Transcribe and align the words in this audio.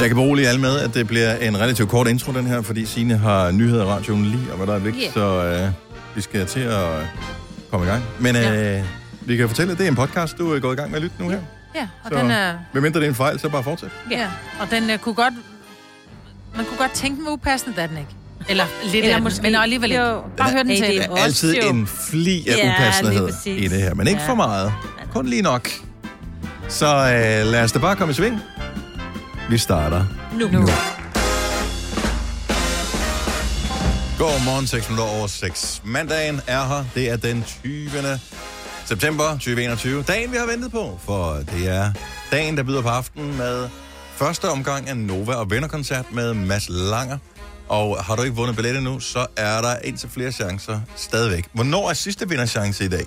Jeg 0.00 0.08
kan 0.08 0.16
berolige 0.16 0.48
alle 0.48 0.60
med, 0.60 0.78
at 0.78 0.94
det 0.94 1.06
bliver 1.06 1.34
en 1.36 1.60
relativt 1.60 1.88
kort 1.88 2.08
intro, 2.08 2.32
den 2.32 2.46
her, 2.46 2.62
fordi 2.62 2.86
Signe 2.86 3.16
har 3.18 3.50
nyheder 3.50 3.82
i 3.84 3.86
radioen 3.86 4.24
lige 4.26 4.52
om 4.54 4.62
et 4.62 4.68
øjeblik, 4.68 4.94
Yeah. 5.00 5.12
så 5.12 5.44
øh, 5.44 5.70
vi 6.14 6.20
skal 6.20 6.46
til 6.46 6.60
at 6.60 6.84
komme 7.70 7.86
i 7.86 7.88
gang. 7.88 8.02
Men 8.20 8.36
øh, 8.36 8.42
Ja. 8.42 8.82
vi 9.20 9.36
kan 9.36 9.48
fortælle, 9.48 9.72
at 9.72 9.78
det 9.78 9.84
er 9.84 9.88
en 9.90 9.96
podcast, 9.96 10.38
du 10.38 10.52
er 10.54 10.60
gået 10.60 10.72
i 10.74 10.76
gang 10.76 10.90
med 10.90 10.96
at 10.98 11.02
lytte 11.02 11.16
nu 11.18 11.28
her. 11.28 11.38
Ja, 11.74 11.88
og 12.04 12.10
Så- 12.12 12.18
den 12.18 12.30
er... 12.30 12.54
Medmindre 12.72 13.00
det 13.00 13.06
er 13.06 13.10
en 13.10 13.14
fejl, 13.14 13.40
så 13.40 13.48
bare 13.48 13.62
fortsæt. 13.62 13.90
Ja, 14.10 14.26
og 14.60 14.70
den 14.70 14.90
uh, 14.90 14.96
kunne 14.96 15.14
godt... 15.14 15.34
Man 16.56 16.64
kunne 16.64 16.78
godt 16.78 16.92
tænke 16.92 17.22
mig 17.22 17.32
upassende, 17.32 17.76
da 17.76 17.86
den 17.86 17.96
ikke. 17.96 18.10
Eller 18.48 18.64
lidt 18.92 19.04
Eller 19.04 19.20
måske- 19.20 19.42
men 19.42 19.54
alligevel 19.54 19.90
ikke. 19.90 20.02
Bare 20.36 20.50
hør 20.50 20.62
den 20.62 20.68
til. 20.76 20.80
det 20.86 21.06
Der 21.08 21.16
er 21.16 21.22
altid 21.24 21.54
en 21.62 21.86
fli 21.86 22.48
af 22.48 22.56
Ja, 22.56 22.68
upassenhed 22.74 23.28
i 23.46 23.68
det 23.68 23.82
her, 23.82 23.94
men 23.94 24.06
ikke 24.08 24.20
Ja. 24.20 24.28
for 24.28 24.34
meget. 24.34 24.72
Kun 25.12 25.26
lige 25.26 25.42
nok. 25.42 25.68
Så 26.68 26.86
øh, 26.86 27.52
lad 27.52 27.62
os 27.62 27.72
da 27.72 27.78
bare 27.78 27.96
komme 27.96 28.10
i 28.12 28.14
sving. 28.14 28.40
Vi 29.50 29.58
starter 29.58 30.04
Nu. 30.32 30.48
Nu. 30.48 30.58
Godmorgen, 34.18 34.66
6 34.66 34.88
minutter 34.88 35.14
over 35.14 35.26
6. 35.26 35.82
Mandagen 35.84 36.40
er 36.46 36.66
her. 36.66 36.84
Det 36.94 37.10
er 37.10 37.16
den 37.16 37.44
20. 37.62 37.90
september 38.86 39.24
2021. 39.32 40.02
Dagen, 40.02 40.32
vi 40.32 40.36
har 40.36 40.46
ventet 40.46 40.70
på, 40.70 40.98
for 41.02 41.32
det 41.32 41.68
er 41.68 41.92
dagen, 42.30 42.56
der 42.56 42.62
byder 42.62 42.82
på 42.82 42.88
aftenen 42.88 43.36
med 43.36 43.68
første 44.14 44.48
omgang 44.48 44.88
af 44.88 44.96
Nova 44.96 45.34
og 45.34 45.50
Venner-koncert 45.50 46.12
med 46.12 46.34
Mads 46.34 46.66
Langer. 46.68 47.18
Og 47.68 48.04
har 48.04 48.16
du 48.16 48.22
ikke 48.22 48.36
vundet 48.36 48.56
billet 48.56 48.76
endnu, 48.76 49.00
så 49.00 49.26
er 49.36 49.60
der 49.60 49.76
indtil 49.84 50.08
flere 50.08 50.32
chancer 50.32 50.80
stadigvæk. 50.96 51.46
Hvornår 51.52 51.90
er 51.90 51.94
sidste 51.94 52.28
vinderchance 52.28 52.84
i 52.84 52.88
dag? 52.88 53.04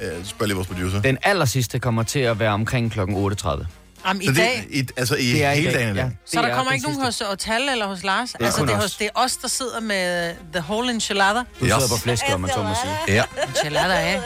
Øh, 0.00 0.24
spørger 0.24 0.46
lige 0.46 0.56
vores 0.56 0.68
producer. 0.68 1.02
Den 1.02 1.18
aller 1.22 1.44
sidste 1.44 1.78
kommer 1.78 2.02
til 2.02 2.20
at 2.20 2.38
være 2.38 2.52
omkring 2.52 2.92
kl. 2.92 3.00
8.30. 3.00 3.64
Jamen, 4.06 4.22
i 4.22 4.26
Så 4.26 4.32
dag... 4.32 4.66
det, 4.70 4.76
i, 4.76 4.88
altså 4.96 5.14
i 5.16 5.26
Det 5.32 5.44
er 5.44 5.52
i 5.52 5.54
hele 5.54 5.70
dag, 5.72 5.74
dagen 5.80 5.94
i 5.94 5.98
dag? 5.98 6.04
ja. 6.04 6.10
Så 6.24 6.36
der 6.36 6.42
Det 6.42 6.50
er 6.50 6.56
kommer 6.56 6.72
ikke 6.72 6.86
nogen 6.86 7.02
hos 7.04 7.14
sidste. 7.14 7.30
Otal 7.30 7.68
eller 7.68 7.86
hos 7.86 8.02
Lars? 8.02 8.34
er 8.34 8.44
altså, 8.44 8.62
det 8.62 8.70
er, 8.70 8.76
os. 8.76 8.82
hos, 8.82 8.96
det 8.96 9.06
er 9.06 9.10
os, 9.20 9.36
der 9.36 9.48
sidder 9.48 9.80
med 9.80 10.34
the 10.52 10.60
whole 10.62 10.90
enchilada. 10.90 11.38
Du 11.38 11.44
Yes. 11.64 11.72
sidder 11.72 11.88
på 11.88 11.96
flæsket, 12.02 12.34
om 12.34 12.40
man 12.40 12.50
så 12.50 12.62
må 12.62 12.74
sige. 12.82 13.14
Ja. 13.16 13.22
Enchilada 13.48 13.94
af. 13.94 14.20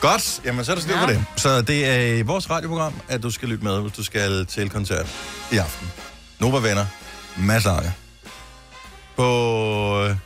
Godt, 0.00 0.40
jamen 0.44 0.64
så 0.64 0.70
er 0.72 0.74
der 0.76 0.82
styr 0.82 0.94
på 0.96 1.00
Ja. 1.00 1.06
det. 1.16 1.24
Så 1.36 1.62
det 1.62 1.86
er 1.88 1.98
i 2.16 2.22
vores 2.22 2.50
radioprogram, 2.50 2.94
at 3.08 3.22
du 3.22 3.30
skal 3.30 3.48
lytte 3.48 3.64
med, 3.64 3.80
hvis 3.80 3.92
du 3.92 4.04
skal 4.04 4.46
til 4.46 4.70
koncert 4.70 5.06
i 5.52 5.56
aften. 5.56 5.92
Nova 6.40 6.58
Venner, 6.68 6.86
Mads 7.36 7.64
Langer. 7.64 7.90
På 9.16 10.04
øh, 10.04 10.16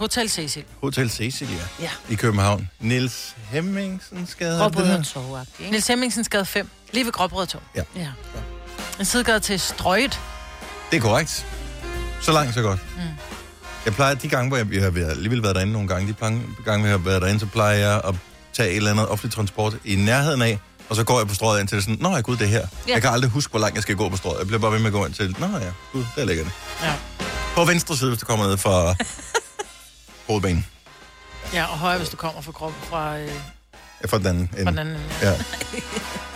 Hotel 0.00 0.28
Cecil. 0.30 0.64
Hotel 0.82 1.10
Cecilia 1.10 1.62
Ja. 1.80 1.90
i 2.08 2.14
København. 2.14 2.68
Nils 2.80 3.36
Hemmingsens 3.50 4.34
gade. 4.34 4.58
Gråbrød 4.60 4.84
ikke? 4.84 5.70
Niels 5.70 5.86
Hemmingsens 5.86 6.28
gade 6.28 6.44
5. 6.46 6.70
Lige 6.92 7.04
ved 7.04 7.12
Gråbrød 7.12 7.46
Torv. 7.46 7.62
Ja. 7.76 7.82
Ja. 7.96 8.06
En 8.98 9.04
sidegade 9.04 9.40
til 9.40 9.60
Strøget. 9.60 10.20
Det 10.90 10.96
er 10.96 11.00
korrekt. 11.00 11.46
Så 12.20 12.32
langt, 12.32 12.54
så 12.54 12.62
godt. 12.62 12.80
Mm. 12.96 13.02
Jeg 13.84 13.94
plejer, 13.94 14.14
de 14.14 14.28
gange, 14.28 14.48
hvor 14.48 14.56
jeg, 14.56 14.66
jeg 14.72 14.82
har 14.82 14.90
været- 14.90 15.10
alligevel 15.10 15.42
været 15.42 15.54
derinde 15.54 15.72
nogle 15.72 15.88
gange, 15.88 16.08
de 16.08 16.12
gange, 16.20 16.42
gange, 16.64 16.84
jeg 16.84 16.92
har 16.92 16.98
været 16.98 17.22
derinde, 17.22 17.40
så 17.40 17.46
plejer 17.46 17.76
jeg 17.78 18.00
at 18.04 18.14
tage 18.52 18.70
et 18.70 18.76
eller 18.76 18.90
andet 18.90 19.08
offentlig 19.08 19.34
transport 19.34 19.74
i 19.84 19.96
nærheden 19.96 20.42
af, 20.42 20.58
og 20.88 20.96
så 20.96 21.04
går 21.04 21.18
jeg 21.20 21.28
på 21.28 21.34
strøget 21.34 21.60
ind 21.60 21.68
til 21.68 21.76
det 21.76 21.84
sådan, 21.84 21.98
nå 22.00 22.14
ja, 22.14 22.20
gud, 22.20 22.36
det 22.36 22.44
er 22.44 22.48
her. 22.48 22.66
Ja. 22.88 22.92
Jeg 22.92 23.02
kan 23.02 23.10
aldrig 23.10 23.30
huske, 23.30 23.50
hvor 23.50 23.60
langt 23.60 23.74
jeg 23.74 23.82
skal 23.82 23.96
gå 23.96 24.08
på 24.08 24.16
strøget. 24.16 24.38
Jeg 24.38 24.46
bliver 24.46 24.60
bare 24.60 24.72
ved 24.72 24.78
med 24.78 24.86
at 24.86 24.92
gå 24.92 25.06
ind 25.06 25.14
til, 25.14 25.36
nå 25.38 25.46
ja, 25.46 25.70
gud, 25.92 26.04
der 26.16 26.24
ligger 26.24 26.44
det. 26.44 26.52
Ja. 26.82 26.92
På 27.54 27.64
venstre 27.64 27.96
side, 27.96 28.10
hvis 28.10 28.20
du 28.20 28.26
kommer 28.26 28.46
ned 28.48 28.56
fra 28.56 28.94
hovedbanen. 30.30 30.66
Ja, 31.54 31.64
og 31.64 31.78
højre, 31.78 31.98
hvis 31.98 32.08
du 32.08 32.16
kommer 32.16 32.40
fra 32.42 32.52
Gråbrød 32.52 32.74
fra, 32.90 33.18
øh, 33.18 33.28
Ja, 34.02 34.06
Fra 34.08 34.18
den 34.18 34.26
anden 34.26 34.48
fra 34.52 34.58
ende. 34.60 34.70
den 34.70 34.78
anden. 34.78 34.94
ende, 34.94 35.04
Ja. 35.22 35.30
Ja. 35.30 35.36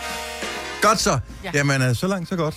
Godt 0.87 0.99
så. 0.99 1.11
Ja. 1.11 1.17
Ja. 1.43 1.51
Jamen, 1.53 1.81
øh, 1.81 1.95
så 1.95 2.07
langt, 2.07 2.29
så 2.29 2.35
godt. 2.35 2.55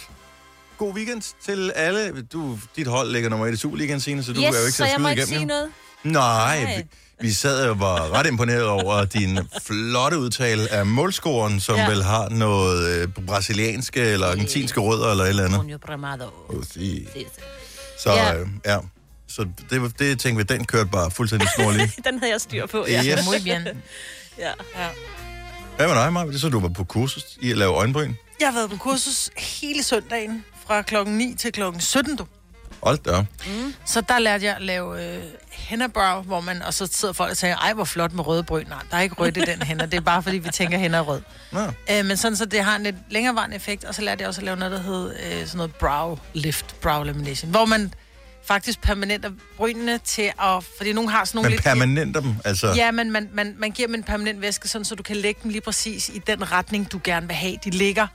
God 0.79 0.95
weekend 0.95 1.23
til 1.45 1.73
alle. 1.75 2.23
Du, 2.23 2.59
dit 2.77 2.87
hold 2.87 3.13
ligger 3.13 3.31
nummer 3.31 3.47
et 3.47 3.53
i 3.53 3.57
Superligaen, 3.57 4.01
Signe, 4.01 4.23
så 4.25 4.33
du 4.33 4.41
yes, 4.41 4.47
er 4.57 4.61
jo 4.61 4.67
ikke 4.67 4.77
så 4.77 4.85
jeg 4.85 5.01
må 5.01 5.09
ikke 5.09 5.27
sige 5.27 5.41
jo. 5.41 5.47
noget. 5.47 5.69
Nej, 6.05 6.63
Nej. 6.65 6.77
vi, 6.77 6.83
vi 7.27 7.33
sad 7.33 7.69
og 7.69 7.81
var 7.81 8.13
ret 8.13 8.27
imponeret 8.27 8.65
over 8.67 9.05
din 9.19 9.39
flotte 9.67 10.19
udtale 10.19 10.69
af 10.73 10.87
målscoren, 10.87 11.61
som 11.61 11.77
ja. 11.77 11.89
Vel 11.91 12.03
har 12.03 12.29
noget 12.29 12.89
øh, 12.89 13.09
brasilianske 13.27 14.01
eller 14.01 14.27
argentinske 14.27 14.81
rødder 14.81 15.11
eller 15.11 15.25
et 15.25 15.29
eller 15.29 15.45
andet. 15.45 15.59
Junio 15.59 15.79
Bramado. 15.79 16.25
Præcis. 16.51 17.09
Det- 17.15 17.27
Så 18.03 18.13
Ja. 18.13 18.35
øh, 18.35 18.47
ja, 18.67 18.79
så 19.29 19.47
det, 19.71 19.99
det 19.99 20.21
tænkte 20.21 20.37
vi, 20.37 20.57
den 20.57 20.65
kørte 20.65 20.91
bare 20.91 21.11
fuldstændig 21.11 21.49
snorlig. 21.57 21.91
Den 22.07 22.19
havde 22.19 22.33
jeg 22.33 22.41
styr 22.41 22.67
på, 22.67 22.87
Ja. 22.89 23.03
ja. 23.03 23.17
Yes. 23.17 23.27
Muy 23.27 23.43
bien. 23.45 23.63
ja. 24.39 24.49
Ja. 24.77 24.89
Hvad 25.77 25.89
med 25.89 25.95
dig, 25.97 26.13
Maja? 26.13 26.27
Det 26.27 26.41
så, 26.41 26.49
du 26.49 26.61
var 26.61 26.69
på 26.69 26.85
kursus 26.85 27.25
i 27.41 27.51
at 27.51 27.57
lave 27.59 27.75
øjenbryn. 27.75 28.15
Jeg 28.41 28.49
har 28.49 28.55
været 28.55 28.71
på 28.71 28.77
kursus 28.77 29.31
hele 29.37 29.83
søndagen, 29.83 30.45
fra 30.67 30.83
klokken 30.83 31.19
9 31.19 31.35
til 31.35 31.53
klokken 31.53 31.81
17, 31.81 32.17
du. 32.17 32.27
Hold 32.83 32.99
da. 32.99 33.11
op. 33.11 33.27
Så 33.85 34.01
der 34.01 34.19
lærte 34.19 34.45
jeg 34.45 34.57
at 34.57 34.63
lave 34.63 35.17
øh, 35.17 35.23
hvor 36.25 36.41
man, 36.41 36.63
og 36.63 36.75
så 36.75 36.89
sidder 36.93 37.15
folk 37.15 37.31
og 37.31 37.37
tænker, 37.39 37.57
ej, 37.57 37.73
hvor 37.73 37.85
flot 37.85 38.13
med 38.13 38.27
røde 38.27 38.43
bryn. 38.43 38.67
Nej, 38.69 38.83
der 38.91 38.97
er 38.97 39.01
ikke 39.01 39.15
rødt 39.15 39.37
i 39.37 39.41
den 39.41 39.63
hænder, 39.63 39.87
det 39.87 39.97
er 39.97 40.01
bare 40.01 40.23
fordi, 40.23 40.39
vi 40.39 40.49
tænker, 40.51 40.79
hænder 40.79 40.99
er 40.99 41.03
rød. 41.03 41.21
Nå. 41.53 41.61
Øh, 41.61 42.05
men 42.05 42.17
sådan, 42.17 42.37
så 42.37 42.45
det 42.45 42.61
har 42.61 42.77
en 42.77 42.83
lidt 42.83 42.97
længerevarende 43.11 43.57
effekt, 43.57 43.85
og 43.85 43.95
så 43.95 44.03
lærte 44.03 44.21
jeg 44.23 44.29
også 44.29 44.41
at 44.41 44.45
lave 44.45 44.57
noget, 44.57 44.73
der 44.73 44.83
hed 44.83 45.15
øh, 45.25 45.47
sådan 45.47 45.57
noget 45.57 45.75
brow 45.75 46.19
lift, 46.35 46.81
brow 46.81 47.03
lamination, 47.03 47.51
hvor 47.51 47.65
man 47.65 47.95
faktisk 48.49 48.81
permanenter 48.81 49.31
brynene 49.57 49.99
til 49.99 50.33
at, 50.43 50.65
fordi 50.77 50.93
nogen 50.93 51.11
har 51.11 51.25
sådan 51.25 51.37
nogle 51.39 51.47
Men 51.47 51.51
lidt... 51.51 51.63
permanenter 51.63 52.21
dem, 52.21 52.35
altså... 52.45 52.73
Ja, 52.77 52.91
men 52.91 53.11
man, 53.11 53.29
man, 53.33 53.55
man 53.59 53.71
giver 53.71 53.89
dem 53.89 53.95
en 53.95 54.03
permanent 54.03 54.41
væske, 54.41 54.69
sådan, 54.69 54.85
så 54.85 54.95
du 54.95 55.03
kan 55.03 55.17
lægge 55.17 55.41
dem 55.43 55.51
lige 55.51 55.61
præcis 55.61 56.09
i 56.09 56.19
den 56.27 56.53
retning, 56.53 56.93
du 56.93 57.01
gerne 57.05 57.27
vil 57.27 57.37
have, 57.37 57.57
de 57.65 57.71
ligger. 57.71 58.07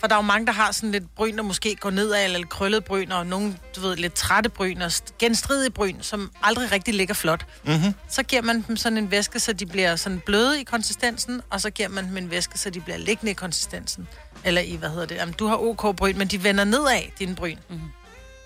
For 0.00 0.06
der 0.06 0.14
er 0.14 0.18
jo 0.18 0.22
mange, 0.22 0.46
der 0.46 0.52
har 0.52 0.72
sådan 0.72 0.92
lidt 0.92 1.14
bryn, 1.16 1.36
der 1.36 1.42
måske 1.42 1.74
går 1.74 1.90
nedad, 1.90 2.24
eller 2.24 2.38
lidt 2.38 2.48
krøllet 2.48 2.84
bryn, 2.84 3.10
og 3.10 3.26
nogle, 3.26 3.56
du 3.76 3.80
ved, 3.80 3.96
lidt 3.96 4.14
trætte 4.14 4.50
bryn, 4.50 4.82
og 4.82 4.86
st- 4.86 5.14
genstridige 5.18 5.70
bryn, 5.70 5.96
som 6.00 6.30
aldrig 6.42 6.72
rigtig 6.72 6.94
ligger 6.94 7.14
flot. 7.14 7.46
Mm-hmm. 7.64 7.94
Så 8.08 8.22
giver 8.22 8.42
man 8.42 8.64
dem 8.68 8.76
sådan 8.76 8.98
en 8.98 9.10
væske, 9.10 9.40
så 9.40 9.52
de 9.52 9.66
bliver 9.66 9.96
sådan 9.96 10.22
bløde 10.26 10.60
i 10.60 10.64
konsistensen, 10.64 11.40
og 11.50 11.60
så 11.60 11.70
giver 11.70 11.88
man 11.88 12.08
dem 12.08 12.16
en 12.16 12.30
væske, 12.30 12.58
så 12.58 12.70
de 12.70 12.80
bliver 12.80 12.98
liggende 12.98 13.30
i 13.30 13.34
konsistensen. 13.34 14.08
Eller 14.44 14.60
i, 14.60 14.76
hvad 14.76 14.88
hedder 14.88 15.06
det? 15.06 15.14
Jamen, 15.14 15.34
du 15.34 15.46
har 15.46 15.56
OK 15.56 15.96
bryn, 15.96 16.18
men 16.18 16.28
de 16.28 16.44
vender 16.44 16.64
nedad, 16.64 17.02
dine 17.18 17.34
bryn. 17.34 17.56
Mm-hmm. 17.68 17.88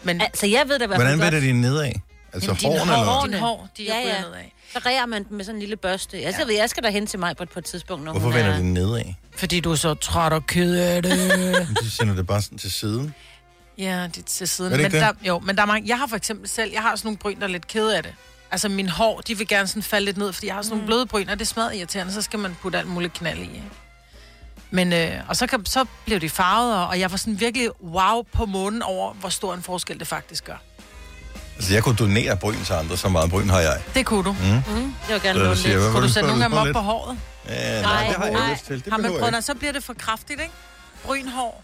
Men 0.02 0.20
Altså, 0.20 0.46
jeg 0.46 0.68
ved 0.68 0.78
da 0.78 0.84
fald 0.86 0.94
Hvordan 0.96 1.20
vender 1.20 1.40
de 1.40 1.52
nedad? 1.52 1.92
Altså 2.32 2.56
Jamen, 2.64 2.78
hårene, 2.78 2.92
hår, 2.92 3.24
eller? 3.24 3.24
dine 3.24 3.38
hår, 3.38 3.68
de 3.76 3.88
er 3.88 3.94
Ja, 3.98 4.08
ja, 4.08 4.14
ja. 4.14 4.20
nedad. 4.20 4.44
Så 4.72 4.78
rærer 4.86 5.06
man 5.06 5.24
dem 5.28 5.36
med 5.36 5.44
sådan 5.44 5.56
en 5.56 5.60
lille 5.60 5.76
børste. 5.76 6.16
Altså, 6.16 6.40
jeg 6.40 6.48
ved, 6.48 6.54
jeg 6.54 6.70
skal 6.70 6.82
da 6.82 6.90
hen 6.90 7.06
til 7.06 7.18
mig 7.18 7.36
på 7.36 7.42
et, 7.42 7.50
på 7.50 7.58
et 7.58 7.64
tidspunkt, 7.64 8.04
når 8.04 8.12
Hvorfor 8.12 8.26
hun 8.26 8.34
vender 8.36 8.52
er... 8.52 8.56
de 8.58 8.72
nedad? 8.72 9.04
Fordi 9.36 9.60
du 9.60 9.70
er 9.70 9.74
så 9.76 9.94
træt 9.94 10.32
og 10.32 10.46
ked 10.46 10.74
af 10.76 11.02
det. 11.02 11.18
Men 11.68 11.76
De 11.82 11.90
sender 11.90 12.14
det 12.14 12.26
bare 12.26 12.42
sådan 12.42 12.58
til 12.58 12.72
siden. 12.72 13.14
Ja, 13.78 14.08
det 14.14 14.18
er 14.18 14.22
til 14.26 14.48
siden. 14.48 14.72
Er 14.72 14.76
det 14.76 14.82
men 14.82 14.86
ikke 14.94 15.06
der, 15.06 15.12
jo, 15.22 15.38
men 15.38 15.56
der 15.56 15.62
er 15.62 15.66
mange, 15.66 15.88
jeg 15.88 15.98
har 15.98 16.06
for 16.06 16.16
eksempel 16.16 16.48
selv, 16.48 16.72
jeg 16.72 16.82
har 16.82 16.96
sådan 16.96 17.06
nogle 17.06 17.18
bryn, 17.18 17.36
der 17.36 17.44
er 17.44 17.48
lidt 17.48 17.66
kede 17.66 17.96
af 17.96 18.02
det. 18.02 18.14
Altså 18.50 18.68
mine 18.68 18.90
hår, 18.90 19.20
de 19.20 19.38
vil 19.38 19.48
gerne 19.48 19.68
sådan 19.68 19.82
falde 19.82 20.04
lidt 20.04 20.16
ned, 20.16 20.32
fordi 20.32 20.46
jeg 20.46 20.54
har 20.54 20.62
sådan 20.62 20.76
nogle 20.76 20.86
bløde 20.86 21.06
bryn, 21.06 21.28
og 21.28 21.38
det 21.38 21.44
er 21.44 21.46
smadret 21.46 21.76
irriterende, 21.76 22.12
så 22.12 22.22
skal 22.22 22.38
man 22.38 22.56
putte 22.62 22.78
alt 22.78 22.88
muligt 22.88 23.12
knald 23.12 23.38
i. 23.38 23.42
Ikke? 23.42 23.62
Men, 24.76 24.92
øh, 24.92 25.10
og 25.28 25.36
så, 25.36 25.46
kan, 25.46 25.66
så 25.66 25.84
blev 26.04 26.20
de 26.20 26.28
farvet, 26.30 26.74
og- 26.86 27.00
jeg 27.00 27.10
var 27.10 27.16
sådan 27.16 27.40
virkelig 27.40 27.68
wow 27.82 28.22
på 28.32 28.46
månen 28.46 28.82
over, 28.82 29.12
hvor 29.14 29.28
stor 29.28 29.54
en 29.54 29.62
forskel 29.62 29.98
det 29.98 30.06
faktisk 30.06 30.44
gør. 30.44 30.56
Altså, 31.56 31.74
jeg 31.74 31.82
kunne 31.82 31.96
donere 31.96 32.36
bryn 32.36 32.64
til 32.64 32.72
andre, 32.72 32.96
så 32.96 33.08
meget 33.08 33.30
bryn 33.30 33.48
har 33.48 33.60
jeg. 33.60 33.82
Det 33.94 34.06
kunne 34.06 34.24
du. 34.24 34.32
Mm. 34.32 34.38
Mm, 34.46 34.94
jeg 35.08 35.14
vil 35.14 35.22
gerne 35.22 35.38
låne 35.38 35.50
jeg, 35.64 35.78
lidt. 35.78 35.92
Kunne 35.92 36.02
du 36.02 36.08
sætte 36.08 36.28
nogle 36.28 36.44
af 36.44 36.50
dem 36.50 36.58
op 36.58 36.64
lidt? 36.66 36.76
på 36.76 36.80
håret? 36.82 37.18
Ja, 37.48 37.82
nej, 37.82 37.92
Nej, 37.92 38.06
det 38.06 38.16
har 38.16 38.24
jeg 38.24 38.32
nej. 38.32 38.42
ikke 38.42 38.52
lyst 38.52 38.66
til. 38.66 38.84
Det 38.84 38.92
Har 38.92 38.98
man 38.98 39.10
prøvet, 39.18 39.34
det, 39.34 39.44
så 39.44 39.54
bliver 39.54 39.72
det 39.72 39.84
for 39.84 39.94
kraftigt, 39.94 40.40
ikke? 40.40 40.52
Brynhår. 41.04 41.62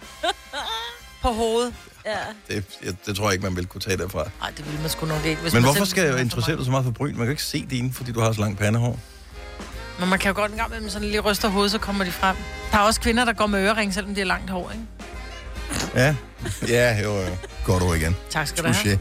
på 1.22 1.28
hovedet. 1.28 1.74
Ja. 2.06 2.10
ikke. 2.48 2.66
Det, 2.80 2.86
jeg, 2.86 2.94
det 3.06 3.16
tror 3.16 3.24
jeg 3.24 3.32
ikke, 3.32 3.44
man 3.44 3.56
vil 3.56 3.66
kunne 3.66 3.80
tage 3.80 3.96
derfra. 3.96 4.24
Nej, 4.40 4.50
det 4.56 4.66
ville 4.66 4.80
man 4.80 4.90
sgu 4.90 5.06
nok 5.06 5.24
ikke. 5.24 5.42
Hvis 5.42 5.52
Men 5.52 5.62
hvorfor 5.62 5.84
skal 5.84 6.04
jeg 6.06 6.20
interessere 6.20 6.56
dig 6.56 6.64
så 6.64 6.70
meget 6.70 6.84
for 6.84 6.92
bryn? 6.92 7.16
Man 7.16 7.26
kan 7.26 7.30
ikke 7.30 7.42
se 7.44 7.66
dine, 7.70 7.92
fordi 7.92 8.12
du 8.12 8.20
har 8.20 8.32
så 8.32 8.40
langt 8.40 8.58
pandehår. 8.58 8.98
Men 10.02 10.08
man 10.10 10.18
kan 10.18 10.28
jo 10.28 10.34
godt 10.34 10.50
en 10.50 10.56
gang 10.58 10.82
med 10.82 10.90
sådan 10.90 11.08
lige 11.08 11.20
ryster 11.20 11.48
hovedet, 11.48 11.70
så 11.72 11.78
kommer 11.78 12.04
de 12.04 12.10
frem. 12.12 12.36
Der 12.72 12.78
er 12.78 12.82
også 12.82 13.00
kvinder, 13.00 13.24
der 13.24 13.32
går 13.32 13.46
med 13.46 13.60
ørering, 13.64 13.94
selvom 13.94 14.14
de 14.14 14.20
har 14.20 14.26
langt 14.26 14.50
hår, 14.50 14.70
ikke? 14.70 14.84
Ja, 15.94 16.14
ja 16.68 17.02
jo, 17.02 17.16
jo. 17.20 17.28
Godt 17.64 17.82
ord 17.82 17.96
igen. 17.96 18.16
Tak 18.30 18.46
skal 18.46 18.64
du 18.64 18.68
have. 18.68 18.94
Touché. 18.94 18.98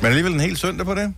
Men 0.00 0.06
alligevel 0.06 0.32
en 0.32 0.40
hel 0.40 0.56
søndag 0.56 0.86
på 0.86 0.94
det? 0.94 1.14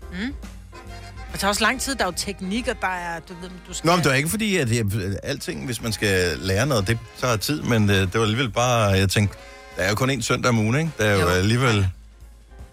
Det 1.32 1.40
tager 1.40 1.48
også 1.48 1.62
lang 1.62 1.80
tid. 1.80 1.94
Der 1.94 2.02
er 2.04 2.08
jo 2.08 2.14
teknik, 2.16 2.68
og 2.68 2.76
der 2.80 2.86
er, 2.88 3.20
du 3.28 3.34
ved, 3.42 3.50
du 3.68 3.74
skal... 3.74 3.86
Nå, 3.88 3.96
men 3.96 4.04
det 4.04 4.10
er 4.10 4.14
ikke 4.16 4.28
fordi, 4.28 4.56
at 4.56 4.70
jeg, 4.76 4.84
alting, 5.22 5.66
hvis 5.66 5.82
man 5.82 5.92
skal 5.92 6.38
lære 6.38 6.66
noget, 6.66 6.88
det 6.88 6.98
tager 7.20 7.36
tid, 7.36 7.62
men 7.62 7.88
det, 7.88 8.12
det 8.12 8.20
var 8.20 8.26
alligevel 8.26 8.50
bare, 8.50 8.82
jeg 8.90 9.08
tænkte, 9.08 9.36
der 9.76 9.82
er 9.82 9.88
jo 9.88 9.94
kun 9.94 10.10
én 10.10 10.20
søndag 10.22 10.48
om 10.48 10.58
ugen, 10.58 10.76
ikke? 10.78 10.90
Der 10.98 11.04
er 11.04 11.12
jo, 11.14 11.20
Jo. 11.20 11.28
alligevel 11.28 11.88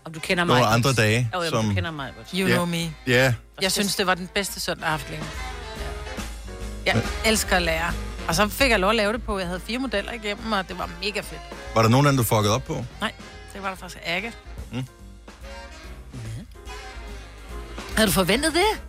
Om 0.05 0.13
du 0.13 0.19
kender 0.19 0.44
mig. 0.44 0.55
nogle 0.59 0.73
andre 0.73 0.94
dage, 0.94 1.29
Jo, 1.33 1.41
jo, 1.44 1.50
som... 1.50 1.65
du 1.67 1.73
kender 1.73 1.91
mig. 1.91 2.11
You 2.35 2.47
Ja. 2.47 2.53
know 2.53 2.65
me. 2.65 2.94
Ja, 3.07 3.33
Jeg 3.61 3.71
synes, 3.71 3.95
det 3.95 4.07
var 4.07 4.15
den 4.15 4.29
bedste 4.35 4.59
søndag, 4.59 5.00
længe. 5.09 5.25
Jeg 6.85 7.01
elsker 7.25 7.55
at 7.55 7.61
lære. 7.61 7.94
Og 8.27 8.35
så 8.35 8.47
fik 8.47 8.69
jeg 8.71 8.79
lov 8.79 8.89
at 8.89 8.95
lave 8.95 9.13
det 9.13 9.23
på. 9.23 9.39
Jeg 9.39 9.47
havde 9.47 9.59
fire 9.59 9.77
modeller 9.79 10.11
igennem, 10.11 10.51
og 10.51 10.67
det 10.69 10.77
var 10.77 10.89
mega 11.03 11.19
fedt. 11.19 11.41
var 11.75 11.81
der 11.81 11.89
nogen 11.89 12.05
af 12.05 12.11
dem, 12.11 12.17
du 12.17 12.23
fuckede 12.23 12.55
op 12.55 12.63
på? 12.63 12.85
Nej, 13.01 13.11
det 13.53 13.63
var 13.63 13.69
der 13.69 13.75
faktisk 13.75 14.00
ikke. 14.15 14.31
Mm. 14.71 14.83
Havde 17.95 18.07
du 18.07 18.11
forventet 18.13 18.53
det? 18.53 18.81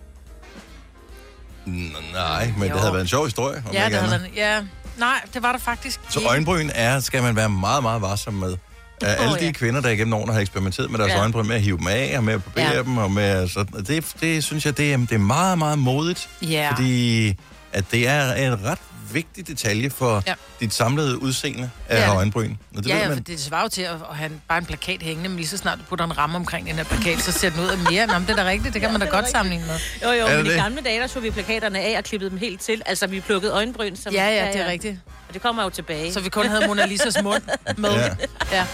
N- 1.66 2.12
nej, 2.12 2.52
men 2.58 2.68
Jo. 2.68 2.74
det 2.74 2.80
havde 2.80 2.92
været 2.92 3.02
en 3.02 3.08
sjov 3.08 3.24
historie. 3.24 3.62
Om 3.68 3.72
Ja, 3.72 3.84
det 3.88 3.94
havde 3.94 4.10
været, 4.10 4.30
ja. 4.36 4.62
Nej, 4.98 5.20
det 5.34 5.42
var 5.42 5.52
der 5.52 5.58
faktisk 5.58 6.00
Så 6.10 6.18
ikke. 6.18 6.28
øjenbryn 6.30 6.70
er, 6.74 7.00
skal 7.00 7.22
man 7.22 7.36
være 7.36 7.48
meget, 7.48 7.82
meget 7.82 8.02
varsom 8.02 8.34
med. 8.34 8.56
Uh, 9.02 9.08
alle 9.24 9.46
de 9.46 9.52
kvinder, 9.52 9.80
der 9.80 9.88
igennem 9.88 10.14
årene 10.14 10.32
har 10.32 10.40
eksperimenteret 10.40 10.90
med 10.90 10.98
deres 10.98 11.12
Ja. 11.12 11.20
øjenbryn, 11.20 11.46
med 11.46 11.56
at 11.56 11.62
hive 11.62 11.78
dem 11.78 11.86
af, 11.86 12.14
og 12.16 12.24
med 12.24 12.34
at 12.34 12.44
barbere 12.44 12.72
Ja. 12.74 12.82
dem, 12.82 12.98
og 12.98 13.10
med 13.10 13.48
sådan, 13.48 13.84
det, 13.84 14.04
det 14.20 14.44
synes 14.44 14.66
jeg, 14.66 14.76
det 14.76 14.92
er, 14.92 14.96
det 14.96 15.12
er 15.12 15.18
meget, 15.18 15.58
meget 15.58 15.78
modigt. 15.78 16.28
Ja. 16.42 16.70
Fordi 16.74 17.28
at 17.72 17.84
det 17.92 18.08
er 18.08 18.32
en 18.34 18.64
ret 18.64 18.78
vigtig 19.14 19.46
detalje 19.46 19.90
for 19.90 20.14
ja. 20.14 20.22
Ja. 20.30 20.34
dit 20.60 20.74
samlede 20.74 21.22
udseende 21.22 21.70
af 21.88 21.96
er 21.96 22.00
ja, 22.04 22.10
det. 22.10 22.16
øjenbryn. 22.16 22.54
Og 22.76 22.84
det 22.84 22.88
Ja, 22.88 22.94
ved 22.94 23.02
ja, 23.02 23.08
man. 23.08 23.16
for 23.16 23.24
det 23.24 23.40
svarer 23.40 23.62
jo 23.62 23.68
til 23.68 23.82
at, 23.82 23.96
have 24.12 24.30
en, 24.30 24.40
bare 24.48 24.58
en 24.58 24.66
plakat 24.66 25.02
hængende, 25.02 25.28
men 25.28 25.36
lige 25.36 25.48
så 25.48 25.56
snart 25.56 25.78
du 25.78 25.84
putter 25.88 26.04
en 26.04 26.18
ramme 26.18 26.36
omkring 26.36 26.66
den 26.66 26.74
her 26.76 26.84
plakat, 26.84 27.20
så 27.20 27.32
ser 27.32 27.50
den 27.50 27.60
ud 27.60 27.68
af 27.68 27.78
mere. 27.78 28.06
Nå, 28.06 28.12
men 28.12 28.22
det 28.22 28.30
er 28.38 28.44
da 28.44 28.50
rigtigt, 28.50 28.74
det 28.74 28.82
kan 28.82 28.92
man 28.92 29.00
da 29.00 29.06
godt 29.06 29.30
sammenligne 29.30 29.66
med. 29.66 29.76
Jo, 30.02 30.08
jo, 30.20 30.26
Er 30.26 30.36
men 30.36 30.46
det 30.46 30.52
i 30.52 30.56
gamle 30.56 30.80
dage, 30.84 31.00
der 31.00 31.06
tog 31.06 31.22
vi 31.22 31.30
plakaterne 31.30 31.80
af 31.80 31.98
og 31.98 32.04
klippede 32.04 32.30
dem 32.30 32.38
helt 32.38 32.60
til. 32.60 32.82
Altså, 32.86 33.06
vi 33.06 33.20
plukkede 33.20 33.52
øjenbryn. 33.52 33.96
Som, 33.96 34.12
Ja, 34.14 34.28
ja, 34.44 34.52
det 34.52 34.60
er 34.60 34.66
rigtigt. 34.70 34.98
Og 35.28 35.34
det 35.34 35.42
kommer 35.42 35.62
jo 35.62 35.70
tilbage. 35.70 36.12
Så 36.12 36.20
vi 36.20 36.28
kun 36.28 36.46
havde 36.46 36.66
Mona 36.66 36.86
Lisas 36.86 37.22
mund 37.22 37.42
med. 37.76 37.90
Ja. 37.90 38.00
Ja. 38.00 38.08
ja. 38.52 38.66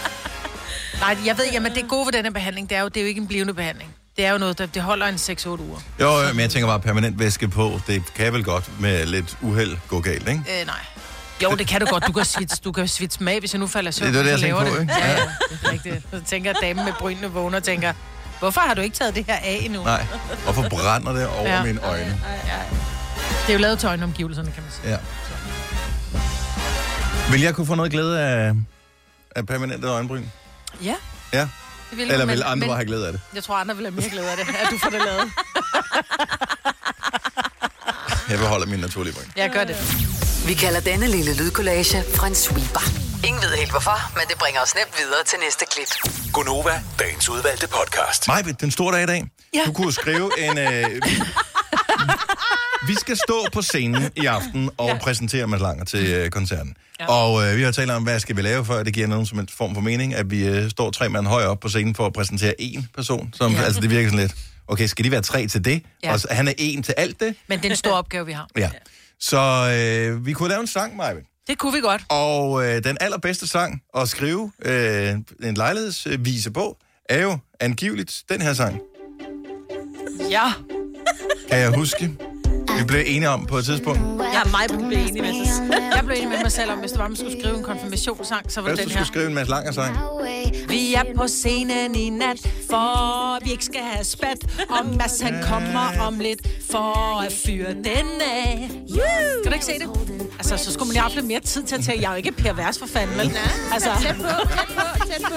Nej, 0.99 1.17
jeg 1.25 1.37
ved, 1.37 1.45
jamen 1.51 1.75
det 1.75 1.87
gode 1.87 2.05
ved 2.05 2.13
denne 2.13 2.33
behandling, 2.33 2.69
det 2.69 2.77
er 2.77 2.81
jo, 2.81 2.87
det 2.87 2.97
er 2.97 3.01
jo 3.01 3.07
ikke 3.07 3.21
en 3.21 3.27
blivende 3.27 3.53
behandling. 3.53 3.95
Det 4.17 4.25
er 4.25 4.31
jo 4.31 4.37
noget, 4.37 4.57
der 4.57 4.65
det 4.65 4.81
holder 4.81 5.05
en 5.07 5.15
6-8 5.15 5.47
uger. 5.47 5.79
Jo, 5.99 6.27
men 6.33 6.39
jeg 6.39 6.49
tænker 6.49 6.67
bare 6.67 6.79
permanent 6.79 7.19
væske 7.19 7.47
på. 7.47 7.79
Det 7.87 8.03
kan 8.15 8.33
vel 8.33 8.43
godt 8.43 8.79
med 8.79 9.05
lidt 9.05 9.37
uheld 9.41 9.77
gå 9.87 9.99
galt, 9.99 10.27
ikke? 10.29 10.43
Øh, 10.61 10.65
nej. 10.65 10.75
Jo, 11.43 11.55
det 11.55 11.67
kan 11.67 11.81
du 11.81 11.85
godt. 11.87 12.07
Du 12.07 12.11
kan 12.11 12.25
svitse, 12.25 12.61
du 12.61 12.71
kan 12.71 12.87
svitse 12.87 13.23
med, 13.23 13.39
hvis 13.39 13.53
jeg 13.53 13.59
nu 13.59 13.67
falder 13.67 13.91
søvn, 13.91 14.13
Det 14.13 14.19
er 14.19 14.23
det, 14.23 14.39
så 14.39 14.45
jeg 14.47 14.55
laver 14.55 14.63
tænker 14.63 14.75
på, 14.75 14.75
det. 14.75 14.81
ikke? 14.81 14.93
Ja, 14.99 15.11
ja, 15.11 15.15
det 15.49 15.59
er 15.63 15.71
rigtigt. 15.71 16.05
Så 16.13 16.21
tænker 16.25 16.53
damen 16.53 16.85
med 16.85 16.93
brynene 16.99 17.27
vågner 17.31 17.57
og 17.57 17.63
tænker, 17.63 17.93
hvorfor 18.39 18.61
har 18.61 18.73
du 18.73 18.81
ikke 18.81 18.95
taget 18.95 19.15
det 19.15 19.25
her 19.25 19.35
af 19.35 19.59
endnu? 19.61 19.83
Nej. 19.83 20.05
Hvorfor 20.43 20.69
brænder 20.69 21.11
det 21.13 21.27
over 21.27 21.49
ja. 21.49 21.55
Ja. 21.57 21.63
mine 21.63 21.81
øjne? 21.81 22.21
Det 23.41 23.49
er 23.49 23.53
jo 23.53 23.59
lavet 23.59 23.79
til 23.79 23.87
øjenomgivelserne, 23.87 24.51
kan 24.51 24.63
man 24.63 24.71
sige. 24.71 24.89
Ja. 24.91 24.97
Vil 27.31 27.41
jeg 27.41 27.55
kunne 27.55 27.67
få 27.67 27.75
noget 27.75 27.91
glæde 27.91 28.19
af, 28.21 28.53
af 29.35 29.45
permanente 29.47 29.87
øjenbryn? 29.87 30.23
Ja, 30.83 30.95
Ja. 31.33 31.47
Det 31.91 31.97
vil 31.97 32.11
Eller 32.11 32.25
men- 32.25 32.35
vil 32.35 32.43
andre 32.43 32.67
men 32.67 32.75
have 32.75 32.85
glæde 32.85 33.05
af 33.07 33.11
det? 33.13 33.21
Jeg 33.35 33.43
tror, 33.43 33.55
andre 33.55 33.75
vil 33.75 33.85
have 33.85 33.95
mere 33.95 34.09
glæde 34.09 34.31
af 34.31 34.37
det, 34.37 34.47
at 34.63 34.67
du 34.71 34.77
får 34.77 34.89
det 34.89 35.01
lavet. 35.05 35.31
Jeg 38.29 38.39
beholder 38.39 38.65
min 38.67 38.79
naturlige 38.79 39.13
bryn. 39.13 39.23
Jeg 39.35 39.49
gør 39.49 39.63
det. 39.63 39.75
Vi 40.47 40.53
kalder 40.53 40.79
denne 40.79 41.07
lille 41.07 41.33
lydkollage 41.33 42.03
Frans 42.15 42.37
sweeper. 42.37 42.81
Ingen 43.27 43.41
ved 43.41 43.49
helt 43.57 43.71
hvorfor, 43.71 44.11
men 44.15 44.23
det 44.29 44.37
bringer 44.37 44.61
os 44.61 44.75
nemt 44.75 44.97
videre 44.99 45.23
til 45.25 45.39
næste 45.45 45.65
klip. 45.71 45.87
Gunova, 46.33 46.83
dagens 46.99 47.29
udvalgte 47.29 47.67
podcast. 47.67 48.27
Maj, 48.27 48.41
den 48.61 48.71
store 48.71 48.95
dag 48.95 49.03
i 49.03 49.05
dag. 49.05 49.23
Ja. 49.53 49.61
Du 49.65 49.73
kunne 49.73 49.93
skrive 49.93 50.39
en... 50.39 50.57
Øh, 50.57 51.01
vi, 52.87 52.95
skal 52.95 53.17
stå 53.17 53.45
på 53.53 53.61
scenen 53.61 54.03
i 54.15 54.25
aften 54.25 54.69
og 54.77 54.87
ja. 54.87 54.97
præsentere 54.97 55.47
Mads 55.47 55.61
Langer 55.61 55.85
til 55.85 56.07
øh, 56.07 56.29
koncerten. 56.29 56.75
Ja. 56.99 57.07
Og 57.07 57.47
øh, 57.47 57.57
vi 57.57 57.61
har 57.61 57.71
talt 57.71 57.91
om, 57.91 58.03
hvad 58.03 58.19
skal 58.19 58.37
vi 58.37 58.41
lave, 58.41 58.65
før 58.65 58.83
det 58.83 58.93
giver 58.93 59.07
nogen 59.07 59.25
som 59.25 59.39
en 59.39 59.47
form 59.47 59.73
for 59.73 59.81
mening, 59.81 60.15
at 60.15 60.31
vi 60.31 60.47
øh, 60.47 60.69
står 60.69 60.91
tre 60.91 61.09
mand 61.09 61.27
højere 61.27 61.49
op 61.49 61.59
på 61.59 61.69
scenen 61.69 61.95
for 61.95 62.05
at 62.05 62.13
præsentere 62.13 62.53
én 62.61 62.83
person. 62.95 63.29
Som, 63.33 63.53
ja. 63.53 63.61
Altså, 63.61 63.81
det 63.81 63.89
virker 63.89 64.09
sådan 64.09 64.19
lidt... 64.19 64.35
Okay, 64.67 64.87
skal 64.87 65.05
de 65.05 65.11
være 65.11 65.21
tre 65.21 65.47
til 65.47 65.65
det? 65.65 65.83
Ja. 66.03 66.13
Og 66.13 66.19
så, 66.19 66.27
han 66.31 66.47
er 66.47 66.53
en 66.57 66.83
til 66.83 66.93
alt 66.97 67.19
det? 67.19 67.35
Men 67.47 67.59
det 67.59 67.65
er 67.65 67.69
en 67.69 67.75
stor 67.75 67.91
opgave, 67.91 68.25
vi 68.25 68.31
har. 68.31 68.47
Ja. 68.57 68.69
Så 69.19 69.39
øh, 69.77 70.25
vi 70.25 70.33
kunne 70.33 70.49
lave 70.49 70.61
en 70.61 70.67
sang, 70.67 70.95
Maja. 70.95 71.13
Det 71.47 71.57
kunne 71.57 71.73
vi 71.73 71.79
godt. 71.79 72.01
Og 72.09 72.65
øh, 72.65 72.83
den 72.83 72.97
allerbedste 73.01 73.47
sang 73.47 73.81
at 73.97 74.09
skrive 74.09 74.51
øh, 74.65 75.15
en 75.43 75.55
lejlighedsvise 75.55 76.51
på, 76.51 76.77
er 77.09 77.21
jo 77.21 77.37
angiveligt 77.59 78.23
den 78.29 78.41
her 78.41 78.53
sang. 78.53 78.79
Ja. 80.29 80.53
Kan 81.49 81.59
jeg 81.59 81.69
huske? 81.69 82.30
Vi 82.81 82.85
blev 82.85 83.03
enige 83.05 83.29
om 83.29 83.45
på 83.45 83.57
et 83.57 83.65
tidspunkt. 83.65 83.99
Jeg 84.33 84.41
er 84.45 84.49
meget 84.51 84.71
på 84.71 84.77
enig 84.79 85.21
med 85.21 85.45
sig. 85.45 85.69
Jeg 85.95 86.01
blev 86.05 86.15
enig 86.17 86.29
med 86.29 86.37
mig 86.41 86.51
selv 86.51 86.71
om, 86.71 86.79
hvis 86.79 86.91
det 86.91 86.99
var, 86.99 87.07
man 87.07 87.15
skulle 87.17 87.41
skrive 87.41 87.57
en 87.57 87.63
konfirmationssang, 87.63 88.51
så 88.51 88.61
var 88.61 88.69
Hvis 88.69 88.79
det 88.79 88.85
du 88.85 88.89
den 88.89 88.91
skulle 88.91 88.99
her. 88.99 89.05
skrive 89.05 89.27
en 89.27 89.33
Mads 89.33 89.49
Langer 89.49 89.71
sang. 89.71 89.97
Vi 90.69 90.93
er 90.93 91.03
på 91.17 91.27
scenen 91.27 91.95
i 91.95 92.09
nat, 92.09 92.39
for 92.69 93.43
vi 93.45 93.51
ikke 93.51 93.65
skal 93.65 93.81
have 93.93 94.03
spat. 94.05 94.37
Og 94.69 94.85
Mads 94.97 95.21
han 95.21 95.43
kommer 95.43 96.01
om 96.01 96.19
lidt, 96.19 96.39
for 96.71 97.19
at 97.21 97.33
fyre 97.45 97.73
den 97.73 98.07
af. 98.21 98.69
Kan 99.43 99.51
du 99.51 99.53
ikke 99.53 99.65
se 99.65 99.79
det? 99.79 99.89
Altså, 100.39 100.57
så 100.57 100.73
skulle 100.73 100.87
man 100.87 100.93
lige 100.93 101.01
have 101.01 101.15
lidt 101.15 101.25
mere 101.25 101.39
tid 101.39 101.63
til 101.63 101.75
at 101.75 101.83
tage. 101.83 102.01
Jeg 102.01 102.07
er 102.07 102.11
jo 102.11 102.17
ikke 102.17 102.31
Per 102.31 102.53
Vers 102.53 102.79
for 102.79 102.85
fanden, 102.87 103.17
vel? 103.17 103.31
Altså, 103.73 103.89
Tæt 104.01 104.15
på, 104.15 104.21
tæt 104.21 104.67
på, 104.75 105.05
tæt 105.07 105.21
på. 105.21 105.35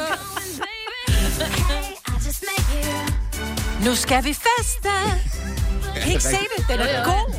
nu 3.84 3.94
skal 3.94 4.24
vi 4.24 4.34
feste. 4.34 4.88
Kan 5.94 6.08
I 6.08 6.10
ikke 6.10 6.22
se 6.22 6.30
det? 6.30 6.66
Den 6.68 6.80
er 6.80 7.04
god. 7.04 7.34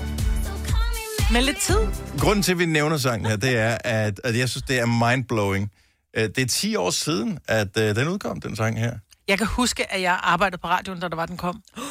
Med 1.32 1.42
lidt 1.42 1.58
tid. 1.62 1.78
Grunden 2.20 2.44
til, 2.44 2.52
at 2.52 2.60
vi 2.60 2.66
nævner 2.66 2.98
sangen 2.98 3.26
her, 3.30 3.36
det 3.36 3.58
er, 3.58 3.78
at, 3.84 4.22
at 4.24 4.38
jeg 4.38 4.50
synes, 4.50 4.64
det 4.64 4.80
er 4.80 4.86
mindblowing. 4.86 5.72
Øh, 6.18 6.24
Det 6.24 6.38
er 6.38 6.46
10 6.46 6.76
år 6.76 6.90
siden, 6.92 7.40
at 7.48 7.68
uh, 7.78 7.84
den 7.84 8.08
udkom, 8.08 8.42
den 8.42 8.56
sang 8.56 8.80
her. 8.80 8.94
Jeg 9.28 9.38
kan 9.38 9.48
huske, 9.48 9.92
at 9.94 10.02
jeg 10.02 10.20
arbejdede 10.24 10.62
på 10.62 10.68
radioen, 10.68 11.00
da 11.00 11.08
der 11.08 11.16
var, 11.16 11.26
den 11.26 11.38
kom. 11.38 11.62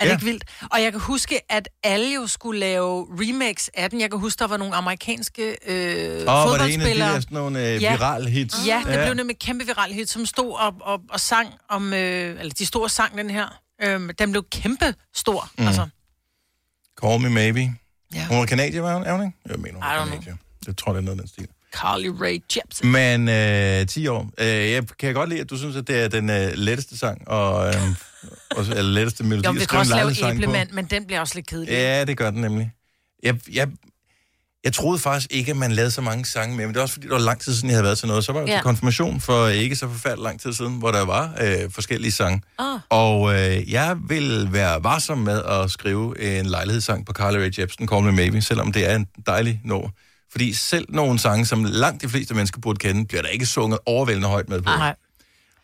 Er 0.00 0.04
det 0.04 0.10
Ja. 0.10 0.14
ikke 0.16 0.24
vildt? 0.24 0.44
Og 0.70 0.82
jeg 0.82 0.92
kan 0.92 1.00
huske, 1.00 1.40
at 1.52 1.68
alle 1.82 2.14
jo 2.14 2.26
skulle 2.26 2.60
lave 2.60 3.06
remix 3.20 3.68
af 3.74 3.90
den. 3.90 4.00
Jeg 4.00 4.10
kan 4.10 4.18
huske, 4.20 4.38
der 4.38 4.46
var 4.46 4.56
nogle 4.56 4.74
amerikanske 4.74 5.56
øh, 5.66 6.20
Og 6.26 6.26
var 6.26 6.44
det 6.46 6.54
en 6.54 6.60
af 6.60 6.66
de 6.66 6.72
fodboldspillere. 6.72 7.14
der 7.14 7.20
sådan 7.20 7.34
nogle 7.38 7.68
øh, 7.68 7.82
Ja. 7.82 7.92
viral 7.96 8.26
hits? 8.26 8.56
Ja, 8.66 8.82
det 8.86 9.00
blev 9.04 9.14
nemlig 9.14 9.38
kæmpe 9.38 9.64
viral 9.66 9.92
hit, 9.92 10.10
som 10.10 10.26
stod 10.26 10.54
op 10.58 10.74
og, 10.80 11.00
og 11.10 11.20
sang 11.20 11.48
om... 11.68 11.92
Øh, 11.92 12.40
eller 12.40 12.54
de 12.58 12.66
store 12.66 12.88
sang, 12.88 13.18
den 13.18 13.30
her. 13.30 13.58
Øh, 13.82 14.10
den 14.18 14.30
blev 14.30 14.44
kæmpe 14.50 14.94
stor. 15.14 15.50
Mm. 15.58 15.66
Altså, 15.66 15.88
Call 17.02 17.20
Me 17.20 17.30
Maybe. 17.30 17.74
Ja. 18.14 18.26
Hun 18.26 18.38
var 18.38 18.46
kanadier, 18.46 18.80
var 18.80 18.94
hun? 18.94 19.04
Er 19.04 19.12
hun 19.12 19.26
ikke? 19.26 19.38
Jeg 19.48 19.58
mener, 19.58 19.74
hun 19.74 19.82
know. 19.82 20.04
kanadier. 20.04 20.36
Jeg 20.66 20.76
tror, 20.76 20.92
det 20.92 20.98
er 20.98 21.02
noget 21.02 21.18
af 21.18 21.22
den 21.22 21.28
stil. 21.28 21.48
Carly 21.72 22.06
Rae 22.06 22.40
Jepsen. 22.56 22.92
Men 22.92 23.28
øh, 23.28 23.86
10 23.86 24.06
år. 24.06 24.30
Øh, 24.38 24.46
jeg 24.46 24.88
kan 24.98 25.14
godt 25.14 25.28
lide, 25.28 25.40
at 25.40 25.50
du 25.50 25.56
synes, 25.56 25.76
at 25.76 25.88
det 25.88 26.00
er 26.04 26.08
den 26.08 26.30
øh, 26.30 26.52
letteste 26.54 26.98
sang, 26.98 27.28
og, 27.28 27.66
øh, 27.68 27.74
og 28.50 28.64
eller 28.64 28.82
letteste 28.82 29.24
melodi 29.24 29.46
Jo, 29.46 29.52
vi 29.52 29.64
kan 29.64 29.78
også 29.78 29.96
lave 29.96 30.34
æblemand, 30.34 30.70
men 30.70 30.84
den 30.84 31.06
bliver 31.06 31.20
også 31.20 31.34
lidt 31.34 31.46
kedelig. 31.46 31.72
Ja, 31.72 32.04
det 32.04 32.16
gør 32.16 32.30
den 32.30 32.40
nemlig. 32.40 32.72
Jeg, 33.22 33.36
jeg, 33.52 33.68
jeg 34.64 34.72
troede 34.72 34.98
faktisk 34.98 35.26
ikke, 35.30 35.50
at 35.50 35.56
man 35.56 35.72
lavede 35.72 35.90
så 35.90 36.00
mange 36.00 36.24
sange 36.24 36.56
med, 36.56 36.66
men 36.66 36.74
det 36.74 36.78
er 36.78 36.82
også 36.82 36.94
fordi, 36.94 37.06
det 37.06 37.12
var 37.12 37.18
lang 37.18 37.40
tid 37.40 37.54
siden, 37.54 37.68
jeg 37.68 37.76
havde 37.76 37.84
været 37.84 37.98
til 37.98 38.08
noget. 38.08 38.24
Så 38.24 38.32
var 38.32 38.40
jeg 38.40 38.48
ja. 38.48 38.54
Til 38.54 38.62
konfirmation 38.62 39.20
for 39.20 39.48
ikke 39.48 39.76
så 39.76 39.88
forfærdelig 39.88 40.22
lang 40.22 40.40
tid 40.40 40.52
siden, 40.52 40.78
hvor 40.78 40.90
der 40.90 41.04
var 41.04 41.34
øh, 41.40 41.70
forskellige 41.70 42.12
sange. 42.12 42.42
Åh. 42.60 42.78
Og 42.90 43.34
øh, 43.34 43.72
jeg 43.72 43.96
vil 44.08 44.48
være 44.52 44.84
varsom 44.84 45.18
med 45.18 45.42
at 45.42 45.70
skrive 45.70 46.38
en 46.38 46.46
lejlighedssang 46.46 47.06
på 47.06 47.12
Carly 47.12 47.36
Rae 47.36 47.50
Jepsen, 47.58 47.88
Call 47.88 48.04
Me 48.04 48.12
Maybe, 48.12 48.42
selvom 48.42 48.72
det 48.72 48.90
er 48.90 48.96
en 48.96 49.06
dejlig 49.26 49.60
nummer. 49.64 49.88
Fordi 50.32 50.52
selv 50.52 50.86
nogle 50.88 51.18
sange, 51.18 51.46
som 51.46 51.64
langt 51.64 52.02
de 52.02 52.08
fleste 52.08 52.34
mennesker 52.34 52.60
burde 52.60 52.78
kende, 52.78 53.06
bliver 53.06 53.22
der 53.22 53.28
ikke 53.28 53.46
sunget 53.46 53.78
overvældende 53.86 54.28
højt 54.28 54.48
med 54.48 54.62
på. 54.62 54.70
Nej. 54.70 54.94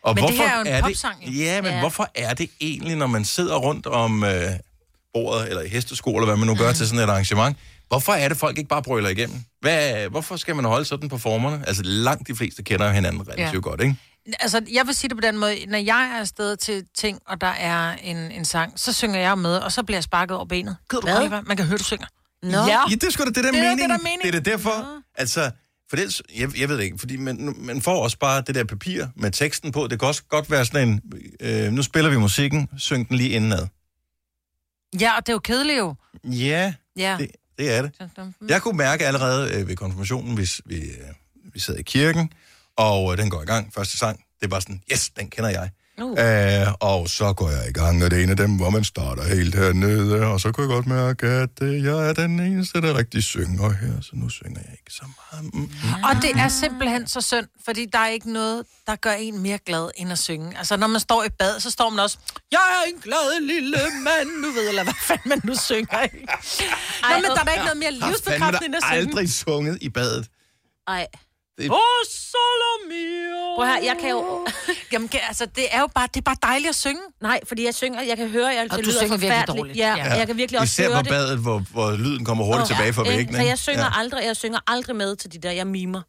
Og 0.03 0.15
Men 0.15 0.23
det 0.23 0.33
her 0.33 0.49
er 0.49 0.69
jo 0.69 0.75
en 0.75 0.83
popsang, 0.83 1.15
jo. 1.25 1.31
Det, 1.31 1.39
ja, 1.39 1.61
men 1.61 1.71
ja. 1.71 1.79
Hvorfor 1.79 2.11
er 2.15 2.33
det 2.33 2.49
egentlig, 2.61 2.95
når 2.95 3.07
man 3.07 3.25
sidder 3.25 3.55
rundt 3.55 3.85
om 3.85 4.23
øh, 4.23 4.31
bordet, 5.13 5.49
eller 5.49 5.61
i 5.61 5.67
hestesko, 5.67 6.15
eller 6.15 6.25
hvad 6.25 6.37
man 6.37 6.47
nu 6.47 6.55
gør 6.55 6.71
til 6.71 6.87
sådan 6.87 7.03
et 7.03 7.11
arrangement, 7.11 7.57
hvorfor 7.89 8.13
er 8.13 8.27
det, 8.29 8.37
folk 8.37 8.57
ikke 8.57 8.67
bare 8.67 8.83
brøler 8.83 9.09
igennem? 9.09 9.37
Hvad, 9.61 10.09
hvorfor 10.09 10.35
skal 10.35 10.55
man 10.55 10.65
holde 10.65 10.85
sådan 10.85 11.09
på 11.09 11.17
formerne? 11.17 11.63
Altså, 11.67 11.83
langt 11.83 12.27
de 12.27 12.35
fleste 12.35 12.63
kender 12.63 12.85
jo 12.85 12.91
hinanden 12.91 13.21
relativt 13.27 13.53
Ja. 13.53 13.59
godt, 13.59 13.81
ikke? 13.81 13.95
Altså, 14.39 14.61
jeg 14.73 14.87
vil 14.87 14.95
sige 14.95 15.09
det 15.09 15.17
på 15.17 15.21
den 15.21 15.37
måde. 15.37 15.65
Når 15.67 15.77
jeg 15.77 16.11
er 16.15 16.19
afsted 16.19 16.57
til 16.57 16.83
ting, 16.97 17.19
og 17.27 17.41
der 17.41 17.47
er 17.47 17.91
en, 18.03 18.17
en 18.17 18.45
sang, 18.45 18.73
så 18.79 18.93
synger 18.93 19.19
jeg 19.19 19.37
med, 19.37 19.57
og 19.57 19.71
så 19.71 19.83
bliver 19.83 19.97
jeg 19.97 20.03
sparket 20.03 20.37
over 20.37 20.45
benet. 20.45 20.77
Gider 20.91 21.01
du 21.21 21.27
Hvad? 21.27 21.41
Man 21.47 21.57
kan 21.57 21.65
høre, 21.65 21.77
du 21.77 21.83
synger. 21.83 22.07
Nå. 22.43 22.49
Ja. 22.49 22.67
Ja, 22.67 22.95
det 22.95 23.03
er 23.03 23.09
sgu 23.11 23.23
da 23.23 23.29
det, 23.29 23.35
der 23.35 23.41
er 23.41 23.51
Det 23.51 23.59
er 23.59 23.63
meningen. 23.63 23.79
det, 23.79 23.89
der 23.89 23.95
er 23.95 23.99
meningen. 23.99 24.21
Det 24.21 24.27
er 24.35 24.39
det 24.39 24.45
derfor. 24.45 24.87
Altså, 25.15 25.51
for 25.89 25.95
det, 25.95 26.21
jeg, 26.37 26.59
jeg 26.59 26.69
ved 26.69 26.77
det 26.77 26.83
ikke, 26.83 26.97
fordi 26.97 27.17
man, 27.17 27.55
man 27.57 27.81
får 27.81 28.03
også 28.03 28.17
bare 28.17 28.41
det 28.47 28.55
der 28.55 28.63
papir 28.63 29.05
med 29.15 29.31
teksten 29.31 29.71
på. 29.71 29.87
Det 29.87 29.99
kan 29.99 30.07
også 30.07 30.23
godt 30.23 30.51
være 30.51 30.65
sådan 30.65 30.87
en, 30.89 31.01
øh, 31.39 31.71
nu 31.71 31.83
spiller 31.83 32.09
vi 32.09 32.17
musikken, 32.17 32.69
syng 32.77 33.09
den 33.09 33.17
lige 33.17 33.29
indenad. 33.29 33.67
Ja, 34.99 35.15
og 35.17 35.25
det 35.25 35.29
er 35.29 35.33
jo 35.33 35.39
kedeligt 35.39 35.77
jo. 35.77 35.95
Ja, 36.23 36.73
Ja. 36.97 37.15
det, 37.19 37.27
det 37.59 37.73
er 37.77 37.81
det. 37.81 37.91
Jeg 38.49 38.61
kunne 38.61 38.77
mærke 38.77 39.07
allerede 39.07 39.53
øh, 39.55 39.67
ved 39.67 39.75
konfirmationen, 39.75 40.35
hvis 40.35 40.61
vi, 40.65 40.75
øh, 40.75 41.13
vi 41.53 41.59
sad 41.59 41.75
i 41.75 41.83
kirken, 41.83 42.33
og 42.77 43.11
øh, 43.11 43.17
den 43.17 43.29
går 43.29 43.41
i 43.41 43.45
gang, 43.45 43.73
første 43.73 43.97
sang, 43.97 44.17
det 44.39 44.45
er 44.45 44.49
bare 44.49 44.61
sådan, 44.61 44.81
yes, 44.91 45.09
den 45.09 45.29
kender 45.29 45.49
jeg. 45.49 45.69
Uh. 46.01 46.11
Øh, 46.19 46.67
og 46.79 47.09
så 47.09 47.33
går 47.33 47.49
jeg 47.49 47.69
i 47.69 47.73
gang, 47.73 48.03
og 48.03 48.11
det 48.11 48.19
er 48.19 48.23
en 48.23 48.29
af 48.29 48.37
dem, 48.37 48.51
hvor 48.57 48.69
man 48.69 48.83
starter 48.83 49.23
helt 49.35 49.55
hernede, 49.55 50.25
og 50.25 50.41
så 50.41 50.51
kunne 50.51 50.67
jeg 50.67 50.75
godt 50.75 50.87
mærke, 50.87 51.27
at 51.27 51.49
øh, 51.61 51.83
jeg 51.83 52.09
er 52.09 52.13
den 52.13 52.39
eneste, 52.39 52.81
der 52.81 52.97
rigtig 52.97 53.23
synger 53.23 53.69
her, 53.81 54.01
så 54.01 54.09
nu 54.13 54.29
synger 54.29 54.61
jeg 54.65 54.71
ikke 54.71 54.93
så 54.93 55.03
meget. 55.31 55.53
Mm. 55.53 55.69
Og 56.03 56.21
det 56.21 56.31
er 56.35 56.47
simpelthen 56.47 57.07
så 57.07 57.21
synd, 57.21 57.47
fordi 57.65 57.85
der 57.93 57.99
er 57.99 58.07
ikke 58.07 58.33
noget, 58.33 58.65
der 58.87 58.95
gør 58.95 59.11
en 59.11 59.39
mere 59.39 59.57
glad, 59.65 59.89
end 59.97 60.11
at 60.11 60.19
synge. 60.19 60.57
Altså, 60.57 60.77
når 60.77 60.87
man 60.87 60.99
står 60.99 61.23
i 61.23 61.29
bad, 61.39 61.59
så 61.59 61.69
står 61.71 61.89
man 61.89 61.99
også, 61.99 62.17
jeg 62.51 62.59
er 62.59 62.89
en 62.95 63.01
glad 63.01 63.41
lille 63.41 63.77
mand, 64.03 64.29
nu 64.41 64.51
ved, 64.51 64.69
eller 64.69 64.83
hvad 64.83 64.93
fanden 65.07 65.29
man 65.29 65.41
nu 65.43 65.55
synger, 65.55 66.01
ikke? 66.01 66.17
Nå, 66.17 67.15
men 67.15 67.23
der 67.23 67.39
er 67.39 67.43
da 67.43 67.51
ikke 67.51 67.65
noget 67.65 67.77
mere 67.77 67.91
livsbekræftende 67.91 68.65
end 68.65 68.75
at 68.75 68.83
synge. 68.83 68.97
aldrig 68.99 69.29
sunget 69.33 69.77
i 69.81 69.89
badet. 69.89 70.27
Ej. 70.87 71.07
Det- 71.59 71.71
Åh, 71.71 71.77
solo 72.09 72.71
mio. 72.89 73.55
Prøv 73.55 73.65
her, 73.67 73.77
jeg 73.83 73.95
kan 74.01 74.09
jo... 74.09 74.47
Jamen, 74.93 75.07
kan- 75.07 75.19
altså, 75.27 75.45
det 75.55 75.65
er 75.71 75.79
jo 75.79 75.87
bare, 75.95 76.07
det 76.13 76.19
er 76.19 76.21
bare 76.21 76.35
dejligt 76.43 76.69
at 76.69 76.75
synge. 76.75 77.01
Nej, 77.21 77.39
fordi 77.47 77.65
jeg 77.65 77.75
synger, 77.75 78.01
jeg 78.01 78.17
kan 78.17 78.27
høre, 78.29 78.47
jeg, 78.47 78.67
Og 78.71 78.77
det 78.77 78.85
du 78.85 78.89
lyder 78.89 78.99
synger 78.99 79.17
virkelig 79.17 79.31
forfærdeligt. 79.31 79.57
dårligt. 79.57 79.77
Ja, 79.77 79.95
Ja. 79.97 80.05
ja. 80.05 80.13
jeg 80.17 80.27
kan 80.27 80.37
virkelig 80.37 80.59
også 80.61 80.81
Især 80.81 80.87
høre 80.89 80.97
på 80.97 81.03
det. 81.03 81.09
badet, 81.09 81.37
hvor, 81.37 81.63
hvor 81.71 81.91
lyden 81.91 82.25
kommer 82.25 82.45
hurtigt 82.45 82.67
tilbage 82.67 82.93
fra 82.93 83.03
ikke? 83.03 83.15
væggen. 83.17 83.35
Så 83.35 83.41
jeg 83.41 83.57
synger, 83.59 83.83
Ja. 83.85 83.99
aldrig, 83.99 84.25
jeg 84.25 84.35
synger 84.35 84.59
aldrig 84.67 84.95
med 84.95 85.15
til 85.15 85.31
de 85.33 85.37
der, 85.37 85.51
jeg 85.51 85.67
mimer. 85.67 86.01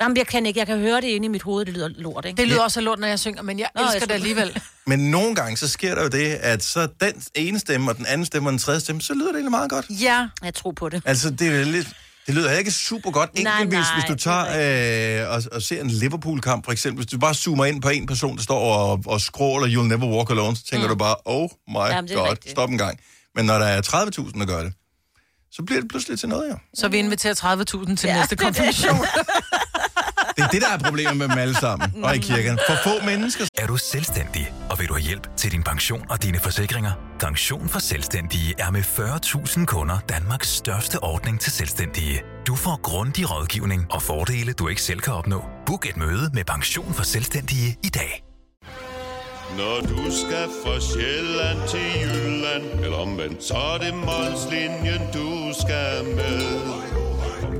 Jamen, 0.00 0.16
jeg 0.16 0.26
kan 0.26 0.46
ikke. 0.46 0.58
Jeg 0.58 0.66
kan 0.66 0.78
høre 0.78 0.96
det 1.00 1.06
inde 1.08 1.24
i 1.24 1.28
mit 1.28 1.42
hoved, 1.42 1.64
det 1.64 1.74
lyder 1.74 1.88
lort, 1.88 2.24
ikke? 2.24 2.36
Det 2.36 2.48
lyder 2.48 2.62
også 2.62 2.80
af 2.80 2.84
lort, 2.84 2.98
når 2.98 3.06
jeg 3.08 3.18
synger, 3.18 3.42
men 3.42 3.58
jeg 3.58 3.68
Nå, 3.74 3.80
jeg 3.80 3.86
elsker 3.86 4.00
det 4.00 4.08
tror- 4.08 4.14
alligevel. 4.14 4.62
Men 4.86 5.10
nogle 5.10 5.34
gange, 5.34 5.56
så 5.56 5.68
sker 5.68 5.94
der 5.94 6.02
jo 6.02 6.08
det, 6.08 6.34
at 6.34 6.64
så 6.64 6.88
den 7.00 7.22
ene 7.34 7.58
stemme, 7.58 7.90
og 7.90 7.96
den 7.96 8.06
anden 8.06 8.24
stemme, 8.26 8.48
og 8.48 8.50
den 8.50 8.58
tredje 8.58 8.80
stemme, 8.80 9.00
så 9.02 9.14
lyder 9.14 9.24
det 9.26 9.34
egentlig 9.34 9.50
meget 9.50 9.70
godt. 9.70 9.86
Ja, 9.90 10.28
Jeg 10.44 10.54
tror 10.54 10.70
på 10.72 10.88
det. 10.88 11.02
Altså, 11.04 11.30
det 11.30 11.48
er 11.60 11.64
lidt... 11.64 11.88
Det 12.26 12.34
lyder 12.34 12.52
ikke 12.52 12.70
super 12.70 13.10
godt 13.10 13.42
Nej, 13.42 13.62
enkeltvis, 13.62 13.86
nej, 13.88 13.94
hvis 13.94 14.04
du 14.04 14.12
er 14.12 14.16
tager 14.16 15.24
øh, 15.26 15.34
og, 15.34 15.42
og 15.52 15.62
ser 15.62 15.80
en 15.80 15.90
Liverpool-kamp, 15.90 16.64
for 16.64 16.72
eksempel. 16.72 17.04
Hvis 17.04 17.10
du 17.10 17.18
bare 17.18 17.34
zoomer 17.34 17.64
ind 17.64 17.82
på 17.82 17.88
en 17.88 18.06
person, 18.06 18.36
der 18.36 18.42
står 18.42 18.74
og, 18.74 19.02
og 19.06 19.20
skråler 19.20 19.66
You'll 19.66 19.88
Never 19.88 20.16
Walk 20.16 20.30
Alone, 20.30 20.56
så 20.56 20.64
tænker 20.64 20.86
mm. 20.86 20.92
du 20.92 20.98
bare, 20.98 21.14
oh 21.24 21.48
my 21.68 21.76
Jamen, 21.76 22.10
god, 22.14 22.30
rigtigt. 22.30 22.50
stop 22.50 22.70
en 22.70 22.78
gang. 22.78 23.00
Men 23.34 23.44
når 23.44 23.58
der 23.58 23.66
er 23.66 23.82
30.000, 23.82 24.38
der 24.40 24.46
gør 24.46 24.62
det, 24.62 24.72
så 25.50 25.62
bliver 25.62 25.80
det 25.80 25.90
pludselig 25.90 26.18
til 26.18 26.28
noget, 26.28 26.48
ja. 26.48 26.54
så 26.74 26.88
vi 26.88 26.98
inviterer 26.98 27.34
30.000 27.34 27.96
til 27.96 28.08
Ja, 28.08 28.18
næste 28.18 28.36
konfirmation. 28.36 28.96
Det 30.36 30.44
er 30.44 30.48
det, 30.48 30.62
der 30.62 30.68
er 30.68 30.78
problemet 30.78 31.16
med 31.16 31.28
dem 31.28 31.38
alle 31.38 31.54
sammen, 31.54 32.04
og 32.04 32.16
i 32.16 32.18
kirken. 32.18 32.58
For 32.66 32.76
få 32.84 33.04
mennesker. 33.06 33.44
Er 33.58 33.66
du 33.66 33.76
selvstændig, 33.76 34.52
og 34.70 34.78
vil 34.78 34.88
du 34.88 34.94
have 34.94 35.02
hjælp 35.02 35.36
til 35.36 35.52
din 35.52 35.62
pension 35.62 36.02
og 36.10 36.22
dine 36.22 36.38
forsikringer? 36.38 36.92
Pension 37.20 37.68
for 37.68 37.78
Selvstændige 37.78 38.54
er 38.58 38.70
med 38.70 38.80
40.000 38.80 39.64
kunder 39.64 39.98
Danmarks 40.08 40.48
største 40.48 41.02
ordning 41.02 41.40
til 41.40 41.52
selvstændige. 41.52 42.22
Du 42.46 42.54
får 42.54 42.80
grundig 42.82 43.30
rådgivning 43.30 43.86
og 43.90 44.02
fordele, 44.02 44.52
du 44.52 44.68
ikke 44.68 44.82
selv 44.82 45.00
kan 45.00 45.12
opnå. 45.12 45.44
Book 45.66 45.86
et 45.86 45.96
møde 45.96 46.30
med 46.32 46.44
Pension 46.44 46.94
for 46.94 47.02
Selvstændige 47.02 47.76
i 47.84 47.88
dag. 47.88 48.22
Når 49.58 49.80
du 49.80 50.10
skal 50.10 50.48
fra 50.64 50.80
Sjælland 50.80 51.58
til 51.68 52.00
Jylland 52.02 52.84
Eller 52.84 52.96
omvendt, 52.96 53.44
så 53.44 53.54
er 53.54 53.78
det 53.78 53.94
Molslinjen, 53.94 55.02
du 55.14 55.52
skal 55.60 56.04
med 56.04 56.40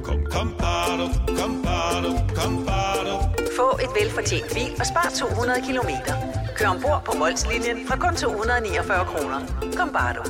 Kom, 0.06 0.24
kom, 0.30 0.54
bado, 0.58 1.06
kom, 1.38 1.62
bado, 1.62 2.10
kom, 2.34 2.64
bado. 2.66 3.14
Få 3.56 3.78
et 3.84 3.90
velfortjent 4.00 4.54
bil 4.54 4.70
og 4.80 4.86
spar 4.86 5.08
200 5.18 5.66
kilometer. 5.66 6.14
Kør 6.56 6.68
ombord 6.68 7.02
på 7.04 7.12
Molslinjen 7.18 7.78
fra 7.88 7.96
kun 7.96 8.16
249 8.16 9.04
kroner. 9.04 9.40
Kom 9.76 9.88
bare 9.92 10.14
du. 10.14 10.22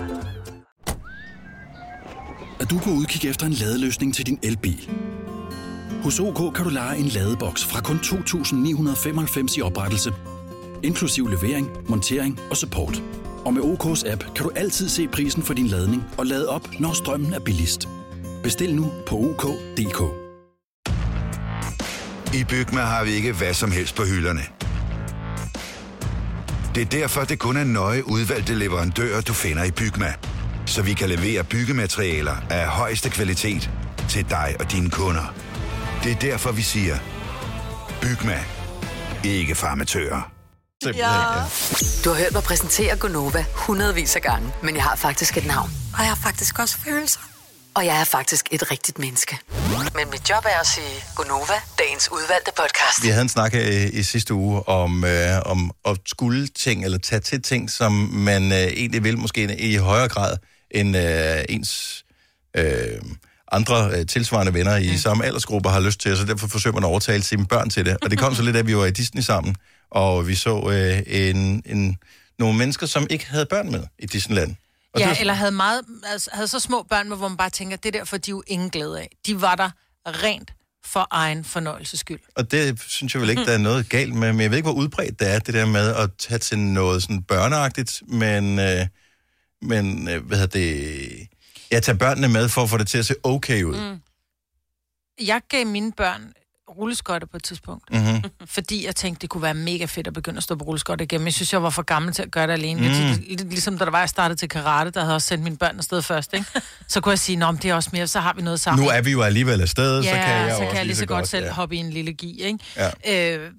Er 2.60 2.64
du 2.64 2.78
på 2.78 2.90
udkig 2.90 3.30
efter 3.30 3.46
en 3.46 3.52
ladeløsning 3.52 4.14
til 4.14 4.26
din 4.26 4.38
elbil? 4.42 4.90
Hos 6.02 6.20
OK 6.20 6.54
kan 6.54 6.64
du 6.64 6.70
lege 6.70 6.96
en 6.98 7.06
ladeboks 7.06 7.64
fra 7.64 7.80
kun 7.80 7.96
2.995 7.96 9.58
i 9.58 9.62
oprettelse, 9.62 10.12
inklusiv 10.82 11.28
levering, 11.28 11.68
montering 11.88 12.40
og 12.50 12.56
support. 12.56 13.02
Og 13.44 13.54
med 13.54 13.62
OK's 13.62 14.10
app 14.12 14.24
kan 14.34 14.44
du 14.44 14.50
altid 14.56 14.88
se 14.88 15.08
prisen 15.08 15.42
for 15.42 15.54
din 15.54 15.66
ladning 15.66 16.04
og 16.18 16.26
lade 16.26 16.48
op, 16.48 16.68
når 16.80 16.92
strømmen 16.92 17.32
er 17.34 17.40
billigst. 17.40 17.88
Bestil 18.46 18.74
nu 18.74 18.92
på 19.06 19.16
OK.dk. 19.16 20.00
I 22.34 22.44
Bygma 22.44 22.80
har 22.80 23.04
vi 23.04 23.10
ikke 23.10 23.32
hvad 23.32 23.54
som 23.54 23.72
helst 23.72 23.94
på 23.94 24.04
hylderne. 24.04 24.42
Det 26.74 26.82
er 26.82 27.00
derfor, 27.00 27.24
det 27.24 27.38
kun 27.38 27.56
er 27.56 27.64
nøje 27.64 28.08
udvalgte 28.08 28.54
leverandører, 28.54 29.20
du 29.20 29.32
finder 29.32 29.64
i 29.64 29.70
Bygma. 29.70 30.14
Så 30.66 30.82
vi 30.82 30.92
kan 30.92 31.08
levere 31.08 31.44
byggematerialer 31.44 32.36
af 32.50 32.66
højeste 32.66 33.10
kvalitet 33.10 33.70
til 34.08 34.30
dig 34.30 34.56
og 34.60 34.72
dine 34.72 34.90
kunder. 34.90 35.34
Det 36.04 36.12
er 36.12 36.16
derfor, 36.16 36.52
vi 36.52 36.62
siger, 36.62 36.96
Bygma. 38.00 38.44
Ikke 39.24 39.54
farmatører. 39.54 40.32
Ja. 40.84 41.12
Du 42.04 42.10
har 42.10 42.16
hørt 42.16 42.32
mig 42.32 42.42
præsentere 42.42 42.96
Gonova 42.96 43.44
hundredvis 43.54 44.16
af 44.16 44.22
gange, 44.22 44.52
men 44.62 44.74
jeg 44.76 44.84
har 44.84 44.96
faktisk 44.96 45.36
et 45.36 45.46
navn. 45.46 45.70
Og 45.94 45.98
jeg 45.98 46.08
har 46.08 46.18
faktisk 46.22 46.58
også 46.58 46.78
følelser. 46.78 47.35
Og 47.76 47.86
jeg 47.86 48.00
er 48.00 48.04
faktisk 48.04 48.48
et 48.50 48.70
rigtigt 48.70 48.98
menneske. 48.98 49.38
Men 49.94 50.10
mit 50.10 50.30
job 50.30 50.44
er 50.44 50.60
at 50.60 50.66
sige 50.66 51.04
Gonova, 51.16 51.58
dagens 51.78 52.08
udvalgte 52.12 52.50
podcast. 52.56 53.02
Vi 53.02 53.08
havde 53.08 53.22
en 53.22 53.28
snak 53.28 53.54
øh, 53.54 53.86
i 53.92 54.02
sidste 54.02 54.34
uge 54.34 54.68
om, 54.68 55.04
øh, 55.04 55.42
om 55.44 55.70
at 55.84 55.98
skulle 56.06 56.46
ting, 56.46 56.84
eller 56.84 56.98
tage 56.98 57.20
til 57.20 57.42
ting, 57.42 57.70
som 57.70 57.92
man 58.12 58.52
øh, 58.52 58.58
egentlig 58.58 59.04
vil, 59.04 59.18
måske 59.18 59.56
i 59.58 59.76
højere 59.76 60.08
grad, 60.08 60.36
end 60.70 60.96
øh, 60.96 61.44
ens 61.48 62.04
øh, 62.56 63.00
andre 63.52 63.90
øh, 63.92 64.06
tilsvarende 64.06 64.54
venner 64.54 64.76
i 64.76 64.90
mm. 64.90 64.96
samme 64.96 65.24
aldersgruppe 65.24 65.68
har 65.68 65.80
lyst 65.80 66.00
til, 66.00 66.16
så 66.16 66.24
derfor 66.24 66.46
forsøger 66.46 66.74
man 66.74 66.84
at 66.84 66.88
overtale 66.88 67.22
sine 67.22 67.46
børn 67.46 67.70
til 67.70 67.86
det. 67.86 67.96
Og 68.02 68.10
det 68.10 68.18
kom 68.18 68.34
så 68.34 68.42
lidt, 68.48 68.56
at 68.56 68.66
vi 68.66 68.76
var 68.76 68.84
i 68.84 68.90
Disney 68.90 69.22
sammen, 69.22 69.56
og 69.90 70.28
vi 70.28 70.34
så 70.34 70.70
øh, 70.70 71.02
en, 71.06 71.62
en, 71.66 71.96
nogle 72.38 72.58
mennesker, 72.58 72.86
som 72.86 73.06
ikke 73.10 73.26
havde 73.26 73.46
børn 73.46 73.70
med 73.70 73.82
i 73.98 74.06
Disneyland. 74.06 74.56
Og 74.96 75.00
Ja, 75.00 75.08
var- 75.08 75.16
eller 75.20 75.32
havde, 75.34 75.50
meget, 75.50 75.82
altså, 76.06 76.30
havde 76.32 76.48
så 76.48 76.60
små 76.60 76.82
børn 76.82 77.08
med, 77.08 77.16
hvor 77.16 77.28
man 77.28 77.36
bare 77.36 77.50
tænker, 77.50 77.76
det 77.76 77.92
der 77.94 78.04
får 78.04 78.16
de 78.16 78.30
jo 78.30 78.42
ingen 78.46 78.70
glæde 78.70 79.00
af. 79.00 79.08
De 79.26 79.40
var 79.40 79.54
der 79.54 79.70
rent 80.06 80.52
for 80.84 81.06
egen 81.10 81.44
fornøjelses 81.44 82.00
skyld. 82.00 82.20
Og 82.36 82.50
det 82.50 82.80
synes 82.88 83.14
jeg 83.14 83.22
vel 83.22 83.30
ikke, 83.30 83.44
der 83.44 83.52
er 83.52 83.58
noget 83.58 83.88
galt 83.88 84.14
med. 84.14 84.32
Men 84.32 84.40
jeg 84.40 84.50
ved 84.50 84.56
ikke, 84.58 84.66
hvor 84.70 84.76
udbredt 84.78 85.20
det 85.20 85.30
er, 85.34 85.38
det 85.38 85.54
der 85.54 85.66
med 85.66 85.94
at 85.94 86.10
tage 86.18 86.38
til 86.38 86.58
noget 86.58 87.02
sådan 87.02 87.22
børneagtigt, 87.22 88.02
men, 88.08 88.58
øh, 88.58 88.86
men 89.62 90.08
øh, 90.08 90.26
hvad 90.26 90.38
hedder 90.38 90.58
det... 90.60 91.28
Jeg 91.70 91.82
tager 91.82 91.98
børnene 91.98 92.28
med 92.28 92.48
for 92.48 92.62
at 92.62 92.70
få 92.70 92.78
det 92.78 92.88
til 92.88 92.98
at 92.98 93.06
se 93.06 93.14
okay 93.22 93.62
ud. 93.62 93.76
Mm. 93.90 94.00
Jeg 95.26 95.40
gav 95.48 95.66
mine 95.66 95.92
børn 95.92 96.32
rulleskøjter 96.78 97.26
på 97.26 97.36
et 97.36 97.44
tidspunkt. 97.44 97.92
Mm-hmm. 97.92 98.30
Fordi 98.56 98.86
jeg 98.86 98.96
tænkte, 98.96 99.22
det 99.22 99.30
kunne 99.30 99.42
være 99.42 99.54
mega 99.54 99.84
fedt 99.84 100.06
at 100.06 100.12
begynde 100.12 100.36
at 100.36 100.42
stå 100.42 100.54
på 100.54 100.64
rulleskøjter 100.64 101.02
igen. 101.04 101.20
Men 101.20 101.26
jeg 101.26 101.34
synes, 101.34 101.52
jeg 101.52 101.62
var 101.62 101.70
for 101.70 101.82
gammel 101.82 102.12
til 102.12 102.22
at 102.22 102.30
gøre 102.30 102.46
det 102.46 102.52
alene. 102.52 102.80
Mm. 102.80 102.86
Jeg, 102.86 103.18
lidt 103.28 103.48
ligesom 103.48 103.78
da 103.78 103.84
der 103.84 103.90
var, 103.90 103.98
jeg 103.98 104.08
startede 104.08 104.38
til 104.38 104.48
karate, 104.48 104.90
der 104.90 105.00
havde 105.00 105.14
også 105.14 105.28
sendt 105.28 105.44
mine 105.44 105.56
børn 105.56 105.78
afsted 105.78 106.02
først, 106.02 106.34
ikke? 106.34 106.46
Så 106.88 107.00
kunne 107.00 107.10
jeg 107.10 107.18
sige, 107.18 107.36
men 107.36 107.56
det 107.56 107.64
er 107.64 107.74
også 107.74 107.90
mere, 107.92 108.06
så 108.06 108.20
har 108.20 108.32
vi 108.32 108.42
noget 108.42 108.60
sammen. 108.60 108.84
Nu 108.84 108.90
er 108.90 109.00
vi 109.00 109.10
jo 109.10 109.22
alligevel 109.22 109.60
afsted, 109.60 110.02
ja, 110.02 110.10
så 110.10 110.16
kan 110.16 110.28
jeg 110.28 110.50
så 110.50 110.56
også 110.56 110.68
kan 110.68 110.76
jeg 110.76 110.86
lige 110.86 110.96
så 110.96 111.06
godt, 111.06 111.28
selv 111.28 111.44
ja. 111.44 111.52
hoppe 111.52 111.76
i 111.76 111.78
en 111.78 111.90
lille 111.90 112.12
gi, 112.12 112.42
ikke? 112.42 112.58
Ja. 113.06 113.36
Øh, 113.36 113.50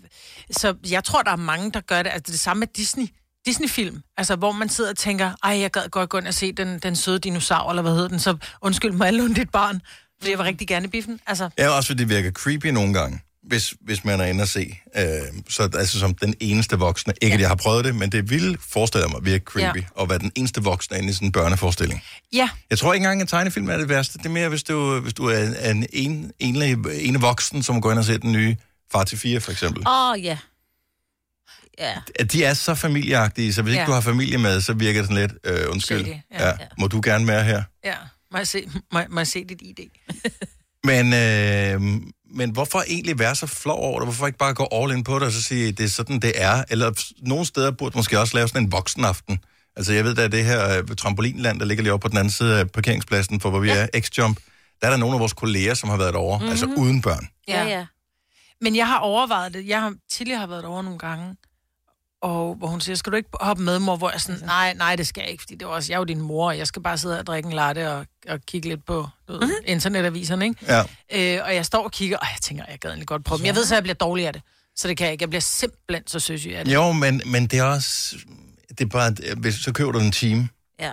så 0.52 0.74
jeg 0.90 1.04
tror, 1.04 1.22
der 1.22 1.32
er 1.32 1.36
mange, 1.36 1.72
der 1.72 1.82
gør 1.82 2.04
det. 2.04 2.10
Altså 2.14 2.32
det 2.32 2.40
samme 2.40 2.60
med 2.60 2.68
Disney. 2.68 3.08
Disney-film, 3.46 4.02
altså 4.18 4.36
hvor 4.36 4.52
man 4.52 4.70
sidder 4.70 4.90
og 4.90 4.98
tænker, 4.98 5.32
ej, 5.44 5.60
jeg 5.60 5.72
gad 5.72 5.90
godt 5.90 6.10
gå 6.10 6.18
ind 6.18 6.28
og 6.28 6.34
se 6.34 6.52
den, 6.52 6.80
den 6.80 6.96
søde 6.96 7.20
dinosaur, 7.20 7.70
eller 7.70 7.82
hvad 7.82 7.92
hedder 7.92 8.08
den, 8.08 8.20
så 8.20 8.38
undskyld 8.62 8.92
mig, 8.92 9.14
låne 9.14 9.36
dit 9.36 9.50
barn, 9.50 9.82
fordi 10.20 10.32
jeg 10.32 10.40
var 10.40 10.46
rigtig 10.46 10.68
gerne 10.68 10.86
i 10.86 10.90
biffen. 10.90 11.20
Altså, 11.28 11.50
Ja, 11.58 11.70
også 11.70 11.88
fordi 11.88 12.00
det 12.04 12.10
virker 12.10 12.32
creepy 12.32 12.66
nogle 12.68 12.94
gange, 12.94 13.22
hvis, 13.44 13.74
hvis 13.82 14.04
man 14.06 14.20
er 14.20 14.26
inde 14.26 14.42
og 14.42 14.48
se. 14.48 14.80
Øh, 14.96 15.04
så 15.50 15.70
altså 15.78 16.00
som 16.00 16.14
den 16.16 16.34
eneste 16.40 16.76
voksne. 16.80 17.14
Ikke, 17.22 17.28
ja. 17.28 17.34
at 17.34 17.42
jeg 17.42 17.50
har 17.50 17.56
prøvet 17.56 17.86
det, 17.86 17.96
men 17.96 18.12
det 18.12 18.30
vil 18.30 18.58
forestille 18.70 19.08
mig 19.08 19.26
virke 19.26 19.44
creepy, 19.46 19.78
ja. 19.78 20.04
at 20.04 20.10
være 20.10 20.20
den 20.20 20.32
eneste 20.36 20.64
voksne 20.64 20.98
inde 20.98 21.10
i 21.10 21.14
sådan 21.14 21.28
en 21.28 21.32
børneforestilling. 21.32 22.04
ja, 22.34 22.50
Jeg 22.70 22.80
tror 22.80 22.94
ikke 22.94 23.04
engang, 23.04 23.22
at 23.22 23.28
tegnefilm 23.28 23.70
er 23.70 23.78
det 23.78 23.90
værste. 23.90 24.18
Det 24.18 24.26
er 24.26 24.30
mere, 24.30 24.50
hvis 24.50 24.64
du, 24.64 25.00
hvis 25.00 25.14
du 25.14 25.26
er 25.26 25.70
en, 25.72 25.86
en, 25.94 26.32
en, 26.40 26.86
en 26.92 27.22
voksen, 27.22 27.64
som 27.64 27.82
går 27.82 27.92
ind 27.92 28.00
og 28.00 28.06
ser 28.06 28.18
den 28.18 28.32
nye 28.32 28.56
Far 28.92 29.04
til 29.04 29.18
4, 29.18 29.40
for 29.40 29.52
eksempel. 29.52 29.88
Åh, 29.88 30.12
oh, 30.12 30.24
ja. 30.24 30.38
Ja. 31.80 31.94
At 32.20 32.32
de 32.32 32.44
er 32.44 32.54
så 32.54 32.76
familieagtige, 32.76 33.54
så 33.54 33.62
hvis 33.62 33.72
ikke 33.72 33.82
Ja. 33.82 33.88
du 33.88 33.92
har 33.92 34.02
familie 34.02 34.38
med, 34.38 34.62
så 34.62 34.74
virker 34.74 35.02
det 35.02 35.10
sådan 35.10 35.22
lidt, 35.22 35.34
øh, 35.44 35.72
undskyld, 35.72 36.06
ja. 36.06 36.20
ja. 36.32 36.46
Ja, 36.48 36.54
må 36.78 36.88
du 36.88 37.02
gerne 37.04 37.28
være 37.28 37.44
her? 37.44 37.64
ja. 37.86 37.94
Må 38.32 38.38
jeg 38.38 38.48
se, 38.48 38.70
må, 38.94 39.00
må 39.10 39.20
jeg 39.20 39.28
se 39.28 39.44
dit 39.44 39.62
ID? 39.62 39.80
Men, 40.90 41.14
øh, 41.14 41.82
men 42.36 42.52
hvorfor 42.52 42.84
egentlig 42.88 43.20
være 43.20 43.36
så 43.36 43.48
flov 43.48 43.80
over 43.80 44.00
det? 44.00 44.06
Hvorfor 44.06 44.28
ikke 44.28 44.40
bare 44.40 44.54
gå 44.54 44.68
all 44.72 44.92
in 44.92 45.04
på 45.04 45.16
det 45.16 45.24
og 45.24 45.32
så 45.32 45.44
sige, 45.44 45.72
det 45.72 45.84
er 45.84 45.90
sådan, 45.90 46.20
det 46.20 46.32
er? 46.36 46.64
Eller 46.70 47.14
nogle 47.18 47.46
steder 47.46 47.72
burde 47.72 47.98
måske 47.98 48.20
også 48.20 48.38
lave 48.38 48.48
sådan 48.48 48.64
en 48.64 48.72
voksenaften. 48.72 49.40
Altså 49.76 49.94
jeg 49.94 50.04
ved, 50.04 50.16
der 50.16 50.24
er 50.24 50.28
det 50.28 50.46
her 50.46 50.78
øh, 50.78 50.96
trampolinland, 50.96 51.60
der 51.60 51.66
ligger 51.66 51.82
lige 51.84 51.94
oppe 51.94 52.04
på 52.04 52.10
den 52.10 52.18
anden 52.18 52.32
side 52.32 52.60
af 52.60 52.72
parkeringspladsen, 52.72 53.42
for 53.42 53.50
hvor 53.50 53.60
vi 53.60 53.68
ja. 53.68 53.88
er, 53.94 54.00
X-Jump. 54.00 54.36
Der 54.82 54.88
er 54.88 54.92
der 54.92 54.98
nogle 54.98 55.14
af 55.14 55.20
vores 55.20 55.34
kolleger, 55.34 55.74
som 55.74 55.90
har 55.90 55.98
været 55.98 56.14
derovre, 56.14 56.38
mm-hmm. 56.38 56.52
altså 56.52 56.66
uden 56.78 57.02
børn. 57.02 57.28
Ja, 57.48 57.64
ja. 57.64 57.86
Men 58.62 58.76
jeg 58.76 58.88
har 58.88 59.00
overvejet 59.00 59.54
det. 59.54 59.68
Jeg 59.68 59.82
har 59.82 59.94
tidligere 60.10 60.40
har 60.40 60.48
været 60.48 60.66
over 60.66 60.82
nogle 60.82 61.00
gange, 61.00 61.36
og 62.22 62.56
hvor 62.56 62.68
hun 62.68 62.82
siger, 62.82 62.96
skal 62.96 63.12
du 63.12 63.18
ikke 63.18 63.30
hoppe 63.42 63.64
med, 63.64 63.80
mor? 63.80 63.96
Hvor 63.96 64.12
jeg 64.12 64.22
sådan, 64.22 64.42
nej, 64.46 64.74
nej, 64.74 64.96
det 64.96 65.08
skal 65.08 65.22
jeg 65.22 65.32
ikke, 65.32 65.42
fordi 65.42 65.54
det 65.56 65.62
er 65.62 65.68
også, 65.68 65.92
jeg 65.92 65.96
er 65.96 66.00
jo 66.00 66.04
din 66.04 66.22
mor, 66.22 66.48
og 66.48 66.58
jeg 66.58 66.68
skal 66.68 66.82
bare 66.82 66.98
sidde 66.98 67.20
og 67.20 67.28
drikke 67.28 67.48
en 67.48 67.54
latte 67.54 67.92
og, 67.92 68.06
og 68.30 68.40
kigge 68.48 68.70
lidt 68.70 68.86
på 68.86 69.08
du 69.28 69.34
ved, 69.34 69.52
internetaviserne, 69.66 70.46
ikke? 70.46 70.66
Ja. 70.68 70.80
Øh, 71.40 71.46
og 71.46 71.56
jeg 71.56 71.66
står 71.66 71.84
og 71.84 71.92
kigger, 71.92 72.18
og 72.18 72.28
jeg 72.34 72.42
tænker, 72.42 72.64
jeg 72.70 72.80
gad 72.80 72.90
egentlig 72.90 73.08
godt 73.08 73.24
prøve. 73.24 73.40
Men 73.40 73.46
jeg 73.46 73.56
ved 73.56 73.66
så, 73.66 73.74
at 73.74 73.76
jeg 73.76 73.84
bliver 73.84 73.96
dårlig 73.96 74.28
af 74.28 74.34
det. 74.34 74.42
Så 74.76 74.88
det 74.88 74.98
kan 74.98 75.06
jeg 75.06 75.12
ikke. 75.12 75.24
Jeg 75.24 75.30
bliver 75.30 75.42
simpelthen 75.42 76.08
så 76.08 76.20
søsyg 76.20 76.52
af 76.56 76.66
det. 76.66 76.74
Jo, 76.74 76.92
men, 76.92 77.22
men 77.26 77.48
det 77.48 77.60
er 77.60 77.64
også... 77.64 78.16
Det 78.70 78.82
er 78.82 78.86
bare, 78.86 79.16
hvis, 79.38 79.56
så 79.56 79.72
køber 79.74 79.92
du 79.92 80.00
en 80.00 80.12
time. 80.12 80.50
ja. 80.80 80.92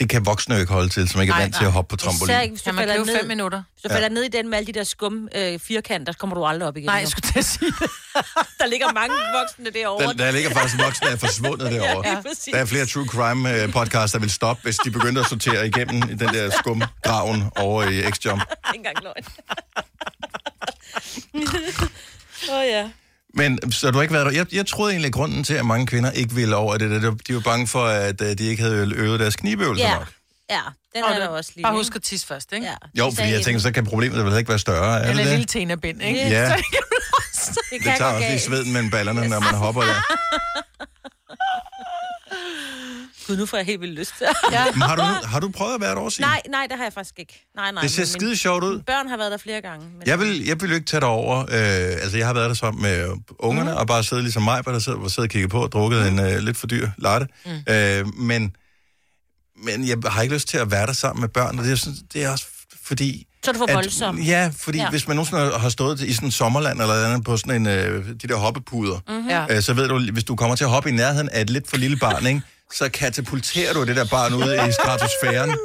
Det 0.00 0.08
kan 0.08 0.26
voksne 0.26 0.54
jo 0.54 0.60
ikke 0.60 0.72
holde 0.72 0.88
til, 0.88 1.08
som 1.08 1.20
ikke 1.20 1.30
er 1.30 1.34
Nej, 1.34 1.42
vant 1.42 1.54
til 1.54 1.62
nej. 1.62 1.66
at 1.68 1.72
hoppe 1.72 1.88
på 1.92 1.96
trampolin. 1.96 2.30
Især 2.30 2.40
ikke, 2.40 2.52
hvis 2.52 2.62
du 2.62 2.72
man 2.72 2.78
falder 2.82 2.96
købe 2.96 3.06
fem 3.06 3.16
ned. 3.16 3.28
minutter? 3.28 3.62
Hvis 3.74 3.82
du 3.82 3.88
falder 3.88 4.08
ned 4.08 4.22
i 4.22 4.28
den 4.28 4.48
med 4.48 4.58
alle 4.58 4.66
de 4.66 4.72
der 4.72 4.84
skum 4.84 5.28
øh, 5.34 5.58
firkanter, 5.58 6.12
så 6.12 6.18
kommer 6.18 6.36
du 6.36 6.44
aldrig 6.44 6.68
op 6.68 6.76
igen. 6.76 6.86
Nej, 6.86 6.94
jeg 6.94 7.08
skulle 7.08 7.28
til 7.32 7.38
at 7.38 7.44
sige 7.44 7.72
det. 7.80 7.90
Der 8.60 8.66
ligger 8.66 8.92
mange 8.92 9.14
voksne 9.40 9.70
derovre. 9.80 10.06
Der, 10.06 10.12
der 10.12 10.30
ligger 10.30 10.50
faktisk 10.50 10.84
voksne, 10.84 11.06
der 11.06 11.12
er 11.12 11.18
forsvundet 11.18 11.70
derovre. 11.74 12.08
Ja. 12.08 12.16
Der 12.52 12.58
er 12.58 12.64
flere 12.64 12.86
true 12.86 13.06
crime 13.06 13.62
øh, 13.62 13.72
podcasts, 13.72 14.12
der 14.12 14.18
vil 14.18 14.30
stoppe, 14.30 14.62
hvis 14.62 14.76
de 14.76 14.90
begynder 14.90 15.22
at 15.22 15.28
sortere 15.28 15.66
igennem 15.66 15.96
i 16.10 16.14
den 16.14 16.28
der 16.34 16.50
skumgraven 16.58 17.44
over 17.56 17.82
i 17.82 18.00
X-Jump. 18.02 18.40
Det 18.40 18.56
ikke 18.74 18.88
engang 18.88 18.96
løgn. 19.02 19.24
Åh 22.50 22.58
oh, 22.58 22.66
ja. 22.66 22.90
Men 23.34 23.72
så 23.72 23.90
du 23.90 23.94
har 23.96 24.02
ikke 24.02 24.14
været 24.14 24.26
der. 24.26 24.32
Jeg, 24.32 24.54
jeg 24.54 24.66
troede 24.66 24.92
egentlig, 24.92 25.06
at 25.08 25.12
grunden 25.12 25.44
til, 25.44 25.54
at 25.54 25.66
mange 25.66 25.86
kvinder 25.86 26.10
ikke 26.10 26.34
ville 26.34 26.56
over 26.56 26.76
det, 26.76 26.90
det, 26.90 27.02
det 27.02 27.28
de 27.28 27.34
var 27.34 27.40
bange 27.40 27.66
for, 27.66 27.84
at 27.84 28.20
øh, 28.20 28.38
de 28.38 28.44
ikke 28.46 28.62
havde 28.62 28.92
øvet 28.96 29.20
deres 29.20 29.36
knibeøvelser 29.36 29.86
Ja. 29.88 29.94
nok. 29.94 30.08
Ja, 30.50 30.60
den 30.94 31.04
Og 31.04 31.10
er 31.10 31.18
der 31.18 31.28
også 31.28 31.50
lige. 31.54 31.62
Bare 31.62 31.72
husk 31.74 31.96
at 31.96 32.02
tisse 32.02 32.26
først, 32.26 32.52
ikke? 32.52 32.66
Ja. 32.66 32.74
Jo, 33.04 33.10
fordi 33.16 33.28
jeg 33.32 33.42
tænker, 33.42 33.60
så 33.60 33.72
kan 33.72 33.86
problemet 33.86 34.24
vel 34.24 34.38
ikke 34.38 34.48
være 34.48 34.58
større. 34.58 35.00
Er 35.00 35.10
Eller 35.10 35.22
en 35.22 35.28
lille 35.28 35.44
tenabind, 35.44 36.02
ikke? 36.02 36.20
Ja. 36.20 36.54
Det 37.70 37.82
kan. 37.82 37.90
Det 37.92 37.98
tager 37.98 38.12
også 38.12 38.28
lige 38.28 38.40
sveden 38.40 38.72
mellem 38.72 38.90
ballerne, 38.90 39.28
når 39.28 39.40
man 39.40 39.54
hopper 39.54 39.82
der. 39.82 39.94
Gud, 43.30 43.36
nu 43.36 43.46
får 43.46 43.56
jeg 43.56 43.66
helt 43.66 43.80
vildt 43.80 43.94
lyst 43.98 44.12
til. 44.18 44.26
Ja. 44.52 44.64
Men 44.72 44.82
har, 44.82 44.96
du, 44.96 45.02
har 45.26 45.40
du 45.40 45.48
prøvet 45.48 45.74
at 45.74 45.80
være 45.80 45.90
der 45.90 45.96
over, 45.96 46.10
Signe? 46.10 46.26
nej, 46.28 46.42
nej, 46.50 46.66
det 46.70 46.76
har 46.76 46.84
jeg 46.84 46.92
faktisk 46.92 47.18
ikke. 47.18 47.46
Nej, 47.56 47.72
nej. 47.72 47.82
Det 47.82 47.90
ser 47.90 48.04
skide 48.04 48.36
sjovt 48.36 48.64
ud. 48.64 48.80
Børn 48.86 49.08
har 49.08 49.16
været 49.16 49.30
der 49.32 49.36
flere 49.36 49.60
gange. 49.60 49.86
Men... 49.98 50.02
Jeg 50.06 50.18
vil, 50.20 50.44
jeg 50.46 50.60
vil 50.60 50.68
jo 50.68 50.74
ikke 50.74 50.86
tage 50.86 51.00
det 51.00 51.08
over. 51.08 51.38
Øh, 51.40 51.46
altså, 52.02 52.16
jeg 52.16 52.26
har 52.26 52.34
været 52.34 52.48
der 52.48 52.54
sammen 52.54 52.82
med 52.82 53.08
ungerne, 53.38 53.70
mm. 53.70 53.76
og 53.76 53.86
bare 53.86 54.04
siddet 54.04 54.24
ligesom 54.24 54.42
mig, 54.42 54.64
der 54.64 54.78
sidder, 54.78 55.08
sidder 55.08 55.26
og 55.26 55.30
kigger 55.30 55.48
på 55.48 55.62
og 55.62 55.72
drukket 55.72 56.08
en 56.08 56.18
øh, 56.18 56.38
lidt 56.38 56.56
for 56.56 56.66
dyr 56.66 56.88
latte. 56.98 57.26
Mm. 57.46 57.72
Øh, 57.72 58.14
men, 58.14 58.56
men 59.64 59.88
jeg 59.88 59.96
har 60.06 60.22
ikke 60.22 60.34
lyst 60.34 60.48
til 60.48 60.58
at 60.58 60.70
være 60.70 60.86
der 60.86 60.92
sammen 60.92 61.20
med 61.20 61.28
børn, 61.28 61.58
og 61.58 61.64
det 61.64 61.72
er, 61.72 61.76
sådan, 61.76 61.98
det 62.12 62.24
er 62.24 62.30
også 62.30 62.46
fordi... 62.84 63.26
Så 63.44 63.50
er 63.50 63.52
du 63.52 63.58
for 63.58 63.66
at- 63.66 63.74
voldsom. 63.74 64.18
Ja, 64.18 64.50
fordi 64.56 64.78
ja. 64.78 64.90
Hvis 64.90 65.08
man 65.08 65.16
nogensinde 65.16 65.58
har 65.58 65.68
stået 65.68 66.00
i 66.00 66.12
sådan 66.12 66.28
en 66.28 66.32
sommerland 66.32 66.80
eller 66.80 66.94
andet 67.06 67.24
på 67.24 67.36
sådan 67.36 67.60
en, 67.60 67.66
øh, 67.66 68.06
de 68.08 68.28
der 68.28 68.36
hoppepuder, 68.36 68.98
mm-hmm. 69.08 69.30
Øh, 69.56 69.62
så 69.62 69.72
ved 69.74 69.88
du, 69.88 70.12
hvis 70.12 70.24
du 70.24 70.36
kommer 70.36 70.56
til 70.56 70.64
at 70.64 70.70
hoppe 70.70 70.88
i 70.88 70.92
nærheden 70.92 71.28
af 71.28 71.40
et 71.40 71.50
lidt 71.50 71.70
for 71.70 71.76
lille 71.76 71.96
barn, 71.96 72.26
ikke, 72.26 72.42
så 72.74 72.88
katapulterer 72.88 73.72
du 73.74 73.84
det 73.84 73.96
der 73.96 74.04
barn 74.04 74.34
ud 74.34 74.54
i 74.68 74.72
stratosfæren. 74.80 75.58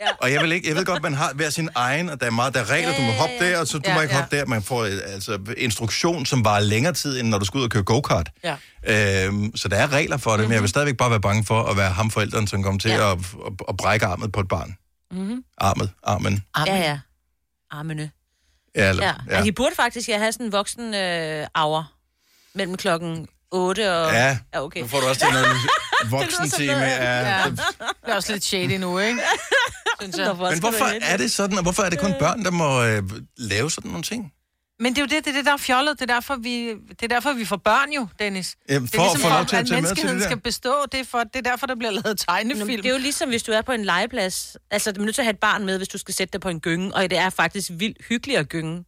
Ja. 0.00 0.06
Og 0.18 0.32
jeg, 0.32 0.42
vil 0.42 0.52
ikke, 0.52 0.68
jeg 0.68 0.76
ved 0.76 0.84
godt, 0.84 1.02
man 1.02 1.14
har 1.14 1.32
hver 1.34 1.50
sin 1.50 1.68
egen, 1.74 2.08
og 2.10 2.20
der 2.20 2.26
er 2.26 2.30
meget, 2.30 2.54
der 2.54 2.60
er 2.60 2.70
regler, 2.70 2.96
du 2.96 3.02
må 3.02 3.12
hoppe 3.12 3.34
der, 3.40 3.58
og 3.60 3.66
så 3.66 3.78
du 3.78 3.82
Ja, 3.86 3.94
må 3.94 4.00
ikke 4.00 4.14
ja. 4.14 4.20
hoppe 4.20 4.36
der. 4.36 4.46
Man 4.46 4.62
får 4.62 4.84
øh, 4.84 4.98
altså 5.06 5.38
instruktion, 5.56 6.26
som 6.26 6.44
varer 6.44 6.60
længere 6.60 6.92
tid, 6.92 7.20
end 7.20 7.28
når 7.28 7.38
du 7.38 7.44
skal 7.44 7.58
ud 7.58 7.64
og 7.64 7.70
køre 7.70 7.82
go-kart. 7.82 8.30
Ja. 8.44 8.56
Øhm, 9.26 9.56
så 9.56 9.68
der 9.68 9.76
er 9.76 9.92
regler 9.92 10.16
for 10.16 10.30
det, 10.30 10.38
mm-hmm. 10.38 10.48
men 10.48 10.54
jeg 10.54 10.62
vil 10.62 10.68
stadigvæk 10.70 10.96
bare 10.96 11.10
være 11.10 11.20
bange 11.20 11.44
for 11.44 11.62
at 11.62 11.76
være 11.76 11.90
ham 11.90 12.10
forældren, 12.10 12.46
som 12.46 12.62
kommer 12.62 12.80
til 12.80 12.90
ja. 12.90 13.12
At, 13.12 13.18
at, 13.46 13.52
at 13.68 13.76
brække 13.76 14.06
armet 14.06 14.32
på 14.32 14.40
et 14.40 14.48
barn. 14.48 14.76
Mm-hmm. 15.10 15.44
Armet, 15.58 15.90
armen. 16.02 16.44
Ja, 16.66 16.76
ja. 16.76 16.98
Armene. 17.70 18.10
Ja, 18.76 18.88
eller, 18.88 19.04
Ja. 19.04 19.12
ja. 19.30 19.38
ja. 19.38 19.44
de 19.44 19.52
burde 19.52 19.74
faktisk 19.76 20.08
ja, 20.08 20.18
have 20.18 20.32
sådan 20.32 20.46
en 20.46 20.52
voksen 20.52 20.94
øh, 20.94 21.46
hour 21.56 21.92
mellem 22.54 22.76
klokken 22.76 23.28
8 23.50 23.92
og... 23.94 24.12
ja. 24.12 24.38
ja 24.54 24.62
okay. 24.64 24.80
Nu 24.80 24.86
får 24.86 25.00
du 25.00 25.06
også 25.06 25.20
til 25.20 25.32
noget 25.32 25.46
voksen 26.10 26.50
time. 26.50 26.72
noget, 26.72 26.82
Ja. 26.86 27.18
Ja. 27.38 27.44
Det 27.50 27.58
er 28.02 28.14
også 28.14 28.32
lidt 28.32 28.44
shady 28.44 28.78
nu, 28.78 28.98
ikke? 28.98 29.20
Synes 30.00 30.16
jeg. 30.18 30.26
Hvorfor 30.32 30.50
Men 30.50 30.60
hvorfor 30.60 30.84
er 31.02 31.16
det 31.16 31.32
sådan, 31.32 31.56
og 31.56 31.62
hvorfor 31.62 31.82
er 31.82 31.90
det 31.90 31.98
kun 31.98 32.14
børn, 32.18 32.44
der 32.44 32.50
må 32.50 32.84
øh, 32.84 33.02
lave 33.38 33.70
sådan 33.70 33.90
nogle 33.90 34.02
ting? 34.02 34.32
Men 34.80 34.92
det 34.94 34.98
er 34.98 35.02
jo 35.02 35.06
det, 35.16 35.24
det 35.24 35.30
er 35.30 35.34
det, 35.36 35.44
der 35.44 35.52
er 35.52 35.56
fjollet. 35.56 36.00
Det 36.00 36.10
er 36.10 36.14
derfor, 36.14 36.36
vi, 36.36 36.68
det 36.68 37.02
er 37.02 37.08
derfor, 37.08 37.32
vi 37.32 37.44
får 37.44 37.56
børn 37.56 37.92
jo, 37.92 38.08
Dennis. 38.18 38.56
Jamen, 38.68 38.86
det 38.86 38.94
er 38.94 38.98
for 38.98 39.04
at 39.04 39.10
ligesom 39.16 39.30
få 39.30 39.36
lov 39.36 39.46
til 39.46 39.56
at 39.56 39.60
at 39.62 39.66
tage 39.68 39.80
med 39.82 39.88
til 39.96 40.04
menneskeheden 40.06 40.14
det 40.16 40.22
der. 40.22 40.28
skal 40.28 40.40
bestå. 40.40 40.74
Det 40.92 41.00
er, 41.00 41.04
for, 41.04 41.18
det 41.18 41.36
er 41.36 41.50
derfor, 41.50 41.66
der 41.66 41.74
bliver 41.74 41.90
lavet 41.90 42.04
Nå, 42.06 42.14
tegnefilm. 42.14 42.66
men 42.66 42.76
Det 42.78 42.86
er 42.86 42.90
jo 42.92 42.98
ligesom, 42.98 43.28
hvis 43.28 43.42
du 43.42 43.52
er 43.52 43.62
på 43.62 43.72
en 43.72 43.84
legeplads. 43.84 44.56
Altså, 44.70 44.92
du 44.92 45.00
er 45.00 45.04
nødt 45.04 45.14
til 45.14 45.22
at 45.22 45.26
have 45.26 45.32
et 45.32 45.38
barn 45.40 45.64
med, 45.66 45.76
hvis 45.76 45.88
du 45.88 45.98
skal 45.98 46.14
sætte 46.14 46.32
dig 46.32 46.40
på 46.40 46.48
en 46.48 46.60
gynge. 46.60 46.94
Og 46.94 47.10
det 47.10 47.18
er 47.18 47.30
faktisk 47.30 47.70
vildt 47.74 47.98
hyggeligt 48.08 48.38
at 48.38 48.48
gynge. 48.48 48.84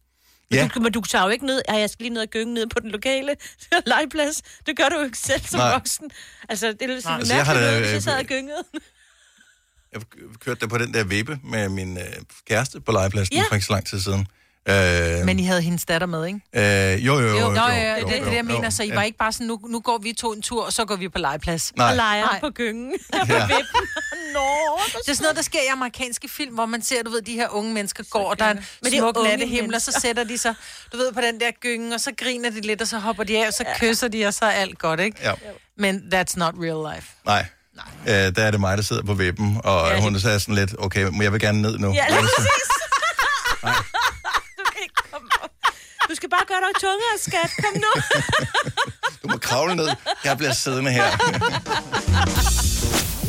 Ja. 0.51 0.69
du, 0.75 0.79
men 0.79 0.91
du 0.91 1.01
tager 1.01 1.23
jo 1.25 1.29
ikke 1.29 1.45
ned, 1.45 1.61
at 1.67 1.79
jeg 1.79 1.89
skal 1.89 2.03
lige 2.03 2.13
ned 2.13 2.21
og 2.21 2.27
gynge 2.27 2.53
ned 2.53 2.67
på 2.67 2.79
den 2.79 2.91
lokale 2.91 3.35
legeplads. 3.85 4.41
Det 4.65 4.77
gør 4.77 4.89
du 4.89 4.97
jo 4.99 5.05
ikke 5.05 5.17
selv 5.17 5.41
som 5.45 5.59
Nej. 5.59 5.71
voksen. 5.73 6.09
Altså, 6.49 6.67
det 6.67 6.81
er 6.81 6.87
lidt 6.87 7.03
sådan 7.03 7.19
Altså, 7.19 7.35
jeg 7.35 7.45
har 7.45 7.53
da, 7.53 7.59
jeg 7.59 8.03
sad 8.03 8.13
øh, 8.13 8.19
og 8.19 8.25
gyngede. 8.25 8.63
Jeg 9.93 10.01
kørte 10.39 10.59
der 10.59 10.67
på 10.67 10.77
den 10.77 10.93
der 10.93 11.03
vippe 11.03 11.39
med 11.43 11.69
min 11.69 11.97
øh, 11.97 12.03
kæreste 12.47 12.81
på 12.81 12.91
legepladsen 12.91 13.35
Ja. 13.35 13.43
for 13.49 13.55
ikke 13.55 13.65
så 13.65 13.73
lang 13.73 13.85
tid 13.87 13.99
siden. 13.99 14.27
Øh, 14.69 15.25
Men 15.25 15.39
I 15.39 15.43
havde 15.43 15.61
hendes 15.61 15.85
datter 15.85 16.07
med, 16.07 16.25
ikke? 16.25 16.93
øh, 16.95 17.05
jo, 17.05 17.13
jo, 17.13 17.19
jo. 17.19 17.27
Jo, 17.27 17.39
jo, 17.39 17.49
Nå, 17.49 17.61
jo, 17.61 17.67
ja, 17.67 17.99
jo, 17.99 18.07
det 18.07 18.15
er 18.15 18.19
det, 18.23 18.27
jo, 18.31 18.35
jeg 18.35 18.45
mener. 18.45 18.63
jo. 18.63 18.71
Så 18.71 18.83
I 18.83 18.91
var 18.95 19.03
ikke 19.03 19.17
bare 19.17 19.31
sådan, 19.31 19.47
nu, 19.47 19.59
nu 19.69 19.79
går 19.79 19.97
vi 19.97 20.13
to 20.13 20.33
en 20.33 20.41
tur, 20.41 20.65
og 20.65 20.73
så 20.73 20.85
går 20.85 20.95
vi 20.95 21.09
på 21.09 21.17
legeplads. 21.19 21.75
Nej. 21.75 21.89
Og 21.89 21.95
leger 21.95 22.25
Nej. 22.25 22.39
på 22.39 22.49
gyngen. 22.49 22.93
Ja. 23.29 23.47
Nå, 24.33 24.79
Det 25.05 25.09
er 25.09 25.13
sådan 25.13 25.23
noget, 25.23 25.35
der 25.35 25.41
sker 25.41 25.59
i 25.59 25.67
amerikanske 25.67 26.29
film, 26.29 26.53
hvor 26.53 26.65
man 26.65 26.81
ser, 26.83 27.03
du 27.03 27.09
ved, 27.11 27.21
de 27.21 27.33
her 27.33 27.47
unge 27.49 27.73
mennesker 27.73 28.03
går, 28.09 28.29
og 28.29 28.39
der 28.39 28.45
er 28.45 28.51
en 28.51 28.65
Men 28.83 28.93
er 28.93 28.97
smuk 28.99 29.15
nattehimmel, 29.23 29.75
og 29.75 29.81
så 29.81 29.99
sætter 30.01 30.23
de 30.23 30.37
sig, 30.37 30.53
du 30.91 30.97
ved, 30.97 31.11
på 31.13 31.21
den 31.21 31.39
der 31.39 31.51
gynge, 31.61 31.95
og 31.95 31.99
så 32.01 32.11
griner 32.17 32.49
de 32.49 32.61
lidt, 32.61 32.81
og 32.81 32.87
så 32.87 32.97
hopper 32.99 33.23
de 33.23 33.37
af, 33.43 33.47
og 33.47 33.53
så 33.53 33.65
kysser 33.79 34.07
de, 34.07 34.25
og 34.25 34.33
så 34.33 34.45
er 34.45 34.49
alt 34.51 34.79
godt, 34.79 34.99
ikke? 34.99 35.17
Ja. 35.23 35.31
Men 35.77 35.95
that's 36.13 36.33
not 36.35 36.53
real 36.57 36.95
life. 36.95 37.07
Nej. 37.25 37.45
Øh, 38.07 38.13
der 38.35 38.43
er 38.43 38.51
det 38.51 38.59
mig, 38.59 38.77
der 38.77 38.83
sidder 38.83 39.03
på 39.03 39.13
vippen, 39.13 39.61
og 39.63 39.87
Ja, 39.87 39.93
ja, 39.95 40.01
hun 40.01 40.19
sagde 40.19 40.39
sådan 40.39 40.55
lidt, 40.55 40.75
okay, 40.79 41.03
men 41.03 41.21
jeg 41.21 41.31
vil 41.33 41.39
gerne 41.41 41.61
ned 41.61 41.77
nu. 41.77 41.93
Ja, 41.93 42.05
lige 42.09 42.19
præcis. 42.21 42.47
Du 44.57 44.63
kan 44.73 44.81
ikke 44.83 44.95
komme 45.11 45.27
op. 45.43 45.49
Du 46.09 46.15
skal 46.15 46.29
bare 46.29 46.45
gøre 46.47 46.57
dig 46.57 46.81
tungere, 46.81 47.17
skat. 47.19 47.51
Kom 47.65 47.73
nu. 47.81 48.01
Du 49.23 49.27
må 49.27 49.37
kravle 49.37 49.75
ned. 49.75 49.89
Jeg 50.23 50.37
bliver 50.37 50.53
siddende 50.53 50.91
her. 50.91 51.05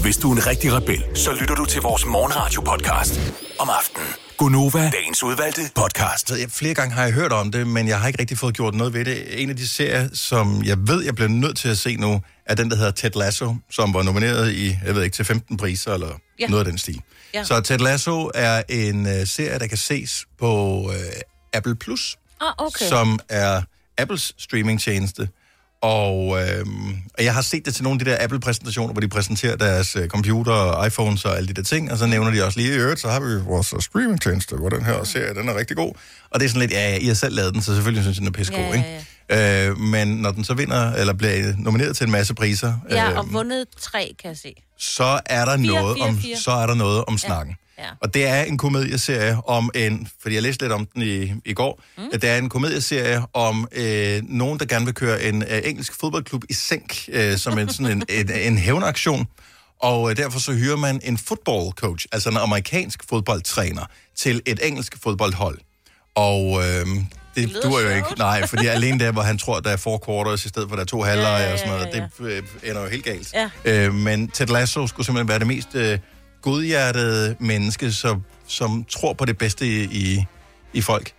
Hvis 0.03 0.17
du 0.17 0.33
er 0.33 0.37
en 0.37 0.47
rigtig 0.47 0.73
rebel, 0.73 1.05
så 1.15 1.33
lytter 1.33 1.55
du 1.55 1.65
til 1.65 1.83
vores 1.83 2.05
morgenradio-podcast 2.05 3.21
om 3.59 3.71
aftenen. 3.71 4.09
Gunova, 4.37 4.91
dagens 4.91 5.23
udvalgte 5.23 5.61
podcast. 5.75 6.31
Jeg, 6.31 6.51
flere 6.51 6.75
gange 6.75 6.95
har 6.95 7.03
jeg 7.03 7.13
hørt 7.13 7.33
om 7.33 7.53
det, 7.53 7.67
men 7.67 7.89
jeg 7.89 8.01
har 8.01 8.07
ikke 8.07 8.21
rigtig 8.21 8.39
fået 8.39 8.55
gjort 8.55 8.75
noget 8.75 8.93
ved 8.95 9.05
det. 9.05 9.43
En 9.43 9.51
af 9.51 9.57
de 9.57 9.69
serier, 9.69 10.09
som 10.15 10.63
jeg 10.65 10.77
ved, 10.81 11.05
jeg 11.05 11.15
bliver 11.15 11.29
nødt 11.29 11.59
til 11.59 11.69
at 11.69 11.79
se 11.79 11.97
nu, 11.97 12.21
er 12.47 12.55
den, 12.55 12.71
der 12.71 12.77
hedder 12.77 12.91
Ted 12.91 13.11
Lasso, 13.17 13.55
som 13.71 13.95
var 13.95 14.03
nomineret 14.03 14.53
i, 14.53 14.77
jeg 14.85 14.95
ved 14.95 15.03
ikke, 15.03 15.15
til 15.15 15.25
15 15.25 15.57
priser 15.57 15.95
eller 15.95 16.11
ja. 16.41 16.47
Noget 16.47 16.65
af 16.65 16.71
den 16.71 16.79
stil. 16.79 17.01
Ja. 17.35 17.45
Så 17.45 17.61
Ted 17.61 17.79
Lasso 17.79 18.31
er 18.35 18.63
en 18.69 19.07
uh, 19.07 19.13
serie, 19.25 19.59
der 19.59 19.67
kan 19.67 19.79
ses 19.79 20.25
på 20.39 20.81
uh, 20.81 20.93
Apple 21.53 21.77
Plus, 21.77 22.17
Ah, 22.41 22.53
okay. 22.59 22.87
som 22.89 23.19
er 23.29 23.63
Apples 23.99 24.35
streamingtjeneste. 24.39 25.29
Og 25.83 26.39
øh, 26.43 26.67
og 27.19 27.25
jeg 27.25 27.35
har 27.35 27.43
set 27.43 27.65
det 27.67 27.75
til 27.75 27.85
nogle 27.85 28.01
af 28.01 28.05
de 28.05 28.11
der 28.11 28.17
Apple-præsentationer, 28.25 28.93
hvor 28.93 29.01
de 29.01 29.09
præsenterer 29.09 29.57
deres 29.57 29.97
øh, 29.97 30.09
computer 30.09 30.53
og 30.53 30.87
iPhones 30.87 31.25
og 31.25 31.37
alle 31.37 31.49
de 31.49 31.53
der 31.53 31.63
ting, 31.63 31.93
og 31.93 31.99
så 31.99 32.07
nævner 32.07 32.31
de 32.31 32.45
også 32.45 32.59
lige, 32.61 32.73
i 32.75 32.77
øvrigt, 32.77 33.01
så 33.01 33.09
har 33.09 33.21
vi 33.21 33.43
vores 33.45 33.73
øh, 33.73 33.81
streamingtjeneste, 33.81 34.57
hvor 34.57 34.69
den 34.69 34.85
her 34.85 35.05
serie, 35.05 35.35
den 35.35 35.49
er 35.49 35.55
rigtig 35.57 35.77
god. 35.77 35.93
Og 36.31 36.41
det 36.41 36.47
er 36.47 36.49
sådan 36.51 36.61
lidt, 36.61 36.71
ja, 36.73 36.91
ja, 36.91 36.97
I 36.97 37.07
har 37.07 37.15
selv 37.15 37.35
lavet 37.35 37.55
den, 37.55 37.63
så 37.63 37.75
selvfølgelig 37.75 38.03
synes 38.05 38.17
jeg, 38.17 38.21
den 38.21 38.29
er 38.29 38.33
pissegod, 38.33 38.61
Ja, 38.61 38.73
ikke? 38.73 38.89
ja, 38.89 39.69
Øh, 39.69 39.79
men 39.79 40.09
når 40.09 40.31
den 40.33 40.45
så 40.45 40.55
vinder, 40.55 40.93
eller 40.93 41.13
bliver 41.13 41.53
nomineret 41.59 41.97
til 41.97 42.05
en 42.05 42.11
masse 42.11 42.35
priser, 42.35 42.75
Ja, 42.91 43.11
øh, 43.11 43.19
og 43.19 43.33
vundet 43.33 43.67
tre, 43.81 44.15
kan 44.23 44.29
jeg 44.29 44.37
se. 44.37 44.55
så 44.79 45.21
er 45.27 45.45
der 45.45 45.57
Fire, 45.57 45.67
noget 45.67 45.97
fire, 45.97 46.07
om 46.09 46.19
fire. 46.19 46.37
så 46.37 46.51
er 46.51 46.67
der 46.67 46.75
noget 46.75 47.05
om 47.05 47.19
snakken. 47.19 47.57
ja. 47.61 47.68
Og 48.01 48.15
det 48.15 48.27
er 48.27 48.43
en 48.43 48.59
komedieserie 48.59 49.39
om 49.47 49.71
en, 49.75 50.09
fordi 50.23 50.35
jeg 50.35 50.43
læste 50.43 50.65
lidt 50.65 50.73
om 50.73 50.87
den 50.95 51.03
i, 51.03 51.33
i 51.45 51.55
går, 51.55 51.83
mm. 51.99 52.11
det 52.13 52.25
er 52.25 52.37
en 52.37 52.49
komedieserie 52.49 53.23
om 53.33 53.69
øh, 53.73 54.23
nogen, 54.29 54.59
der 54.59 54.65
gerne 54.65 54.85
vil 54.85 54.95
køre 54.95 55.23
en 55.23 55.43
øh, 55.43 55.61
engelsk 55.65 56.01
fodboldklub 56.01 56.45
i 56.49 56.53
sænk, 56.53 57.09
øh, 57.09 57.37
som 57.37 57.59
en, 57.59 57.69
sådan 57.69 57.93
en, 57.93 58.03
en, 58.09 58.31
en 58.33 58.59
hævnaktion. 58.59 59.27
Og 59.81 60.11
øh, 60.11 60.17
derfor 60.17 60.39
så 60.39 60.53
hyrer 60.53 60.77
man 60.77 61.01
en 61.05 61.19
football 61.19 61.73
coach, 61.73 62.07
altså 62.13 62.29
en 62.29 62.37
amerikansk 62.37 63.05
fodboldtræner, 63.09 63.87
til 64.17 64.43
et 64.47 64.67
engelsk 64.67 65.03
fodboldhold. 65.03 65.59
Og 66.15 66.61
øh, 66.63 66.87
det, 67.35 67.49
det 67.49 67.63
duer 67.63 67.81
jo 67.81 67.89
ikke. 67.89 68.09
Nej, 68.19 68.47
fordi 68.47 68.67
alene 68.77 69.05
der, 69.05 69.13
hvor 69.13 69.23
han 69.23 69.39
tror, 69.39 69.61
der 69.61 69.71
er 69.71 69.77
four 69.77 70.03
quarters, 70.07 70.45
i 70.45 70.49
stedet 70.49 70.69
for 70.69 70.77
der 70.77 70.83
er 70.83 70.87
to 70.87 71.03
halvleje 71.03 71.43
Ja, 71.43 71.47
ja, 71.47 71.53
og 71.53 71.59
sådan 71.59 71.73
noget, 71.73 71.87
ja, 71.95 71.99
ja. 71.99 72.07
det 72.19 72.45
øh, 72.63 72.71
ender 72.71 72.83
jo 72.83 72.89
helt 72.89 73.05
galt. 73.05 73.35
Ja. 73.35 73.51
Øh, 73.65 73.95
men 73.95 74.29
Ted 74.29 74.47
Lasso 74.47 74.87
skulle 74.87 75.07
simpelthen 75.07 75.29
være 75.29 75.39
det 75.39 75.47
mest 75.47 75.75
øh, 75.75 75.99
godhjertede 76.43 77.37
menneske, 77.41 77.93
som, 77.93 78.23
som 78.47 78.85
tror 78.85 79.13
på 79.13 79.25
det 79.25 79.39
bedste 79.39 79.67
i, 79.67 79.83
i, 79.85 80.25
i 80.73 80.81
folk. 80.81 81.13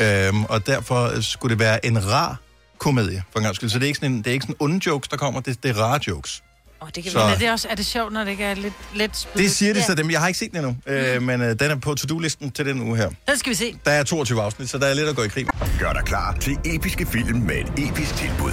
Øhm, 0.00 0.44
og 0.44 0.66
derfor 0.66 1.20
skulle 1.20 1.50
det 1.50 1.58
være 1.58 1.86
en 1.86 2.06
rar 2.12 2.36
komedie, 2.78 3.22
for 3.32 3.38
en 3.38 3.42
gang 3.44 3.56
skyld. 3.56 3.70
Så 3.70 3.78
det 3.78 3.84
er 3.84 3.86
ikke 3.86 3.96
sådan, 3.96 4.12
en, 4.12 4.18
det 4.18 4.26
er 4.26 4.32
ikke 4.32 4.42
sådan 4.42 4.56
onde 4.58 4.80
jokes, 4.86 5.08
der 5.08 5.16
kommer, 5.16 5.40
det, 5.40 5.62
det 5.62 5.70
er 5.70 5.74
rare 5.82 6.00
jokes. 6.08 6.42
Oh, 6.80 6.88
det 6.94 7.02
kan 7.02 7.12
Så-. 7.12 7.18
Men 7.18 7.28
er 7.28 7.38
det, 7.38 7.50
også, 7.50 7.68
er 7.70 7.74
det 7.74 7.86
sjovt, 7.86 8.12
når 8.12 8.24
det 8.24 8.30
ikke 8.30 8.44
er 8.44 8.54
lidt, 8.54 8.74
lidt 8.94 9.16
spydigt? 9.16 9.48
Det 9.48 9.56
siger 9.56 9.72
de 9.72 9.78
Ja. 9.78 9.86
så 9.86 9.94
dem. 9.94 10.10
Jeg 10.10 10.20
har 10.20 10.26
ikke 10.28 10.38
set 10.38 10.50
den 10.52 10.64
endnu, 10.64 10.76
øh, 10.86 11.22
men 11.22 11.40
øh, 11.40 11.48
den 11.60 11.70
er 11.70 11.76
på 11.76 11.94
to-do-listen 11.94 12.50
til 12.50 12.66
den 12.66 12.80
uge 12.80 12.96
her. 12.96 13.10
Den 13.28 13.38
skal 13.38 13.50
vi 13.50 13.54
se. 13.54 13.76
Der 13.84 13.90
er 13.90 14.02
22 14.02 14.42
afsnit, 14.42 14.70
så 14.70 14.78
der 14.78 14.86
er 14.86 14.94
lidt 14.94 15.08
at 15.08 15.16
gå 15.16 15.22
i 15.22 15.28
krig. 15.28 15.46
Gør 15.78 15.92
dig 15.92 16.02
klar 16.04 16.36
til 16.40 16.58
episke 16.64 17.06
film 17.06 17.38
med 17.38 17.56
et 17.56 17.88
episk 17.88 18.14
tilbud. 18.16 18.52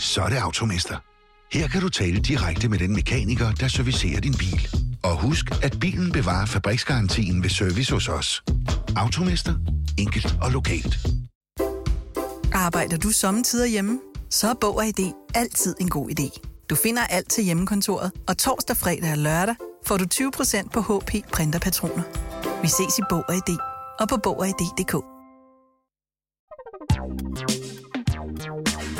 Så 0.00 0.22
er 0.22 0.28
det 0.28 0.36
Automester. 0.36 0.96
Her 1.52 1.68
kan 1.68 1.80
du 1.80 1.88
tale 1.88 2.20
direkte 2.20 2.68
med 2.68 2.78
den 2.78 2.94
mekaniker, 2.94 3.52
der 3.52 3.68
servicerer 3.68 4.20
din 4.20 4.34
bil. 4.38 4.68
Og 5.02 5.20
husk, 5.22 5.44
at 5.62 5.80
bilen 5.80 6.12
bevarer 6.12 6.46
fabriksgarantien 6.46 7.42
ved 7.42 7.50
service 7.50 7.92
hos 7.92 8.08
os. 8.08 8.42
Automester. 8.96 9.54
Enkelt 9.98 10.36
og 10.42 10.50
lokalt. 10.50 10.98
Arbejder 12.52 12.96
du 12.96 13.10
sommetider 13.10 13.66
hjemme? 13.66 14.00
Så 14.30 14.48
er 14.48 14.54
Bog 14.60 14.76
og 14.76 14.86
ID 14.86 15.12
altid 15.34 15.74
en 15.80 15.88
god 15.88 16.10
idé. 16.10 16.40
Du 16.70 16.74
finder 16.74 17.02
alt 17.02 17.30
til 17.30 17.44
hjemmekontoret, 17.44 18.12
og 18.28 18.38
torsdag, 18.38 18.76
fredag 18.76 19.12
og 19.12 19.18
lørdag 19.18 19.54
får 19.86 19.96
du 19.96 20.04
20% 20.14 20.68
på 20.68 20.80
HP 20.80 21.30
printerpatroner. 21.32 22.02
Vi 22.62 22.68
ses 22.68 22.98
i 22.98 23.02
Bog 23.10 23.24
og 23.28 23.34
ID 23.34 23.56
og 24.00 24.08
på 24.08 24.16
Bog 24.16 24.38
og 24.38 24.48
ID.dk. 24.48 24.94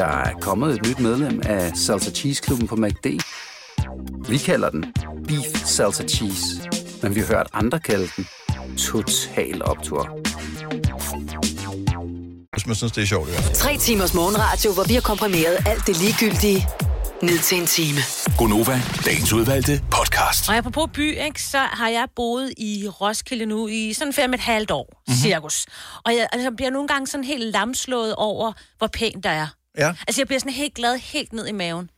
Der 0.00 0.06
er 0.06 0.32
kommet 0.40 0.74
et 0.74 0.86
nyt 0.88 0.98
medlem 1.00 1.42
af 1.44 1.76
Salsa 1.76 2.10
Cheese 2.10 2.42
Klubben 2.42 2.68
på 2.68 2.76
MACD. 2.76 3.06
Vi 4.28 4.38
kalder 4.38 4.70
den 4.70 4.94
Beef 5.28 5.64
Salsa 5.64 6.04
Cheese, 6.04 6.46
men 7.02 7.14
vi 7.14 7.20
har 7.20 7.26
hørt 7.26 7.46
andre 7.52 7.80
kalde 7.80 8.08
den 8.16 8.28
Total 8.76 9.64
Optor. 9.64 10.02
Hvis 12.56 12.66
man 12.66 12.76
synes, 12.76 12.92
det 12.92 13.02
er 13.02 13.06
sjovt, 13.06 13.28
fald. 13.28 13.54
Tre 13.54 13.76
timers 13.76 14.14
morgenradio, 14.14 14.72
hvor 14.72 14.84
vi 14.88 14.94
har 14.94 15.00
komprimeret 15.00 15.56
alt 15.66 15.86
det 15.86 15.96
ligegyldige 16.02 16.66
ned 17.22 17.38
til 17.38 17.58
en 17.60 17.66
time. 17.66 17.98
Gonova, 18.38 18.80
dagens 19.04 19.32
udvalgte 19.32 19.82
podcast. 19.90 20.48
Og 20.48 20.56
apropos 20.56 20.88
by, 20.94 21.18
ikke, 21.24 21.42
så 21.42 21.58
har 21.58 21.88
jeg 21.88 22.06
boet 22.16 22.52
i 22.58 22.88
Roskilde 22.88 23.46
nu 23.46 23.68
i 23.68 23.92
sådan 23.92 24.12
fem 24.12 24.34
et 24.34 24.40
halvt 24.40 24.70
år, 24.70 24.86
Mhm. 24.92 25.02
mm-hmm. 25.08 25.20
cirkus. 25.22 25.66
Og 26.04 26.12
jeg 26.12 26.28
altså, 26.32 26.50
bliver 26.56 26.70
nogle 26.70 26.88
gange 26.88 27.06
sådan 27.06 27.24
helt 27.24 27.52
lamslået 27.52 28.14
over, 28.14 28.52
hvor 28.78 28.86
pænt 28.86 29.24
der 29.24 29.30
er. 29.30 29.46
Ja. 29.78 29.94
Altså, 30.08 30.20
jeg 30.20 30.26
bliver 30.26 30.40
sådan 30.40 30.52
helt 30.52 30.74
glad, 30.74 30.98
helt 30.98 31.32
ned 31.32 31.46
i 31.46 31.52
maven. 31.52 31.90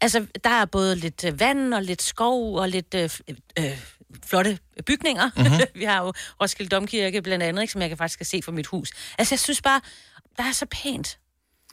Altså, 0.00 0.26
der 0.44 0.50
er 0.50 0.64
både 0.64 0.96
lidt 0.96 1.24
øh, 1.24 1.40
vand 1.40 1.74
og 1.74 1.82
lidt 1.82 2.02
skov 2.02 2.56
og 2.56 2.68
lidt 2.68 2.94
øh, 2.94 3.10
øh, 3.58 3.78
flotte 4.26 4.58
bygninger. 4.86 5.30
Mhm. 5.36 5.46
Mm-hmm. 5.46 5.60
Vi 5.80 5.84
har 5.84 6.04
jo 6.04 6.12
Roskilde 6.40 6.76
Domkirke 6.76 7.22
blandt 7.22 7.44
andet, 7.44 7.62
ikke, 7.62 7.72
som 7.72 7.80
jeg 7.80 7.90
kan 7.90 7.98
faktisk 7.98 8.30
se 8.30 8.42
fra 8.42 8.52
mit 8.52 8.66
hus. 8.66 8.90
Altså, 9.18 9.32
jeg 9.34 9.40
synes 9.40 9.62
bare, 9.62 9.80
der 10.36 10.44
er 10.44 10.52
så 10.52 10.66
pænt. 10.70 11.18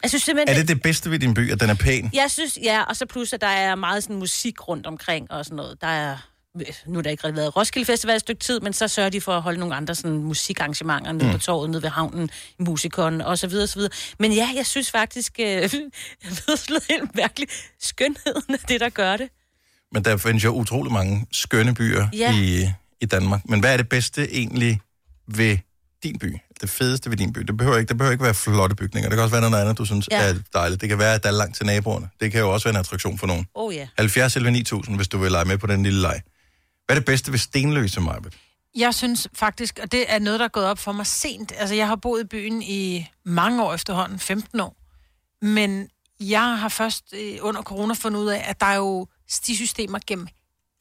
Jeg 0.04 0.10
synes 0.10 0.24
simpelthen... 0.24 0.56
Er 0.56 0.60
det 0.60 0.68
det 0.68 0.82
bedste 0.82 1.12
ved 1.12 1.20
din 1.20 1.34
by, 1.34 1.52
at 1.52 1.60
den 1.60 1.70
er 1.70 1.76
pæn? 1.76 2.10
Jeg 2.14 2.32
synes, 2.32 2.58
ja, 2.64 2.82
og 2.82 2.96
så 2.96 3.06
plus, 3.06 3.34
at 3.34 3.42
der 3.42 3.48
er 3.48 3.76
meget 3.76 4.04
sådan 4.04 4.16
musik 4.16 4.68
rundt 4.68 4.88
omkring 4.88 5.32
og 5.32 5.46
sådan 5.46 5.56
noget. 5.56 5.82
Der 5.82 5.88
er, 5.88 6.18
nu 6.86 6.98
er 7.00 7.04
der 7.04 7.10
ikke 7.10 7.24
været 7.36 7.56
Roskilde 7.56 7.86
Festival 7.86 8.16
et 8.16 8.22
stykke 8.22 8.40
tid, 8.40 8.60
men 8.60 8.74
så 8.74 8.88
sørger 8.88 9.10
de 9.10 9.22
for 9.22 9.32
at 9.36 9.42
holde 9.42 9.60
nogle 9.60 9.76
andre 9.76 9.96
sådan 9.96 10.18
musikarrangementer 10.18 11.12
nede 11.12 11.26
Mm. 11.26 11.32
på 11.32 11.38
torvet, 11.38 11.70
nede 11.70 11.82
ved 11.84 11.90
havnen, 11.90 12.30
i 12.60 12.64
musikon 12.64 13.22
og 13.22 13.38
så 13.38 13.48
videre, 13.48 13.68
så 13.68 13.76
videre. 13.76 13.92
Men 14.20 14.34
ja, 14.34 14.50
jeg 14.56 14.66
synes 14.66 14.92
faktisk, 14.92 15.40
øh, 15.40 15.46
jeg 15.48 15.70
ved 16.48 16.82
helt 16.90 17.16
mærkeligt, 17.16 17.52
skønheden 17.82 18.44
af 18.54 18.60
det, 18.68 18.80
der 18.80 18.90
gør 18.90 19.18
det. 19.18 19.30
Men 19.92 20.06
der 20.06 20.18
findes 20.18 20.44
jo 20.44 20.52
utrolig 20.52 20.94
mange 20.94 21.26
skønne 21.32 21.74
byer 21.76 22.08
Ja. 22.14 22.36
i, 22.36 22.70
i 23.02 23.06
Danmark. 23.06 23.42
Men 23.50 23.60
hvad 23.60 23.74
er 23.74 23.78
det 23.78 23.90
bedste 23.90 24.34
egentlig 24.36 24.80
ved 25.28 25.58
din 26.04 26.20
by? 26.20 26.38
Det 26.62 26.70
fedeste 26.70 27.10
ved 27.10 27.18
din 27.18 27.34
by? 27.34 27.40
Det 27.40 27.58
behøver 27.58 27.78
ikke, 27.78 27.90
det 27.90 27.98
behøver 27.98 28.12
ikke 28.12 28.24
være 28.24 28.34
flotte 28.34 28.76
bygninger. 28.76 29.10
Det 29.10 29.16
kan 29.18 29.24
også 29.24 29.36
være 29.40 29.50
noget 29.50 29.62
andet, 29.64 29.78
du 29.78 29.86
synes 29.86 30.08
Ja. 30.12 30.22
er 30.30 30.34
dejligt. 30.54 30.82
Det 30.82 30.90
kan 30.90 31.00
være, 31.00 31.14
at 31.16 31.24
der 31.24 31.30
er 31.30 31.34
langt 31.34 31.56
til 31.58 31.66
naboerne. 31.66 32.10
Det 32.22 32.32
kan 32.32 32.40
jo 32.42 32.54
også 32.54 32.68
være 32.68 32.76
en 32.76 32.80
attraktion 32.80 33.18
for 33.18 33.28
nogen. 33.28 33.48
Oh 33.56 33.76
ja. 33.76 33.88
70 33.98 34.36
eller 34.36 34.50
9000, 34.50 34.96
hvis 34.96 35.08
du 35.08 35.18
vil 35.18 35.32
lege 35.32 35.46
med 35.46 35.58
på 35.58 35.68
den 35.68 35.84
lille 35.84 36.02
leg. 36.02 36.22
Hvad 36.88 36.96
er 36.96 37.00
det 37.00 37.06
bedste 37.06 37.32
ved 37.32 37.40
Stenløse, 37.40 38.02
Majbet? 38.02 38.34
Jeg 38.76 38.94
synes 38.96 39.28
faktisk, 39.34 39.80
og 39.84 39.92
det 39.92 40.06
er 40.14 40.20
noget, 40.20 40.40
der 40.40 40.44
er 40.46 40.50
gået 40.50 40.66
op 40.66 40.80
for 40.80 40.92
mig 40.92 41.06
sent. 41.06 41.52
Altså, 41.58 41.76
jeg 41.76 41.88
har 41.88 41.96
boet 41.96 42.22
i 42.24 42.28
byen 42.28 42.62
i 42.62 43.08
mange 43.26 43.64
år 43.64 43.74
efterhånden, 43.74 44.20
15 44.20 44.60
år. 44.60 44.76
Men 45.46 45.90
jeg 46.20 46.58
har 46.58 46.70
først 46.70 47.04
øh, 47.14 47.38
under 47.42 47.62
corona 47.62 47.94
fundet 47.94 48.20
ud 48.20 48.28
af, 48.28 48.44
at 48.48 48.60
der 48.62 48.66
er 48.68 48.76
jo 48.76 49.08
stisystemer 49.30 50.00
gennem 50.08 50.28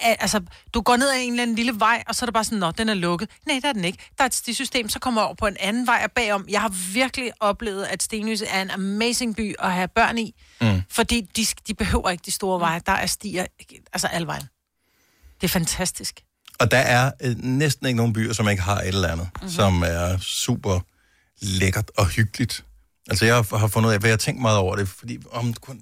al- 0.00 0.16
Altså, 0.20 0.40
du 0.74 0.80
går 0.80 0.96
ned 0.96 1.08
ad 1.10 1.20
en 1.20 1.30
eller 1.32 1.42
anden 1.42 1.56
lille 1.56 1.80
vej, 1.80 2.02
og 2.08 2.14
så 2.14 2.24
er 2.24 2.26
det 2.26 2.34
bare 2.34 2.44
sådan, 2.44 2.58
nå, 2.58 2.70
den 2.70 2.88
er 2.88 2.94
lukket. 2.94 3.30
Nej, 3.46 3.58
der 3.62 3.68
er 3.68 3.72
den 3.72 3.84
ikke. 3.84 3.98
Der 4.18 4.24
er 4.24 4.26
et 4.26 4.34
stisystem, 4.34 4.88
så 4.88 4.98
kommer 4.98 5.20
jeg 5.20 5.26
over 5.26 5.34
på 5.34 5.46
en 5.46 5.56
anden 5.60 5.86
vej 5.86 6.00
og 6.04 6.12
bagom. 6.12 6.46
Jeg 6.48 6.60
har 6.60 6.92
virkelig 6.92 7.30
oplevet, 7.40 7.84
at 7.84 8.02
Stenløse 8.02 8.46
er 8.46 8.62
en 8.62 8.70
amazing 8.70 9.36
by 9.36 9.54
at 9.58 9.72
have 9.72 9.88
børn 9.88 10.18
i. 10.18 10.34
Mm. 10.60 10.82
Fordi 10.90 11.20
de, 11.20 11.46
de 11.66 11.74
behøver 11.74 12.10
ikke 12.10 12.22
de 12.26 12.30
store 12.30 12.60
veje. 12.60 12.80
Der 12.86 12.92
er 12.92 13.06
stier, 13.06 13.46
altså 13.92 14.06
alle 14.06 14.26
vejen. 14.26 14.42
Det 15.40 15.44
er 15.44 15.48
fantastisk. 15.48 16.22
Og 16.58 16.70
der 16.70 16.78
er 16.78 17.10
øh, 17.22 17.36
næsten 17.38 17.86
ikke 17.86 17.96
nogen 17.96 18.12
byer, 18.12 18.32
som 18.32 18.48
ikke 18.48 18.62
har 18.62 18.80
et 18.80 18.88
eller 18.88 19.08
andet, 19.08 19.28
mm-hmm. 19.34 19.50
som 19.50 19.82
er 19.86 20.18
super 20.18 20.80
lækkert 21.40 21.90
og 21.96 22.06
hyggeligt. 22.06 22.64
Altså, 23.08 23.24
jeg 23.24 23.34
har 23.34 23.68
fundet 23.68 23.88
ud 23.88 23.94
af, 23.94 24.00
hvad 24.00 24.10
jeg 24.10 24.12
har 24.12 24.18
tænkt 24.18 24.40
meget 24.40 24.58
over 24.58 24.76
det, 24.76 24.88
fordi 24.88 25.18
om 25.30 25.46
det 25.46 25.60
kunne, 25.60 25.80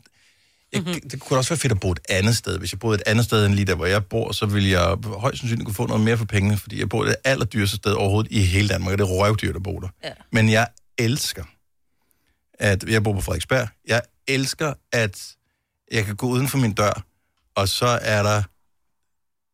jeg, 0.73 0.83
mm-hmm. 0.83 1.09
det 1.11 1.21
kunne 1.21 1.39
også 1.39 1.51
være 1.51 1.59
fedt 1.59 1.73
at 1.73 1.81
bo 1.81 1.93
et 1.93 2.01
andet 2.09 2.37
sted. 2.37 2.59
Hvis 2.59 2.73
jeg 2.73 2.79
boede 2.79 2.95
et 2.95 3.03
andet 3.07 3.25
sted 3.25 3.47
end 3.47 3.55
lige 3.55 3.65
der, 3.65 3.75
hvor 3.75 3.87
jeg 3.87 4.05
bor, 4.05 4.33
så 4.33 4.47
ville 4.47 4.71
jeg 4.71 4.97
højst 5.05 5.39
sandsynligt 5.39 5.67
kunne 5.67 5.75
få 5.75 5.87
noget 5.87 6.03
mere 6.03 6.19
for 6.19 6.25
pengene, 6.25 6.57
fordi 6.57 6.79
jeg 6.79 6.89
bor 6.89 7.05
det 7.05 7.17
allerdyreste 7.25 7.77
sted 7.77 7.93
overhovedet 7.93 8.33
i 8.33 8.41
hele 8.41 8.69
Danmark, 8.69 8.93
og 8.93 8.99
det 8.99 9.05
er 9.05 9.09
røvdyrt 9.09 9.57
at 9.57 9.63
bo 9.63 9.81
der. 9.81 9.89
Ja. 10.05 10.13
Men 10.33 10.51
jeg 10.51 10.67
elsker, 10.99 11.45
at 12.59 12.85
jeg 12.85 13.03
bor 13.03 13.13
på 13.13 13.21
Frederiksberg, 13.21 13.69
jeg 13.87 14.03
elsker, 14.29 14.75
at 14.93 15.37
jeg 15.93 16.05
kan 16.05 16.17
gå 16.17 16.27
uden 16.27 16.49
for 16.49 16.59
min 16.59 16.73
dør, 16.73 17.05
og 17.55 17.69
så 17.69 17.99
er 18.03 18.23
der 18.23 18.43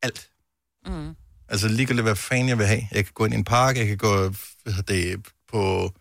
alt. 0.03 0.31
Mm. 0.87 1.15
Altså 1.49 1.69
ligegyldigt, 1.69 2.05
hvad 2.05 2.17
fanden 2.17 2.49
jeg 2.49 2.59
vil 2.59 2.67
have. 2.67 2.89
Jeg 2.93 3.05
kan 3.05 3.13
gå 3.15 3.25
ind 3.25 3.35
i 3.35 3.37
en 3.37 3.45
park, 3.45 3.77
jeg 3.77 3.87
kan 3.87 3.97
gå 3.97 4.29
det, 4.89 5.27
på 5.49 5.93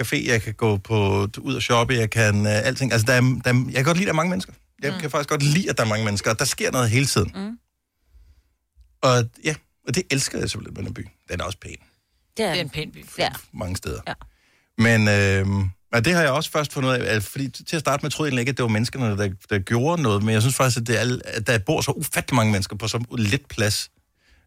café, 0.00 0.26
jeg 0.26 0.42
kan 0.42 0.54
gå 0.54 0.76
på, 0.76 1.28
ud 1.38 1.54
og 1.54 1.62
shoppe, 1.62 1.94
jeg 1.94 2.10
kan 2.10 2.40
uh, 2.40 2.66
alting. 2.66 2.92
Altså, 2.92 3.06
der 3.06 3.12
er, 3.12 3.20
der 3.20 3.50
er, 3.52 3.64
jeg 3.66 3.74
kan 3.74 3.84
godt 3.84 3.96
lide, 3.96 4.04
at 4.04 4.06
der 4.06 4.12
er 4.12 4.16
mange 4.16 4.30
mennesker. 4.30 4.52
Jeg 4.82 4.92
mm. 4.92 5.00
kan 5.00 5.10
faktisk 5.10 5.28
godt 5.28 5.42
lide, 5.42 5.70
at 5.70 5.78
der 5.78 5.84
er 5.84 5.88
mange 5.88 6.04
mennesker, 6.04 6.30
og 6.30 6.38
der 6.38 6.44
sker 6.44 6.70
noget 6.70 6.90
hele 6.90 7.06
tiden. 7.06 7.32
Mm. 7.34 7.58
Og 9.02 9.24
ja, 9.44 9.54
og 9.88 9.94
det 9.94 10.02
elsker 10.10 10.38
jeg 10.38 10.50
simpelthen 10.50 10.74
med 10.74 10.84
den 10.84 10.94
by. 10.94 11.08
Den 11.30 11.40
er 11.40 11.44
også 11.44 11.58
pæn 11.58 11.76
Det 12.36 12.44
er, 12.44 12.50
Det 12.50 12.58
er 12.58 12.64
en 12.64 12.70
pæn 12.70 12.90
by. 12.92 13.04
Ja. 13.18 13.28
mange 13.52 13.76
steder. 13.76 14.00
Ja. 14.06 14.14
Men 14.78 15.08
øh, 15.08 15.46
og 15.92 16.04
det 16.04 16.12
har 16.14 16.22
jeg 16.22 16.30
også 16.30 16.50
først 16.50 16.72
fundet 16.72 16.88
ud 16.90 16.94
af, 16.94 17.22
fordi 17.22 17.48
til 17.50 17.76
at 17.76 17.80
starte 17.80 18.02
med 18.02 18.10
troede 18.10 18.32
jeg 18.32 18.40
ikke, 18.40 18.50
at 18.50 18.56
det 18.56 18.62
var 18.62 18.68
menneskerne, 18.68 19.18
der, 19.18 19.30
der 19.50 19.58
gjorde 19.58 20.02
noget, 20.02 20.22
men 20.22 20.32
jeg 20.34 20.42
synes 20.42 20.56
faktisk, 20.56 20.80
at, 20.80 20.86
det 20.86 21.00
er, 21.00 21.18
at 21.24 21.46
der 21.46 21.58
bor 21.58 21.80
så 21.80 21.90
ufattelig 21.90 22.36
mange 22.36 22.52
mennesker 22.52 22.76
på 22.76 22.88
så 22.88 23.04
lidt 23.18 23.48
plads. 23.48 23.90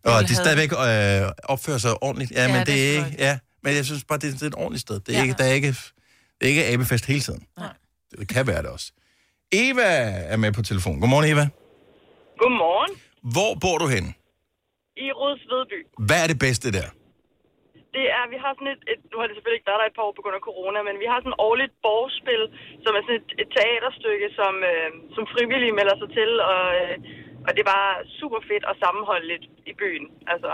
Og 0.03 0.11
de 0.11 0.15
have- 0.27 0.27
stadigvæk 0.27 0.71
øh, 0.71 1.31
opfører 1.43 1.77
sig 1.77 2.03
ordentligt. 2.03 2.31
Ja, 2.31 2.41
Ja, 2.41 2.47
men 2.47 2.57
det 2.59 2.67
det, 2.67 2.97
er 2.97 3.05
ikke, 3.05 3.15
ja, 3.19 3.37
men 3.63 3.75
jeg 3.75 3.85
synes 3.85 4.03
bare, 4.03 4.19
det 4.19 4.27
er, 4.27 4.31
det 4.33 4.41
er 4.41 4.45
et 4.47 4.55
ordentligt 4.55 4.81
sted. 4.81 4.99
Det 4.99 5.09
er, 5.09 5.17
Ja. 5.17 5.23
ikke, 5.23 5.35
der 5.37 5.43
er 5.43 5.51
ikke, 5.53 5.67
det 5.67 6.41
er 6.41 6.47
ikke 6.47 6.65
abefest 6.65 7.05
hele 7.05 7.19
tiden. 7.21 7.43
Nej. 7.57 7.73
Det 8.19 8.27
kan 8.27 8.47
være 8.47 8.61
det 8.61 8.69
også. 8.69 8.91
Eva 9.51 9.81
er 9.83 10.37
med 10.37 10.51
på 10.51 10.61
telefon. 10.61 10.99
Godmorgen, 10.99 11.29
Eva. 11.31 11.47
Godmorgen. 12.39 12.99
Hvor 13.31 13.55
bor 13.61 13.77
du 13.77 13.87
henne? 13.87 14.13
I 14.97 15.11
Rudsvedby. 15.11 16.05
Hvad 16.07 16.23
er 16.23 16.27
det 16.27 16.39
bedste 16.39 16.71
der? 16.71 16.83
Det 17.95 18.05
er, 18.17 18.23
vi 18.33 18.37
har 18.43 18.51
sådan 18.57 18.73
et, 18.75 18.83
et, 18.93 19.01
nu 19.11 19.15
har 19.19 19.25
det 19.27 19.35
selvfølgelig 19.35 19.59
ikke 19.59 19.69
været 19.71 19.81
der 19.81 19.89
et 19.91 19.97
par 19.97 20.07
år 20.07 20.15
på 20.17 20.23
grund 20.23 20.37
af 20.39 20.47
corona, 20.49 20.79
men 20.87 20.95
vi 21.03 21.07
har 21.11 21.17
sådan 21.19 21.35
et 21.35 21.41
årligt 21.47 21.73
borgspil, 21.85 22.43
som 22.83 22.91
er 22.97 23.01
sådan 23.05 23.19
et, 23.21 23.29
et 23.41 23.49
teaterstykke, 23.57 24.27
som, 24.39 24.53
øh, 24.71 24.89
som 25.15 25.23
frivillige 25.33 25.77
melder 25.79 25.95
sig 26.01 26.09
til, 26.17 26.29
og, 26.53 26.63
øh, 26.79 26.95
og 27.45 27.49
det 27.53 27.61
er 27.63 27.69
bare 27.77 27.91
super 28.19 28.39
fedt 28.49 28.63
og 28.69 28.75
sammenholdeligt 28.83 29.45
i 29.71 29.73
byen. 29.81 30.05
Altså, 30.33 30.51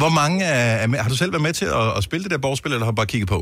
Hvor 0.00 0.12
mange 0.20 0.38
er, 0.56 0.66
er 0.82 0.86
med? 0.90 0.98
Har 1.04 1.10
du 1.12 1.18
selv 1.20 1.32
været 1.34 1.46
med 1.48 1.54
til 1.60 1.68
at, 1.80 1.86
at 1.98 2.02
spille 2.08 2.24
det 2.24 2.32
der 2.34 2.44
borgspil, 2.46 2.72
eller 2.72 2.86
har 2.86 2.94
du 2.94 3.00
bare 3.02 3.12
kigget 3.14 3.30
på? 3.36 3.40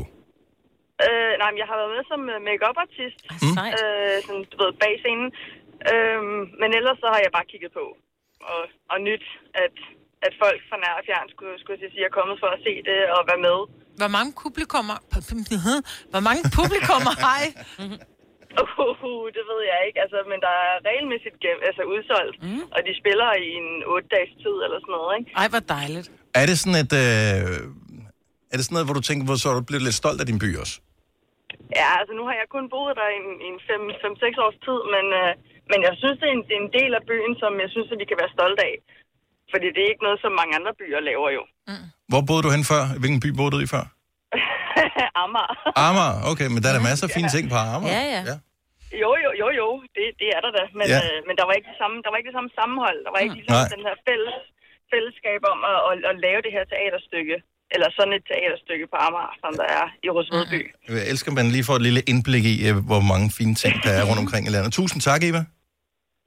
øh, 1.07 1.33
nej, 1.41 1.49
men 1.51 1.59
jeg 1.61 1.67
har 1.71 1.77
været 1.81 1.93
med 1.95 2.03
som 2.11 2.21
øh, 2.33 2.39
make-up-artist, 2.49 3.19
Mm. 3.43 3.55
øh, 3.79 4.17
sådan, 4.25 4.45
du 4.51 4.55
ved, 4.63 4.71
bag 4.83 4.93
scenen, 5.03 5.29
øh, 5.91 6.19
men 6.61 6.69
ellers 6.79 6.97
så 7.03 7.07
har 7.13 7.19
jeg 7.25 7.31
bare 7.37 7.49
kigget 7.51 7.71
på 7.79 7.85
og, 8.51 8.63
og 8.93 8.97
nyt, 9.07 9.25
at, 9.65 9.75
at 10.27 10.33
folk 10.43 10.59
fra 10.69 10.77
nær 10.83 10.93
og 10.99 11.03
fjern 11.07 11.27
skulle, 11.33 11.55
skulle 11.61 11.77
jeg 11.85 11.91
sige, 11.93 12.05
er 12.09 12.17
kommet 12.19 12.37
for 12.43 12.49
at 12.55 12.59
se 12.65 12.73
det 12.89 12.99
og 13.15 13.21
være 13.29 13.41
med. 13.47 13.57
Hvor 14.01 14.11
mange 14.17 14.31
publikummer... 14.43 14.97
Hvor 16.13 16.23
mange 16.27 16.43
publikummer 16.59 17.13
har 17.25 17.37
I? 17.47 17.49
Uh, 18.61 19.25
det 19.37 19.43
ved 19.51 19.61
jeg 19.71 19.79
ikke, 19.87 19.99
altså, 20.03 20.17
men 20.31 20.39
der 20.45 20.53
er 20.65 20.73
regelmæssigt 20.89 21.37
gem, 21.45 21.57
altså 21.67 21.81
udsolgt, 21.93 22.35
mm. 22.45 22.63
og 22.75 22.79
de 22.87 22.91
spiller 23.01 23.29
i 23.47 23.49
en 23.61 23.69
8 23.95 24.07
dages 24.15 24.33
tid 24.43 24.55
eller 24.65 24.79
sådan 24.83 24.95
noget, 24.97 25.11
ikke? 25.19 25.29
Ej, 25.41 25.47
hvor 25.53 25.63
dejligt. 25.77 26.07
Er 26.39 26.45
det 26.49 26.55
sådan 26.61 26.79
et... 26.83 26.93
Øh, 27.03 27.59
er 28.51 28.55
det 28.57 28.63
sådan 28.65 28.75
noget, 28.77 28.87
hvor 28.89 28.97
du 28.99 29.05
tænker, 29.09 29.23
hvor 29.27 29.37
så 29.41 29.47
er 29.51 29.55
du 29.57 29.63
blevet 29.69 29.85
lidt 29.87 30.01
stolt 30.01 30.19
af 30.23 30.27
din 30.31 30.39
by 30.43 30.49
også? 30.63 30.75
Ja, 31.79 31.89
altså 31.99 32.13
nu 32.19 32.23
har 32.29 32.35
jeg 32.41 32.47
kun 32.55 32.65
boet 32.73 32.93
der 32.99 33.07
i 33.15 33.17
en, 33.23 33.29
en 33.49 33.57
5-6 33.59 34.45
års 34.45 34.57
tid, 34.65 34.79
men, 34.95 35.05
øh, 35.21 35.31
men 35.71 35.79
jeg 35.87 35.93
synes, 36.01 36.17
det 36.21 36.27
er, 36.31 36.35
en, 36.37 36.43
det 36.47 36.55
er 36.57 36.63
en 36.67 36.75
del 36.79 36.91
af 36.99 37.03
byen, 37.11 37.33
som 37.41 37.51
jeg 37.63 37.69
synes, 37.73 37.89
at 37.93 37.99
vi 38.01 38.05
kan 38.09 38.21
være 38.21 38.35
stolte 38.37 38.61
af. 38.69 38.75
Fordi 39.53 39.67
det 39.75 39.81
er 39.85 39.89
ikke 39.93 40.05
noget, 40.07 40.19
som 40.23 40.31
mange 40.39 40.53
andre 40.59 40.73
byer 40.79 41.01
laver 41.09 41.29
jo. 41.37 41.43
Hvor 42.11 42.21
boede 42.27 42.43
du 42.45 42.49
hen 42.55 42.63
før? 42.71 42.83
Hvilken 43.01 43.19
by 43.25 43.29
boede 43.39 43.51
du 43.55 43.59
i 43.65 43.69
før? 43.75 43.85
Amager. 45.23 45.55
Amager, 45.87 46.15
okay, 46.31 46.47
men 46.53 46.59
der 46.63 46.69
er 46.71 46.75
der 46.79 46.85
masser 46.89 47.05
af 47.07 47.11
fine 47.17 47.29
ting 47.35 47.45
på 47.53 47.57
Amager. 47.75 47.93
Ja, 47.97 48.03
ja. 48.15 48.21
ja. 48.31 48.35
Jo, 49.03 49.11
jo, 49.25 49.29
jo, 49.41 49.47
jo, 49.61 49.67
det, 49.95 50.05
det 50.21 50.27
er 50.35 50.41
der 50.45 50.51
da. 50.57 50.63
Men, 50.79 50.85
Ja. 50.93 50.93
ja. 50.93 50.99
øh, 51.07 51.17
men 51.27 51.33
der 51.39 51.45
var 51.47 51.53
ikke 51.57 51.69
det 51.73 51.79
samme, 51.81 51.95
der 52.03 52.09
var 52.11 52.17
ikke 52.19 52.29
det 52.31 52.37
samme 52.39 52.51
sammenhold. 52.59 52.97
Der 53.05 53.11
var 53.15 53.21
ikke 53.25 53.35
ligesom 53.39 53.57
Nej. 53.59 53.73
den 53.75 53.83
her 53.87 53.95
fælles, 54.07 54.37
fællesskab 54.93 55.41
om 55.53 55.59
at, 55.71 55.79
at, 55.89 55.95
at, 56.09 56.15
lave 56.25 56.39
det 56.45 56.51
her 56.55 56.63
teaterstykke. 56.73 57.35
Eller 57.73 57.87
sådan 57.97 58.13
et 58.19 58.23
teaterstykke 58.31 58.85
på 58.91 58.97
Amager, 59.05 59.33
som 59.43 59.51
der 59.61 59.67
er 59.79 59.85
i 60.05 60.07
Rosvedby. 60.15 60.59
Jeg 60.97 61.03
elsker, 61.11 61.29
at 61.31 61.37
man 61.41 61.47
lige 61.55 61.65
får 61.69 61.75
et 61.79 61.85
lille 61.87 62.01
indblik 62.11 62.45
i, 62.53 62.55
øh, 62.67 62.75
hvor 62.89 63.01
mange 63.11 63.27
fine 63.39 63.55
ting, 63.63 63.73
der 63.85 63.91
er 63.99 64.03
rundt 64.09 64.21
omkring 64.25 64.43
i 64.49 64.51
landet. 64.55 64.71
Tusind 64.79 64.99
tak, 65.09 65.21
Eva. 65.29 65.41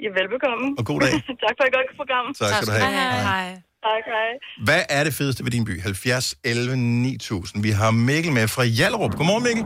Er 0.05 0.13
velbekomme. 0.19 0.67
Og 0.79 0.85
god 0.91 0.99
dag. 1.05 1.13
tak 1.45 1.55
for 1.59 1.65
et 1.69 1.73
godt 1.77 1.89
program. 2.01 2.25
Tak 2.41 2.51
skal 2.55 2.67
du 2.71 2.73
have. 2.79 2.93
Hej. 2.97 3.21
Hej. 3.33 3.49
Tak, 3.89 4.05
hej. 4.17 4.31
Hvad 4.69 4.83
er 4.97 5.03
det 5.07 5.13
fedeste 5.21 5.41
ved 5.47 5.53
din 5.57 5.65
by? 5.71 5.75
70, 5.81 6.35
11, 6.45 6.77
9000. 6.77 7.63
Vi 7.67 7.71
har 7.81 7.91
Mikkel 8.09 8.33
med 8.39 8.47
fra 8.55 8.65
Jallerup. 8.79 9.13
Godmorgen, 9.19 9.45
Mikkel. 9.49 9.65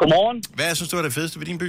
Godmorgen. 0.00 0.38
Hvad 0.58 0.70
synes 0.78 0.90
du 0.92 0.96
er 1.00 1.04
det 1.08 1.12
fedeste 1.18 1.36
ved 1.40 1.46
din 1.50 1.58
by? 1.64 1.68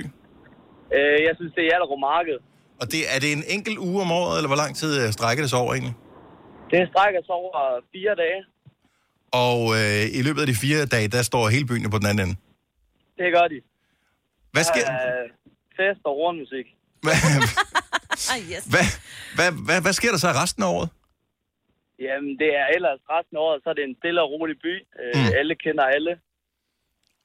Øh, 0.98 1.18
jeg 1.28 1.34
synes, 1.40 1.52
det 1.56 1.62
er 1.66 1.68
Hjallerup 1.72 2.00
Marked. 2.12 2.38
Og 2.82 2.86
det, 2.94 3.02
er 3.14 3.20
det 3.24 3.30
en 3.38 3.44
enkelt 3.56 3.78
uge 3.88 4.00
om 4.06 4.12
året, 4.22 4.36
eller 4.40 4.50
hvor 4.54 4.62
lang 4.64 4.72
tid 4.82 4.92
øh, 5.02 5.08
strækker 5.18 5.42
det 5.44 5.50
sig 5.54 5.60
over 5.64 5.72
egentlig? 5.78 5.96
Det 6.74 6.80
strækker 6.94 7.22
sig 7.28 7.36
over 7.42 7.54
fire 7.94 8.14
dage. 8.24 8.40
Og 9.48 9.60
øh, 9.80 10.04
i 10.20 10.22
løbet 10.28 10.42
af 10.44 10.48
de 10.52 10.58
fire 10.66 10.82
dage, 10.96 11.08
der 11.16 11.22
står 11.30 11.44
hele 11.56 11.66
byen 11.72 11.84
på 11.96 11.98
den 12.02 12.08
anden 12.12 12.22
ende. 12.26 12.36
Det 13.20 13.28
gør 13.36 13.46
de. 13.54 13.58
Hvad 14.56 14.66
sker, 14.72 14.86
Øh, 14.94 15.26
fest 15.80 16.02
og 16.10 16.14
hornmusik. 16.20 16.68
Hvad, 17.06 17.18
yes. 18.52 18.64
hvad, 18.74 18.86
hvad, 19.38 19.50
hvad, 19.68 19.82
hvad 19.86 19.94
sker 20.00 20.12
der 20.12 20.18
så 20.26 20.28
resten 20.44 20.64
af 20.64 20.68
året? 20.78 20.90
Jamen, 22.06 22.32
det 22.42 22.50
er 22.62 22.66
ellers 22.76 23.00
resten 23.14 23.38
af 23.38 23.42
året, 23.46 23.58
så 23.64 23.70
er 23.70 23.74
det 23.74 23.84
en 23.84 23.96
stille 24.02 24.22
og 24.22 24.30
rolig 24.32 24.58
by. 24.66 24.74
Øh, 25.02 25.14
Mm. 25.16 25.32
Alle 25.40 25.56
kender 25.56 25.84
alle. 25.84 26.14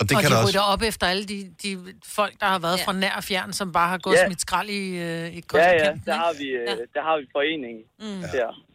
Og 0.00 0.04
det 0.08 0.16
og 0.16 0.22
kan 0.22 0.30
de 0.30 0.34
der 0.34 0.42
rydder 0.46 0.60
også... 0.60 0.72
op 0.74 0.82
efter 0.90 1.06
alle 1.06 1.24
de, 1.32 1.38
de 1.62 1.70
folk, 2.18 2.34
der 2.40 2.46
har 2.46 2.58
været 2.58 2.78
ja. 2.78 2.84
fra 2.86 2.92
nær 2.92 3.14
og 3.16 3.24
fjern, 3.24 3.52
som 3.52 3.72
bare 3.72 3.88
har 3.88 3.98
gået 3.98 4.14
Ja. 4.14 4.20
ja. 4.20 4.26
smidt 4.26 4.40
skrald 4.40 4.68
i, 4.68 4.82
øh, 5.06 5.36
i 5.38 5.42
Ja, 5.54 5.70
ja, 5.84 5.90
der 6.06 6.14
har 6.24 6.32
vi, 6.40 6.46
øh, 6.48 6.66
der 6.94 7.02
har 7.08 7.16
vi 7.20 7.26
foreningen. 7.36 7.82
Mm. 7.98 8.20
Der. 8.32 8.65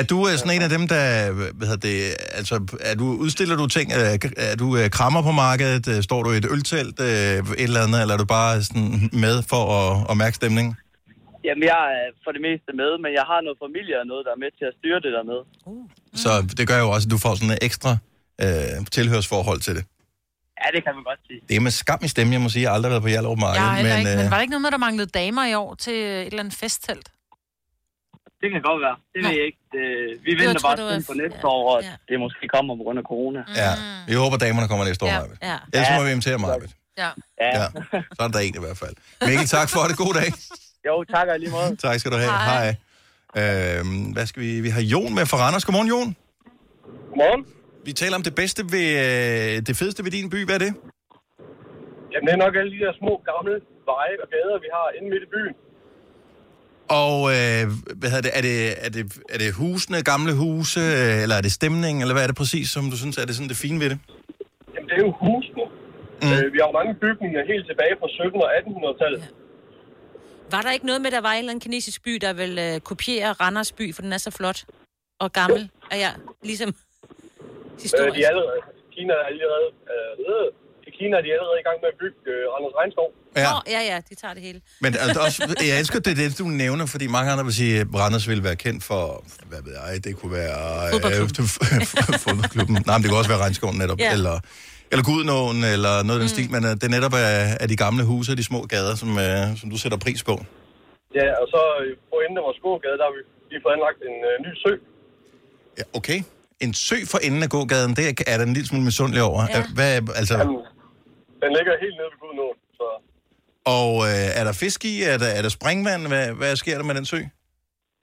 Er 0.00 0.04
du 0.12 0.18
øh, 0.28 0.32
sådan 0.38 0.54
en 0.56 0.62
af 0.62 0.72
dem, 0.76 0.88
der... 0.88 1.02
Hvad 1.58 1.66
hedder 1.68 1.86
det, 1.90 1.98
altså, 2.38 2.54
er 2.90 2.94
du, 2.94 3.06
udstiller 3.24 3.56
du 3.56 3.66
ting? 3.76 3.92
Er, 3.92 4.18
er 4.50 4.56
du 4.56 4.76
øh, 4.78 4.90
krammer 4.90 5.22
på 5.22 5.32
markedet? 5.44 5.84
Øh, 5.92 6.02
Står 6.02 6.22
du 6.22 6.28
i 6.32 6.36
et 6.36 6.46
øltelt? 6.54 7.00
Øh, 7.00 7.06
et 7.06 7.68
eller 7.68 7.80
andet? 7.86 8.00
Eller 8.02 8.14
er 8.14 8.18
du 8.24 8.28
bare 8.38 8.62
sådan 8.62 9.10
med 9.12 9.36
for 9.52 9.62
at, 9.80 10.10
at 10.10 10.16
mærke 10.16 10.36
stemningen? 10.40 10.72
Jamen, 11.46 11.62
jeg 11.72 11.80
er 12.00 12.06
for 12.24 12.30
det 12.36 12.42
meste 12.48 12.70
med, 12.80 12.90
men 13.04 13.10
jeg 13.18 13.24
har 13.32 13.40
noget 13.46 13.58
familie 13.66 13.94
og 14.00 14.06
noget, 14.12 14.22
der 14.26 14.32
er 14.36 14.40
med 14.44 14.50
til 14.58 14.64
at 14.70 14.74
styre 14.78 14.98
det 15.06 15.12
der 15.16 15.24
med. 15.32 15.40
Så 16.22 16.30
det 16.58 16.64
gør 16.70 16.78
jo 16.84 16.88
også, 16.94 17.06
at 17.08 17.12
du 17.14 17.18
får 17.26 17.34
sådan 17.34 17.54
et 17.56 17.62
ekstra 17.68 17.92
øh, 18.44 18.86
tilhørsforhold 18.96 19.60
til 19.66 19.74
det. 19.78 19.84
Ja, 20.60 20.66
det 20.76 20.80
kan 20.84 20.92
man 20.98 21.04
godt 21.10 21.20
sige. 21.28 21.40
Det 21.48 21.56
er 21.56 21.60
med 21.60 21.70
skam 21.70 22.00
i 22.04 22.08
stemme, 22.08 22.32
jeg 22.32 22.40
må 22.40 22.48
sige. 22.48 22.62
Jeg 22.62 22.70
har 22.70 22.74
aldrig 22.74 22.90
været 22.90 23.02
på 23.02 23.08
Hjallerup 23.08 23.38
Marked. 23.38 23.60
Heller 23.60 23.90
men, 23.90 23.98
ikke, 23.98 24.16
men 24.16 24.24
øh, 24.24 24.30
var 24.30 24.36
der 24.36 24.42
ikke 24.44 24.54
noget 24.56 24.62
med, 24.62 24.68
at 24.68 24.76
der 24.78 24.82
manglede 24.86 25.10
damer 25.20 25.44
i 25.52 25.54
år 25.54 25.74
til 25.74 25.94
et 25.94 26.26
eller 26.26 26.40
andet 26.40 26.54
festtelt? 26.54 27.06
Det 28.44 28.50
kan 28.54 28.62
godt 28.70 28.80
være. 28.86 28.96
Det 29.14 29.20
ved 29.24 29.32
jeg 29.38 29.44
ikke. 29.50 29.60
Det, 29.74 29.84
vi 30.24 30.30
Det 30.30 30.38
venter 30.40 30.62
bare 30.68 30.76
til 30.76 31.06
på 31.10 31.14
næste 31.22 31.44
år, 31.56 31.62
og 31.74 31.78
det 32.08 32.14
måske 32.24 32.42
kommer 32.54 32.72
på 32.78 32.82
grund 32.86 32.98
af 33.02 33.06
corona. 33.12 33.40
Ja, 33.62 33.72
vi 34.08 34.14
håber, 34.22 34.36
damerne 34.46 34.66
kommer 34.70 34.84
næste 34.90 35.02
år, 35.04 35.10
Ja. 35.14 35.18
Marvind. 35.20 35.38
Ja. 35.50 35.56
Ellers 35.74 35.90
må 35.96 36.00
vi 36.06 36.10
invitere 36.16 36.38
Marvind. 36.46 36.72
Ja. 37.02 37.10
Ja. 37.58 37.66
Så 38.16 38.20
er 38.26 38.28
der 38.36 38.40
en 38.46 38.54
i 38.60 38.62
hvert 38.66 38.78
fald. 38.84 38.94
Mikkel, 39.28 39.46
tak 39.56 39.68
for 39.74 39.82
det. 39.88 39.94
God 40.02 40.12
dag. 40.20 40.28
Jo, 40.88 40.94
tak 41.14 41.26
og 41.32 41.38
lige 41.42 41.52
måde. 41.58 41.70
Tak 41.86 41.94
skal 42.00 42.10
du 42.14 42.18
have. 42.24 42.34
Hej. 42.52 42.68
Øhm, 43.40 44.02
hvad 44.14 44.26
skal 44.30 44.40
vi? 44.44 44.50
Vi 44.66 44.70
har 44.76 44.82
Jon 44.92 45.12
med 45.18 45.24
fra 45.30 45.38
Randers. 45.42 45.64
Godmorgen, 45.66 45.88
Jon. 45.94 46.08
Godmorgen. 47.10 47.42
Vi 47.88 47.92
taler 48.02 48.16
om 48.20 48.24
det 48.28 48.34
bedste 48.42 48.60
ved, 48.74 48.86
øh, 49.04 49.52
det 49.68 49.74
fedeste 49.80 50.00
ved 50.06 50.12
din 50.16 50.30
by. 50.34 50.38
Hvad 50.48 50.54
er 50.58 50.62
det? 50.66 50.72
Jamen, 52.12 52.24
det 52.26 52.32
er 52.36 52.40
nok 52.46 52.54
alle 52.60 52.70
de 52.76 52.80
der 52.84 52.92
små 53.02 53.12
gamle 53.30 53.54
veje 53.92 54.16
og 54.24 54.28
gader, 54.34 54.56
vi 54.66 54.70
har 54.76 54.86
inde 54.96 55.08
midt 55.12 55.22
i 55.28 55.30
byen. 55.36 55.54
Og 56.88 57.16
øh, 57.36 57.62
hvad 58.00 58.10
hedder 58.10 58.22
det? 58.28 58.32
Er, 58.38 58.40
det, 58.42 58.84
er, 58.86 58.90
det, 58.96 59.02
er 59.28 59.38
det 59.38 59.54
husene, 59.54 60.02
gamle 60.02 60.32
huse, 60.34 60.80
øh, 60.80 61.22
eller 61.22 61.36
er 61.36 61.40
det 61.40 61.52
stemningen, 61.52 62.00
eller 62.02 62.14
hvad 62.14 62.22
er 62.22 62.26
det 62.26 62.36
præcis, 62.36 62.66
som 62.70 62.90
du 62.90 62.96
synes 62.96 63.18
er 63.18 63.24
det, 63.26 63.34
sådan 63.36 63.48
det 63.48 63.56
fine 63.56 63.80
ved 63.80 63.90
det? 63.90 63.98
Jamen, 64.74 64.88
det 64.88 64.94
er 65.00 65.04
jo 65.08 65.12
husene. 65.26 65.64
Mm. 66.22 66.32
Øh, 66.32 66.52
vi 66.52 66.58
har 66.60 66.66
jo 66.70 66.74
mange 66.80 66.94
bygninger 67.04 67.40
helt 67.52 67.66
tilbage 67.70 67.94
fra 68.00 68.06
1700- 68.06 68.44
og 68.46 68.50
1800-tallet. 68.60 69.18
Ja. 69.20 69.26
Var 70.50 70.62
der 70.62 70.70
ikke 70.72 70.86
noget 70.86 71.00
med, 71.00 71.06
at 71.06 71.12
der 71.12 71.20
var 71.20 71.32
en 71.32 71.38
eller 71.38 71.50
anden 71.52 71.60
kinesisk 71.66 72.04
by, 72.04 72.14
der 72.26 72.32
vil 72.32 72.58
øh, 72.58 72.80
kopiere 72.80 73.32
Randers 73.32 73.72
by, 73.72 73.94
for 73.94 74.02
den 74.02 74.12
er 74.12 74.18
så 74.18 74.30
flot 74.30 74.64
og 75.20 75.32
gammel? 75.32 75.68
Er 75.90 75.96
jeg 75.96 76.12
ligesom 76.42 76.68
Øh, 76.68 77.82
historisk? 77.82 78.16
de 78.16 78.22
er 78.24 78.28
allerede, 78.28 78.60
Kina 78.94 79.12
er 79.12 79.24
allerede, 79.30 79.68
øh, 79.92 80.10
Kina 80.98 81.14
er 81.20 81.22
de 81.26 81.30
allerede 81.36 81.58
i 81.62 81.66
gang 81.68 81.76
med 81.82 81.88
at 81.94 81.98
bygge 82.02 82.18
øh, 82.34 82.42
Randers 82.54 82.74
Regnskov. 82.80 83.08
Ja. 83.42 83.48
Nå, 83.52 83.56
ja, 83.74 83.80
ja, 83.90 83.96
de 84.08 84.14
tager 84.22 84.34
det 84.36 84.42
hele. 84.48 84.58
Men 84.84 84.90
altså, 85.04 85.20
også, 85.26 85.38
jeg 85.70 85.76
elsker 85.82 85.98
det, 86.06 86.14
det, 86.20 86.28
du 86.42 86.46
nævner, 86.64 86.84
fordi 86.94 87.06
mange 87.16 87.28
andre 87.32 87.44
vil 87.48 87.54
sige, 87.62 87.74
at 87.82 87.86
Randers 88.02 88.26
vil 88.32 88.40
være 88.48 88.58
kendt 88.64 88.80
for, 88.90 89.02
hvad 89.50 89.60
ved 89.66 89.72
jeg, 89.78 90.04
det 90.04 90.12
kunne 90.20 90.32
være... 90.42 90.58
Fodboldklubben. 90.94 91.44
Øh, 91.72 92.18
fodboldklubben. 92.24 92.74
Nej, 92.88 92.94
men 92.96 93.02
det 93.02 93.08
kan 93.10 93.18
også 93.22 93.32
være 93.34 93.42
Regnskoven 93.46 93.76
netop, 93.82 93.98
Ja. 94.00 94.12
eller, 94.16 94.36
eller 94.92 95.04
Gudnåen, 95.10 95.58
eller 95.74 95.92
noget 96.06 96.18
af 96.18 96.22
den 96.24 96.30
mm. 96.30 96.36
stil, 96.36 96.48
men 96.54 96.62
øh, 96.68 96.72
det 96.80 96.84
er 96.90 96.94
netop 96.98 97.14
af, 97.14 97.34
af 97.62 97.68
de 97.72 97.76
gamle 97.84 98.02
huse 98.10 98.28
og 98.32 98.36
de 98.40 98.44
små 98.50 98.60
gader, 98.74 98.94
som, 99.02 99.10
øh, 99.26 99.42
som 99.60 99.66
du 99.72 99.76
sætter 99.82 99.98
pris 100.06 100.20
på. 100.30 100.34
Ja, 101.18 101.28
og 101.42 101.46
så 101.54 101.60
øh, 101.82 101.90
på 102.10 102.16
enden 102.24 102.36
af 102.40 102.44
vores 102.48 102.58
gågade, 102.66 102.96
der 103.00 103.04
har 103.08 103.14
vi 103.18 103.22
lige 103.50 103.60
fået 103.64 103.74
anlagt 103.76 103.98
en 104.10 104.16
øh, 104.30 104.34
ny 104.46 104.50
sø. 104.64 104.72
Ja, 105.80 105.84
okay. 105.98 106.18
En 106.64 106.74
sø 106.88 106.96
for 107.12 107.18
enden 107.26 107.42
af 107.46 107.50
gågaden, 107.56 107.90
det 107.98 108.04
er 108.32 108.36
der 108.38 108.44
en 108.50 108.54
lille 108.58 108.68
smule 108.70 108.84
misundelig 108.90 109.22
over. 109.30 109.42
Ja. 109.50 109.58
Ja. 109.58 109.62
Hvad, 109.76 109.90
altså, 110.20 110.36
Jamen, 110.38 110.56
den 111.44 111.50
ligger 111.56 111.72
helt 111.84 111.96
nede 111.98 112.10
ved 112.12 112.18
Gudnåen, 112.22 112.58
så 112.78 112.86
og 113.80 113.92
øh, 114.10 114.38
er 114.40 114.44
der 114.48 114.52
fisk 114.64 114.80
i? 114.92 114.94
Er 115.12 115.18
der, 115.22 115.30
er 115.38 115.42
der 115.42 115.48
springvand? 115.58 116.02
Hvad, 116.12 116.26
hvad 116.40 116.56
sker 116.62 116.76
der 116.80 116.84
med 116.90 116.94
den 116.94 117.06
sø? 117.12 117.20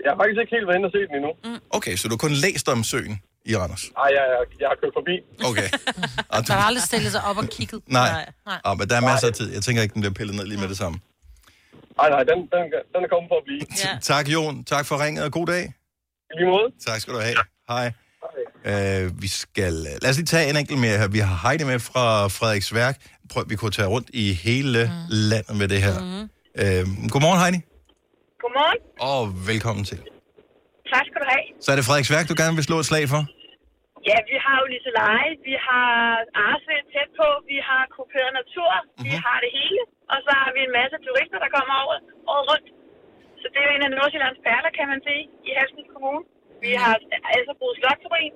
jeg 0.03 0.09
har 0.11 0.17
faktisk 0.21 0.39
ikke 0.43 0.53
helt 0.55 0.67
været 0.67 0.77
inde 0.79 0.87
og 0.89 0.93
set 0.97 1.07
den 1.09 1.15
endnu. 1.19 1.31
Mm. 1.45 1.59
Okay, 1.77 1.95
så 1.99 2.03
du 2.07 2.13
har 2.15 2.21
kun 2.27 2.35
læst 2.45 2.65
om 2.75 2.83
søen 2.91 3.15
i 3.49 3.51
Randers? 3.59 3.83
Ej, 4.03 4.09
jeg, 4.17 4.23
jeg, 4.33 4.39
jeg 4.61 4.67
har 4.71 4.77
kørt 4.81 4.93
forbi. 4.99 5.15
Okay. 5.49 5.67
Og 6.33 6.37
Der 6.47 6.53
har 6.59 6.65
aldrig 6.69 6.83
stillet 6.91 7.11
sig 7.15 7.23
op 7.29 7.37
og 7.43 7.47
kigget. 7.57 7.79
Nej. 7.87 8.09
Nej. 8.45 8.59
Ah, 8.67 8.73
men 8.79 8.85
der 8.89 8.95
er 9.01 9.05
masser 9.11 9.27
af 9.31 9.33
tid. 9.39 9.47
Jeg 9.57 9.61
tænker 9.67 9.81
ikke, 9.83 9.93
den 9.93 10.01
bliver 10.03 10.17
pillet 10.19 10.35
ned 10.39 10.45
lige 10.51 10.59
med 10.63 10.69
det 10.73 10.77
samme. 10.83 10.97
Nej, 11.99 12.09
nej, 12.15 12.23
den, 12.31 12.37
den, 12.53 12.63
den 12.93 12.99
er 13.05 13.09
kommet 13.13 13.27
for 13.31 13.37
at 13.41 13.45
blive. 13.47 13.61
Ja. 13.85 13.93
Tak, 14.11 14.25
Jon. 14.33 14.55
Tak 14.73 14.85
for 14.89 14.95
ringet, 15.03 15.21
og 15.27 15.31
god 15.39 15.47
dag. 15.53 15.63
I 16.31 16.33
lige 16.39 16.49
måde. 16.55 16.67
Tak 16.87 16.99
skal 17.01 17.13
du 17.13 17.19
have. 17.27 17.37
Hej. 17.73 17.85
Uh, 18.69 19.03
vi 19.23 19.29
skal... 19.41 19.73
Lad 20.01 20.09
os 20.11 20.17
lige 20.19 20.31
tage 20.33 20.45
en 20.51 20.57
enkelt 20.61 20.79
mere 20.85 20.97
her. 21.01 21.09
Vi 21.17 21.21
har 21.27 21.35
Heidi 21.43 21.63
med 21.71 21.79
fra 21.89 22.05
Frederiksværk. 22.37 22.95
Prøv, 23.31 23.43
vi 23.51 23.55
kunne 23.59 23.75
tage 23.79 23.89
rundt 23.95 24.09
i 24.23 24.25
hele 24.47 24.81
mm. 24.85 25.07
landet 25.31 25.55
med 25.61 25.67
det 25.73 25.79
her. 25.87 25.97
Mm. 25.99 26.25
Uh, 26.61 26.83
godmorgen, 27.13 27.39
Heidi. 27.43 27.59
Godmorgen. 28.41 28.79
Og 29.11 29.21
velkommen 29.51 29.83
til. 29.91 29.99
Tak 30.93 31.03
skal 31.09 31.19
du 31.23 31.27
have. 31.33 31.45
Så 31.63 31.67
er 31.71 31.77
det 31.79 31.85
Frederiksværk, 31.89 32.25
du 32.31 32.35
gerne 32.41 32.55
vil 32.57 32.65
slå 32.69 32.77
et 32.83 32.87
slag 32.91 33.05
for? 33.13 33.21
Ja, 34.09 34.17
vi 34.31 34.37
har 34.45 34.55
jo 34.61 34.65
Liseleje, 34.73 35.31
vi 35.49 35.55
har 35.67 35.89
Arsved 36.45 36.83
tæt 36.93 37.09
på, 37.19 37.27
vi 37.51 37.57
har 37.69 37.81
kuperet 37.97 38.31
natur, 38.41 38.71
mm-hmm. 38.81 39.05
vi 39.05 39.13
har 39.25 39.37
det 39.45 39.51
hele. 39.59 39.83
Og 40.11 40.17
så 40.25 40.31
har 40.41 40.49
vi 40.55 40.59
en 40.67 40.73
masse 40.79 40.97
turister, 41.05 41.37
der 41.45 41.49
kommer 41.57 41.73
over 41.83 41.95
året 42.33 42.45
rundt. 42.51 42.67
Så 43.41 43.45
det 43.51 43.57
er 43.61 43.65
jo 43.67 43.73
en 43.77 43.85
af 43.87 43.91
Nordsjællands 43.97 44.39
perler, 44.47 44.71
kan 44.79 44.87
man 44.91 44.99
sige, 45.07 45.23
i 45.47 45.49
Halsens 45.57 45.89
Kommune. 45.93 46.23
Vi 46.65 46.71
har 46.81 46.93
altså 47.37 47.53
brugt 47.59 47.77
Slottsruin. 47.79 48.33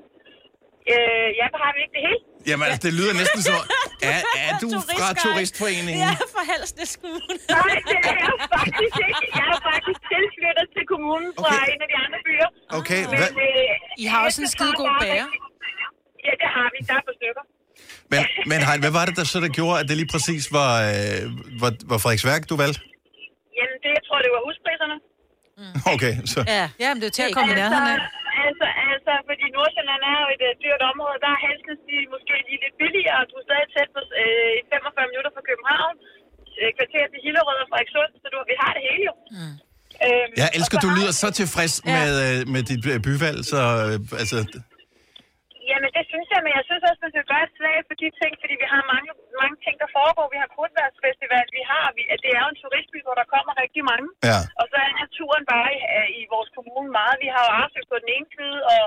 Øh, 0.94 1.28
ja, 1.40 1.46
hvor 1.52 1.60
har 1.66 1.72
vi 1.76 1.80
ikke 1.86 1.96
det 1.98 2.04
hele? 2.08 2.22
Jamen, 2.50 2.64
altså, 2.70 2.82
det 2.88 2.92
lyder 3.00 3.14
næsten 3.22 3.42
som... 3.48 3.56
Er, 4.14 4.22
er 4.48 4.54
du 4.64 4.70
fra 5.00 5.08
Turistforeningen? 5.24 6.04
Ja, 6.08 6.14
fra 6.36 6.44
Halsnæs 6.52 6.92
Kommune. 7.02 7.36
Nej, 7.58 7.76
det 7.90 7.98
er 8.12 8.18
jeg 8.26 8.34
faktisk 8.58 8.96
ikke. 9.10 9.24
Jeg 9.40 9.48
er 9.56 9.60
faktisk 9.72 10.00
tilflyttet 10.14 10.68
til 10.76 10.84
kommunen 10.94 11.30
fra 11.40 11.48
Okay. 11.56 11.74
en 11.74 11.80
af 11.86 11.90
de 11.94 11.98
andre 12.06 12.20
byer. 12.28 12.48
Okay, 12.80 13.02
Men, 13.12 13.18
hvad, 13.22 13.32
øh, 13.48 14.04
I 14.04 14.06
har 14.12 14.20
også 14.28 14.40
en 14.46 14.50
skide 14.56 14.74
god 14.82 14.92
bager. 15.02 15.28
Ja, 16.26 16.32
det 16.42 16.50
har 16.58 16.68
vi. 16.74 16.78
Der 16.90 16.94
er 17.00 17.04
på 17.10 17.14
stykker. 17.20 17.44
men, 18.12 18.20
men 18.52 18.60
Heidi, 18.68 18.82
hvad 18.86 18.94
var 19.00 19.06
det, 19.10 19.16
der 19.20 19.26
så 19.34 19.38
der 19.46 19.52
gjorde, 19.60 19.76
at 19.82 19.86
det 19.90 19.96
lige 20.02 20.12
præcis 20.16 20.44
var, 20.60 20.72
øh, 20.92 21.22
var, 21.64 21.72
var 21.92 21.98
Frederiksværk, 22.04 22.42
du 22.52 22.56
valgte? 22.64 22.80
Jamen, 23.58 23.76
det 23.84 23.90
jeg 23.98 24.04
tror 24.08 24.18
det 24.26 24.32
var 24.38 24.42
huspriserne. 24.50 24.96
Okay, 25.94 26.14
så... 26.34 26.40
Ja, 26.58 26.66
ja 26.84 26.88
men 26.94 27.00
det 27.02 27.08
er 27.12 27.16
til 27.20 27.26
at 27.30 27.34
komme 27.38 27.50
i 27.54 27.56
nærheden 27.62 27.88
af. 27.94 28.00
Nordsjælland 29.58 30.02
er 30.12 30.18
jo 30.24 30.28
et 30.36 30.44
uh, 30.50 30.54
dyrt 30.64 30.84
område. 30.92 31.18
Der 31.26 31.32
er 31.36 31.40
Halsnes 31.46 31.82
de 31.90 31.98
måske 32.14 32.34
lige 32.48 32.60
lidt 32.66 32.76
billigere, 32.84 33.18
og 33.22 33.26
du 33.30 33.36
er 33.42 33.46
stadig 33.50 33.68
tæt 33.76 33.90
på 33.96 34.02
øh, 34.22 34.56
45 34.74 35.12
minutter 35.12 35.32
fra 35.36 35.44
København. 35.50 35.96
Øh, 36.62 36.70
kvarter 36.78 37.04
til 37.12 37.20
Hillerød 37.26 37.58
og 37.64 37.68
Frederikssund, 37.72 38.12
så 38.22 38.28
du, 38.34 38.38
vi 38.52 38.56
har 38.64 38.72
det 38.78 38.84
hele 38.88 39.04
jo. 39.10 39.14
Mm. 39.36 39.56
Øhm, 40.06 40.32
Jeg 40.42 40.50
elsker, 40.58 40.78
du 40.86 40.90
lyder 40.98 41.14
så 41.24 41.28
tilfreds 41.42 41.74
Ja. 41.82 41.88
med, 41.98 42.12
øh, 42.26 42.40
med 42.54 42.62
dit 42.70 42.84
øh, 42.94 42.98
byvalg, 43.08 43.40
så 43.54 43.60
øh, 43.86 44.22
altså... 44.24 44.38
Jamen, 45.72 45.90
det 45.98 46.06
synes 46.12 46.28
jeg, 46.34 46.40
men 46.46 46.52
jeg 46.58 46.64
synes 46.70 46.84
også, 46.90 47.02
man 47.06 47.12
skal 47.14 47.28
gøre 47.32 47.44
et 47.50 47.54
slag 47.58 47.78
for 47.90 47.96
de 48.02 48.08
ting, 48.22 48.32
fordi 48.42 48.56
vi 48.64 48.68
har 48.74 48.82
mange, 48.94 49.10
mange 49.42 49.58
ting, 49.66 49.76
der 49.84 49.90
foregår. 49.98 50.26
Vi 50.34 50.40
har 50.44 50.50
Krudtværsfestival, 50.56 51.46
vi 51.58 51.64
har, 51.72 51.86
vi, 51.96 52.02
det 52.24 52.32
er 52.38 52.42
jo 52.46 52.50
en 52.54 52.60
turistby, 52.64 52.98
hvor 53.06 53.16
der 53.22 53.28
kommer 53.36 53.54
rigtig 53.64 53.84
mange. 53.92 54.08
Ja. 54.30 54.40
Og 54.60 54.66
så 54.72 54.76
er 54.86 54.92
naturen 55.04 55.44
bare 55.54 55.70
i, 55.78 55.80
i 56.20 56.22
vores 56.34 56.50
kommune 56.58 56.90
meget. 57.00 57.16
Vi 57.24 57.30
har 57.36 57.42
jo 57.48 57.52
Arsø 57.62 57.80
på 57.92 57.98
den 58.04 58.10
ene 58.16 58.28
side, 58.38 58.60
og 58.74 58.84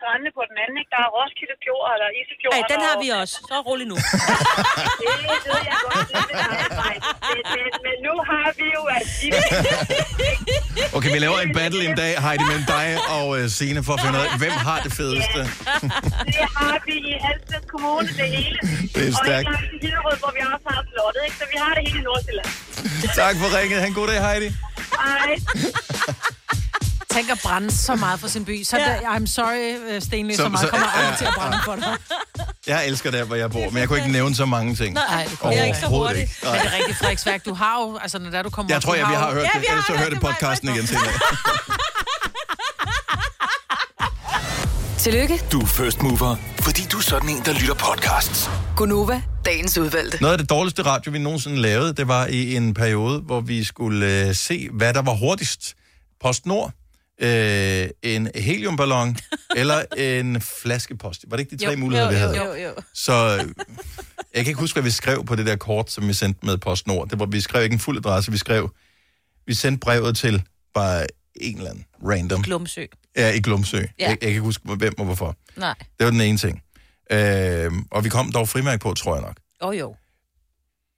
strandene 0.00 0.30
på 0.38 0.42
den 0.50 0.56
anden. 0.62 0.76
Ikke? 0.80 0.90
Der 0.94 1.00
er 1.06 1.10
Roskilde 1.16 1.56
Fjord, 1.62 1.84
eller 1.94 2.08
Isefjord. 2.18 2.52
Ej, 2.56 2.62
den 2.72 2.80
har 2.88 2.96
vi 3.02 3.08
også. 3.20 3.34
Så 3.50 3.56
rolig 3.68 3.86
nu. 3.92 3.96
Det 5.00 5.06
ved 5.48 5.60
jeg 5.70 5.78
godt, 5.86 6.06
det 6.10 6.16
er 6.18 6.60
men, 7.30 7.42
men, 7.56 7.70
men 7.86 7.96
nu 8.06 8.14
har 8.30 8.48
vi 8.58 8.66
jo... 8.76 8.82
At 8.96 9.04
Okay, 10.96 11.10
vi 11.16 11.18
laver 11.26 11.38
en 11.46 11.54
battle 11.60 11.80
en 11.88 11.96
dag, 12.02 12.12
Heidi, 12.24 12.44
mellem 12.50 12.66
dig 12.76 12.86
og 13.16 13.26
øh, 13.38 13.44
Signe, 13.56 13.80
for 13.86 13.92
at 13.96 14.00
finde 14.02 14.14
ud 14.18 14.24
af, 14.26 14.30
hvem 14.42 14.56
har 14.68 14.78
det 14.86 14.92
fedeste. 15.00 15.40
det 16.36 16.46
har 16.58 16.76
vi 16.86 16.94
i 17.10 17.12
Halsnæs 17.26 17.64
Kommune, 17.72 18.08
det 18.20 18.28
hele. 18.36 18.58
Det 18.94 19.02
er 19.08 19.14
stærkt. 19.24 19.46
Og 19.48 19.58
i 19.74 19.78
Hillerød, 19.82 20.16
hvor 20.22 20.32
vi 20.36 20.40
også 20.54 20.66
har 20.74 20.82
slottet. 20.90 21.22
Ikke? 21.26 21.36
Så 21.40 21.44
vi 21.52 21.56
har 21.64 21.72
det 21.76 21.82
hele 21.86 21.98
i 22.02 22.04
Nordsjælland. 22.08 22.50
Tak 23.22 23.34
for 23.40 23.48
ringet. 23.58 23.80
Ha' 23.80 23.86
en 23.86 23.94
god 24.00 24.06
dag, 24.10 24.20
Heidi. 24.26 24.48
Hej. 25.04 25.30
Tænk 27.10 27.30
at 27.30 27.40
brænde 27.42 27.70
så 27.70 27.94
meget 27.94 28.20
for 28.20 28.28
sin 28.28 28.44
by. 28.44 28.64
Så 28.64 28.76
Ja. 28.78 28.90
ja. 28.92 29.16
I'm 29.16 29.26
sorry, 29.26 29.94
øh, 29.94 30.02
Stenløs, 30.02 30.36
Så- 30.36 30.42
så, 30.42 30.48
meget 30.48 30.64
så- 30.66 30.70
kommer 30.70 30.86
aldrig 30.86 31.10
ja, 31.12 31.16
til 31.16 31.24
at 31.24 31.34
brænde 31.36 31.56
ja. 31.56 31.62
for 31.72 31.76
dig. 31.76 31.96
Jeg 32.66 32.86
elsker 32.86 33.10
der, 33.10 33.24
hvor 33.24 33.36
jeg 33.36 33.50
bor, 33.50 33.70
men 33.70 33.76
jeg 33.78 33.88
kunne 33.88 33.98
ikke 33.98 34.12
nævne 34.12 34.34
så 34.34 34.46
mange 34.46 34.74
ting. 34.76 34.94
Nej, 34.94 35.24
det 35.30 35.38
kunne 35.38 35.54
jeg 35.56 35.66
ikke 35.66 35.78
så 35.78 35.86
hurtigt. 35.86 36.20
ikke. 36.22 36.34
Men 36.42 36.52
det 36.52 36.60
er 36.66 36.76
rigtigt, 36.78 36.98
Frederiksværk. 36.98 37.44
Du 37.44 37.54
har 37.54 37.80
jo, 37.80 37.98
altså 38.02 38.18
når 38.18 38.30
der 38.30 38.42
du 38.42 38.50
kommer 38.50 38.70
Jeg 38.72 38.76
op, 38.76 38.82
tror, 38.82 38.94
jeg, 38.94 39.08
vi 39.08 39.14
har 39.14 39.32
hørt 39.32 39.42
ja, 39.42 39.48
det. 39.54 39.60
vi 39.60 39.66
har 39.68 39.74
Ellers 39.74 39.86
så 39.86 40.10
hørt 40.10 40.20
podcasten 40.20 40.68
igen 40.68 40.86
senere. 40.86 41.04
Tillykke, 44.98 45.40
Du 45.52 45.60
er 45.60 45.66
first 45.66 46.02
mover, 46.02 46.36
fordi 46.60 46.82
du 46.92 46.98
er 46.98 47.02
sådan 47.02 47.28
en, 47.28 47.42
der 47.44 47.52
lytter 47.52 47.74
podcasts. 47.74 48.50
Gunova, 48.76 49.22
dagens 49.44 49.78
udvalgte. 49.78 50.18
Noget 50.20 50.32
af 50.32 50.38
det 50.38 50.50
dårligste 50.50 50.82
radio, 50.82 51.12
vi 51.12 51.18
nogensinde 51.18 51.56
lavede, 51.60 51.92
det 51.94 52.08
var 52.08 52.26
i 52.26 52.56
en 52.56 52.74
periode, 52.74 53.20
hvor 53.20 53.40
vi 53.40 53.64
skulle 53.64 54.06
øh, 54.28 54.34
se, 54.34 54.68
hvad 54.72 54.94
der 54.94 55.02
var 55.02 55.14
hurtigst. 55.14 55.74
PostNord, 56.24 56.72
øh, 57.20 57.88
en 58.02 58.28
heliumballon 58.34 59.16
eller 59.56 59.84
en 59.96 60.40
flaskepost. 60.40 61.24
Var 61.28 61.36
det 61.36 61.44
ikke 61.44 61.56
de 61.56 61.64
tre 61.64 61.70
Jo, 61.72 61.78
muligheder, 61.78 62.12
jo, 62.12 62.30
vi 62.30 62.36
jo, 62.36 62.42
havde? 62.42 62.62
jo, 62.62 62.68
jo. 62.68 62.74
Så 62.94 63.12
øh, 63.36 63.48
jeg 64.34 64.44
kan 64.44 64.46
ikke 64.46 64.60
huske, 64.60 64.74
hvad 64.74 64.82
vi 64.82 64.90
skrev 64.90 65.24
på 65.24 65.36
det 65.36 65.46
der 65.46 65.56
kort, 65.56 65.90
som 65.90 66.08
vi 66.08 66.12
sendte 66.12 66.46
med 66.46 66.58
PostNord. 66.58 67.08
Det 67.08 67.18
var, 67.18 67.26
vi 67.26 67.40
skrev 67.40 67.62
ikke 67.64 67.74
en 67.74 67.80
fuld 67.80 67.98
adresse, 67.98 68.32
vi 68.32 68.38
skrev, 68.38 68.70
vi 69.46 69.54
sendte 69.54 69.80
brevet 69.80 70.16
til 70.16 70.42
bare 70.74 71.06
en 71.40 71.56
eller 71.56 71.70
anden 71.70 71.84
random. 72.08 72.42
Glumsø. 72.42 72.84
Ja, 73.16 73.30
i 73.30 73.40
Glumsø. 73.40 73.76
Ja. 73.76 73.84
Jeg, 73.98 74.08
jeg 74.10 74.18
kan 74.18 74.28
ikke 74.28 74.40
huske, 74.40 74.74
hvem 74.74 74.98
og 74.98 75.04
hvorfor. 75.04 75.36
Nej. 75.56 75.74
Det 75.98 76.04
var 76.04 76.10
den 76.10 76.20
ene 76.20 76.38
ting. 76.38 76.62
Øh, 77.12 77.72
og 77.90 78.04
vi 78.04 78.08
kom 78.08 78.32
dog 78.32 78.48
frimærk 78.48 78.80
på, 78.80 78.94
tror 78.94 79.14
jeg 79.14 79.22
nok. 79.22 79.36
Åh 79.60 79.68
oh, 79.68 79.78
jo. 79.78 79.96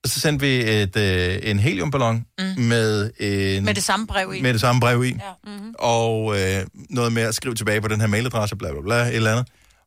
Og 0.05 0.09
så 0.09 0.21
sendte 0.21 0.47
vi 0.47 0.71
et, 0.71 0.97
øh, 0.97 1.39
en 1.43 1.59
heliumballon 1.59 2.25
mm. 2.39 2.45
med, 2.63 3.11
en, 3.21 3.65
Med 3.65 3.75
det 3.75 3.83
samme 3.83 4.07
brev 4.07 4.35
i. 4.35 4.43
med 4.43 4.53
det 4.53 4.61
samme 4.61 4.81
brev 4.81 5.05
i. 5.05 5.09
Ja. 5.09 5.15
Mm-hmm. 5.53 5.75
Og 5.79 6.41
øh, 6.41 6.67
noget 6.91 7.13
med 7.13 7.23
at 7.23 7.35
skrive 7.35 7.55
tilbage 7.55 7.81
på 7.81 7.89
den 7.89 8.01
her 8.01 8.07
mailadresse, 8.07 8.57
bla 8.57 8.71
bla 8.73 8.81
bla, 8.81 8.95
et 8.97 9.15
eller 9.17 9.33
andet. 9.33 9.47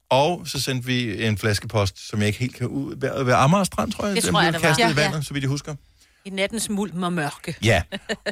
Og 0.10 0.42
så 0.46 0.62
sendte 0.62 0.86
vi 0.88 1.26
en 1.26 1.38
flaskepost, 1.38 2.10
som 2.10 2.20
jeg 2.20 2.28
ikke 2.28 2.40
helt 2.40 2.56
kan 2.56 2.68
ud... 2.68 2.96
Ved, 2.98 3.24
ved 3.24 3.34
Amager 3.34 3.64
Strand, 3.64 3.92
tror 3.92 4.06
jeg. 4.06 4.16
Det 4.16 4.24
den 4.24 4.34
tror 4.34 4.42
jeg, 4.42 4.54
det 4.54 4.62
var. 4.62 4.68
kastet 4.68 4.84
Ja, 4.84 4.92
i 4.92 4.96
vandet, 4.96 5.18
ja. 5.18 5.22
så 5.22 5.34
vidt 5.34 5.42
jeg 5.44 5.50
husker. 5.50 5.76
I 6.26 6.30
nattens 6.30 6.70
mulm 6.70 7.04
og 7.04 7.14
mørke. 7.14 7.56
Ja. 7.64 7.82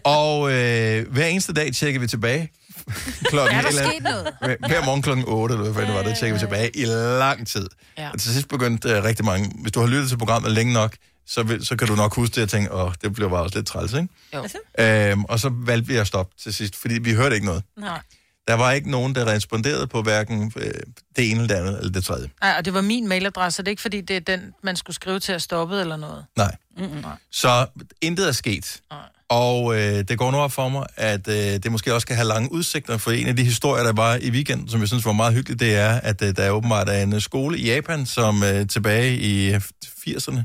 Og 0.03 0.51
øh, 0.51 1.11
hver 1.11 1.25
eneste 1.25 1.53
dag 1.53 1.73
tjekker 1.73 1.99
vi 1.99 2.07
tilbage. 2.07 2.51
klokken 3.29 3.57
Er 3.57 3.61
der 3.61 3.69
eller 3.69 3.89
sket 3.89 4.03
noget? 4.03 4.27
Hver, 4.41 4.55
hver 4.67 4.85
morgen 4.85 5.01
klokken 5.01 5.25
8, 5.27 5.55
eller 5.55 5.71
hvad 5.71 5.85
det 5.85 5.93
var, 5.93 6.03
der 6.03 6.15
tjekker 6.15 6.35
vi 6.35 6.39
tilbage 6.39 6.77
i 6.77 6.85
lang 7.19 7.47
tid. 7.47 7.67
Ja. 7.97 8.09
Og 8.13 8.19
til 8.19 8.33
sidst 8.33 8.47
begyndte 8.47 8.89
øh, 8.89 9.03
rigtig 9.03 9.25
mange... 9.25 9.51
Hvis 9.61 9.71
du 9.71 9.79
har 9.79 9.87
lyttet 9.87 10.09
til 10.09 10.17
programmet 10.17 10.51
længe 10.51 10.73
nok, 10.73 10.95
så, 11.25 11.43
vil, 11.43 11.65
så 11.65 11.75
kan 11.75 11.87
du 11.87 11.95
nok 11.95 12.15
huske 12.15 12.35
det 12.35 12.43
og 12.43 12.49
tænke, 12.49 12.73
åh, 12.73 12.93
det 13.01 13.13
bliver 13.13 13.29
bare 13.29 13.43
også 13.43 13.57
lidt 13.57 13.67
træls, 13.67 13.93
ikke? 13.93 14.07
Jo. 14.33 14.47
Øhm, 14.79 15.25
og 15.25 15.39
så 15.39 15.51
valgte 15.53 15.87
vi 15.87 15.95
at 15.95 16.07
stoppe 16.07 16.35
til 16.43 16.53
sidst, 16.53 16.75
fordi 16.75 16.99
vi 16.99 17.13
hørte 17.13 17.35
ikke 17.35 17.45
noget. 17.45 17.63
Nej. 17.77 17.99
Der 18.47 18.53
var 18.53 18.71
ikke 18.71 18.91
nogen, 18.91 19.15
der 19.15 19.25
responderede 19.25 19.87
på 19.87 20.01
hverken 20.01 20.53
øh, 20.55 20.71
det 21.15 21.31
ene, 21.31 21.43
det 21.43 21.51
andet 21.51 21.77
eller 21.77 21.91
det 21.91 22.03
tredje. 22.03 22.29
Nej, 22.41 22.55
og 22.57 22.65
det 22.65 22.73
var 22.73 22.81
min 22.81 23.07
mailadresse, 23.07 23.61
det 23.61 23.67
er 23.67 23.69
ikke 23.69 23.81
fordi, 23.81 24.01
det 24.01 24.15
er 24.15 24.19
den, 24.19 24.53
man 24.63 24.75
skulle 24.75 24.95
skrive 24.95 25.19
til 25.19 25.31
at 25.31 25.41
stoppe 25.41 25.79
eller 25.79 25.97
noget. 25.97 26.25
Nej. 26.37 26.55
Mm-mm. 26.77 27.01
Nej. 27.01 27.15
Så 27.31 27.65
intet 28.01 28.27
er 28.27 28.31
sket. 28.31 28.81
Og 29.29 29.75
øh, 29.75 30.03
det 30.07 30.17
går 30.17 30.31
nu 30.31 30.37
op 30.37 30.51
for 30.51 30.69
mig, 30.69 30.85
at 30.95 31.27
øh, 31.27 31.35
det 31.35 31.71
måske 31.71 31.93
også 31.93 32.07
kan 32.07 32.15
have 32.15 32.27
lange 32.27 32.51
udsigter, 32.51 32.97
for 32.97 33.11
en 33.11 33.27
af 33.27 33.35
de 33.35 33.43
historier, 33.43 33.83
der 33.83 33.93
var 33.93 34.15
i 34.15 34.29
weekenden, 34.29 34.69
som 34.69 34.79
jeg 34.79 34.87
synes 34.87 35.05
var 35.05 35.11
meget 35.11 35.33
hyggeligt, 35.33 35.59
det 35.59 35.75
er, 35.75 35.89
at 35.89 36.21
øh, 36.21 36.35
der 36.35 36.43
er 36.43 36.51
åbenbart 36.51 36.89
er 36.89 37.03
en 37.03 37.21
skole 37.21 37.57
i 37.57 37.65
Japan, 37.65 38.05
som 38.05 38.43
øh, 38.43 38.67
tilbage 38.67 39.17
i 39.17 39.55
80'erne 39.55 40.43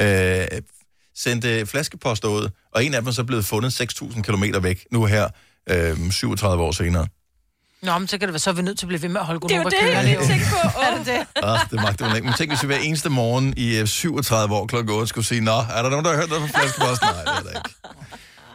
øh, 0.00 0.46
sendte 1.16 1.66
flaskeposter 1.66 2.28
ud, 2.28 2.48
og 2.74 2.84
en 2.84 2.94
af 2.94 3.00
dem 3.00 3.08
er 3.08 3.12
så 3.12 3.24
blevet 3.24 3.44
fundet 3.44 3.80
6.000 3.80 4.22
km 4.22 4.44
væk, 4.62 4.84
nu 4.90 5.04
her, 5.04 5.28
øh, 5.70 6.10
37 6.10 6.62
år 6.62 6.72
senere. 6.72 7.06
Nå, 7.82 7.98
men 7.98 8.08
så 8.08 8.18
kan 8.18 8.28
det 8.28 8.32
være, 8.32 8.38
så 8.38 8.50
er 8.50 8.54
vi 8.54 8.62
nødt 8.62 8.78
til 8.78 8.86
at 8.86 8.88
blive 8.88 9.02
ved 9.02 9.08
med 9.08 9.20
at 9.20 9.26
holde 9.26 9.40
Det 9.40 9.50
er 9.50 9.56
jo 9.56 9.62
Gunova 9.62 10.02
det, 10.02 10.10
jeg 10.10 10.18
tænkte 10.26 10.46
på. 10.50 10.68
Er 10.84 10.96
det 10.98 11.06
det? 11.06 11.26
Ah, 11.42 11.58
det 11.70 11.80
magter 11.82 12.06
man 12.06 12.16
ikke. 12.16 12.26
Men 12.26 12.34
tænk, 12.34 12.50
hvis 12.50 12.62
vi 12.62 12.66
hver 12.66 12.76
eneste 12.76 13.08
morgen 13.10 13.54
i 13.56 13.78
øh, 13.78 13.86
37 13.86 14.54
år 14.54 14.66
klokken 14.66 14.94
8 14.94 15.06
skulle 15.06 15.26
sige, 15.26 15.40
Nå, 15.40 15.58
er 15.74 15.82
der 15.82 15.90
nogen, 15.90 16.04
der 16.04 16.10
har 16.10 16.18
hørt 16.18 16.28
noget 16.28 16.50
fra 16.50 16.60
flaskeposten? 16.60 17.08
Nej, 17.08 17.24
det 17.24 17.48
er 17.48 17.52
der 17.52 17.58
ikke. 17.58 17.70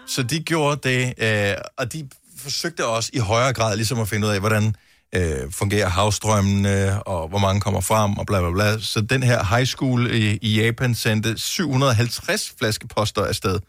Så 0.07 0.23
de 0.23 0.39
gjorde 0.39 0.89
det, 0.89 1.13
øh, 1.17 1.55
og 1.77 1.93
de 1.93 2.09
forsøgte 2.37 2.85
også 2.85 3.09
i 3.13 3.17
højere 3.17 3.53
grad 3.53 3.75
ligesom 3.75 3.99
at 3.99 4.07
finde 4.07 4.27
ud 4.27 4.31
af, 4.31 4.39
hvordan 4.39 4.75
øh, 5.15 5.51
fungerer 5.51 5.89
havstrømmene, 5.89 7.03
og 7.03 7.27
hvor 7.27 7.39
mange 7.39 7.61
kommer 7.61 7.81
frem, 7.81 8.17
og 8.17 8.25
bla 8.25 8.39
bla 8.39 8.51
bla. 8.51 8.79
Så 8.79 9.01
den 9.01 9.23
her 9.23 9.55
high 9.55 9.65
school 9.67 10.11
i, 10.15 10.39
i 10.41 10.61
Japan 10.61 10.95
sendte 10.95 11.37
750 11.37 12.53
flaskeposter 12.59 13.25
afsted 13.25 13.59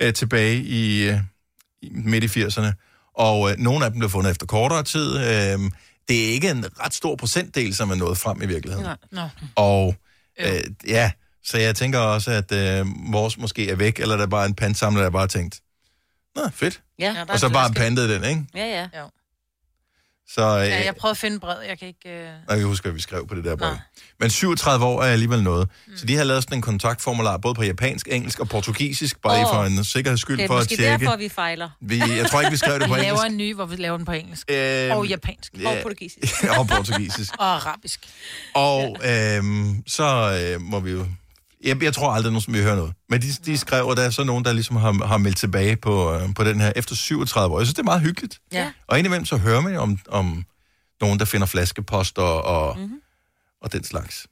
øh, 0.00 0.14
tilbage 0.14 0.56
i, 0.56 1.08
øh, 1.08 1.18
i 1.82 1.90
midt 1.94 2.36
i 2.36 2.42
80'erne. 2.44 2.72
Og 3.14 3.50
øh, 3.50 3.56
nogle 3.58 3.84
af 3.84 3.90
dem 3.90 3.98
blev 3.98 4.10
fundet 4.10 4.30
efter 4.30 4.46
kortere 4.46 4.82
tid. 4.82 5.16
Øh, 5.18 5.58
det 6.08 6.24
er 6.28 6.30
ikke 6.32 6.50
en 6.50 6.64
ret 6.80 6.94
stor 6.94 7.16
procentdel, 7.16 7.74
som 7.74 7.90
er 7.90 7.94
nået 7.94 8.18
frem 8.18 8.42
i 8.42 8.46
virkeligheden. 8.46 8.88
Nå. 9.12 9.22
Og 9.56 9.94
øh, 10.40 10.60
ja, 10.86 11.10
så 11.44 11.58
jeg 11.58 11.76
tænker 11.76 11.98
også, 11.98 12.30
at 12.30 12.52
øh, 12.52 12.86
vores 13.12 13.38
måske 13.38 13.70
er 13.70 13.74
væk, 13.76 13.98
eller 14.00 14.16
der 14.16 14.22
er 14.22 14.28
bare 14.28 14.46
en 14.46 14.54
pantsamler, 14.54 15.02
der 15.02 15.10
bare 15.10 15.22
har 15.22 15.26
tænkt, 15.26 15.60
Nå, 16.36 16.42
fedt. 16.54 16.82
Ja, 16.98 17.24
Og 17.28 17.38
så 17.38 17.48
bare 17.48 17.68
flaske. 17.68 17.80
pantet 17.80 18.08
den, 18.10 18.24
ikke? 18.24 18.44
Ja, 18.54 18.66
ja. 18.66 19.00
Jo. 19.00 19.10
Så 20.34 20.58
øh, 20.58 20.66
Ja, 20.68 20.84
jeg 20.84 20.94
prøvede 20.96 21.10
at 21.10 21.16
finde 21.16 21.40
brevet, 21.40 21.66
jeg 21.68 21.78
kan 21.78 21.88
ikke... 21.88 22.08
Øh... 22.08 22.24
jeg 22.48 22.58
kan 22.58 22.62
huske, 22.66 22.84
hvad 22.84 22.92
vi 22.92 23.00
skrev 23.00 23.26
på 23.26 23.34
det 23.34 23.44
der 23.44 23.56
brev. 23.56 23.70
Nej. 23.70 23.78
Men 24.20 24.30
37 24.30 24.84
år 24.84 25.02
er 25.02 25.06
alligevel 25.06 25.42
noget. 25.42 25.68
Mm. 25.86 25.96
Så 25.96 26.06
de 26.06 26.16
har 26.16 26.24
lavet 26.24 26.42
sådan 26.42 26.58
en 26.58 26.62
kontaktformular, 26.62 27.36
både 27.36 27.54
på 27.54 27.62
japansk, 27.62 28.08
engelsk 28.10 28.40
og 28.40 28.48
portugisisk, 28.48 29.22
bare 29.22 29.44
oh. 29.44 29.54
For 29.54 29.64
en 29.64 29.84
sikkerheds 29.84 30.20
skyld, 30.20 30.36
Det 30.36 30.44
er 30.44 30.48
for 30.48 30.58
at 30.58 30.68
tjekke. 30.68 30.84
derfor, 30.84 31.16
vi 31.16 31.28
fejler. 31.28 31.70
Vi, 31.80 31.98
jeg 31.98 32.26
tror 32.30 32.40
ikke, 32.40 32.50
vi 32.50 32.56
skrev 32.56 32.78
det 32.78 32.88
på 32.88 32.94
Vi 32.94 33.00
laver 33.00 33.18
engelsk. 33.18 33.30
en 33.30 33.36
ny, 33.36 33.54
hvor 33.54 33.66
vi 33.66 33.76
laver 33.76 33.96
den 33.96 34.06
på 34.06 34.12
engelsk. 34.12 34.50
Øhm, 34.50 34.96
og 34.96 35.06
japansk. 35.06 35.52
ja. 35.60 35.68
Og 35.70 35.76
portugisisk. 35.82 36.44
og 36.58 36.66
portugisisk. 36.68 37.34
og 37.38 37.46
arabisk. 37.46 38.00
Og 38.54 38.96
øhm, 39.04 39.82
så 39.86 40.38
øh, 40.54 40.60
må 40.60 40.80
vi 40.80 40.90
jo... 40.90 41.06
Jeg, 41.64 41.82
jeg 41.82 41.94
tror 41.94 42.12
aldrig, 42.12 42.32
nogen 42.32 42.42
som 42.42 42.54
vi 42.54 42.62
hører 42.62 42.76
noget. 42.76 42.92
Men 43.08 43.22
de, 43.22 43.26
de 43.46 43.58
skrev, 43.58 43.86
og 43.86 43.96
der 43.96 44.02
er 44.02 44.10
så 44.10 44.24
nogen, 44.24 44.44
der 44.44 44.52
ligesom 44.52 44.76
har, 44.76 45.06
har 45.06 45.18
meldt 45.18 45.36
tilbage 45.38 45.76
på, 45.76 46.14
øh, 46.14 46.34
på 46.34 46.44
den 46.44 46.60
her 46.60 46.72
efter 46.76 46.94
37 46.94 47.54
år. 47.54 47.58
Jeg 47.60 47.66
synes, 47.66 47.74
det 47.74 47.80
er 47.80 47.84
meget 47.84 48.00
hyggeligt. 48.00 48.40
Ja. 48.52 48.72
Og 48.88 48.98
indimellem 48.98 49.26
så 49.26 49.36
hører 49.36 49.60
man 49.60 49.74
jo 49.74 49.80
om, 49.80 49.98
om 50.08 50.44
nogen, 51.00 51.18
der 51.18 51.24
finder 51.24 51.46
flaskeposter 51.46 52.22
og, 52.22 52.78
mm-hmm. 52.78 53.00
og 53.62 53.72
den 53.72 53.84
slags. 53.84 54.26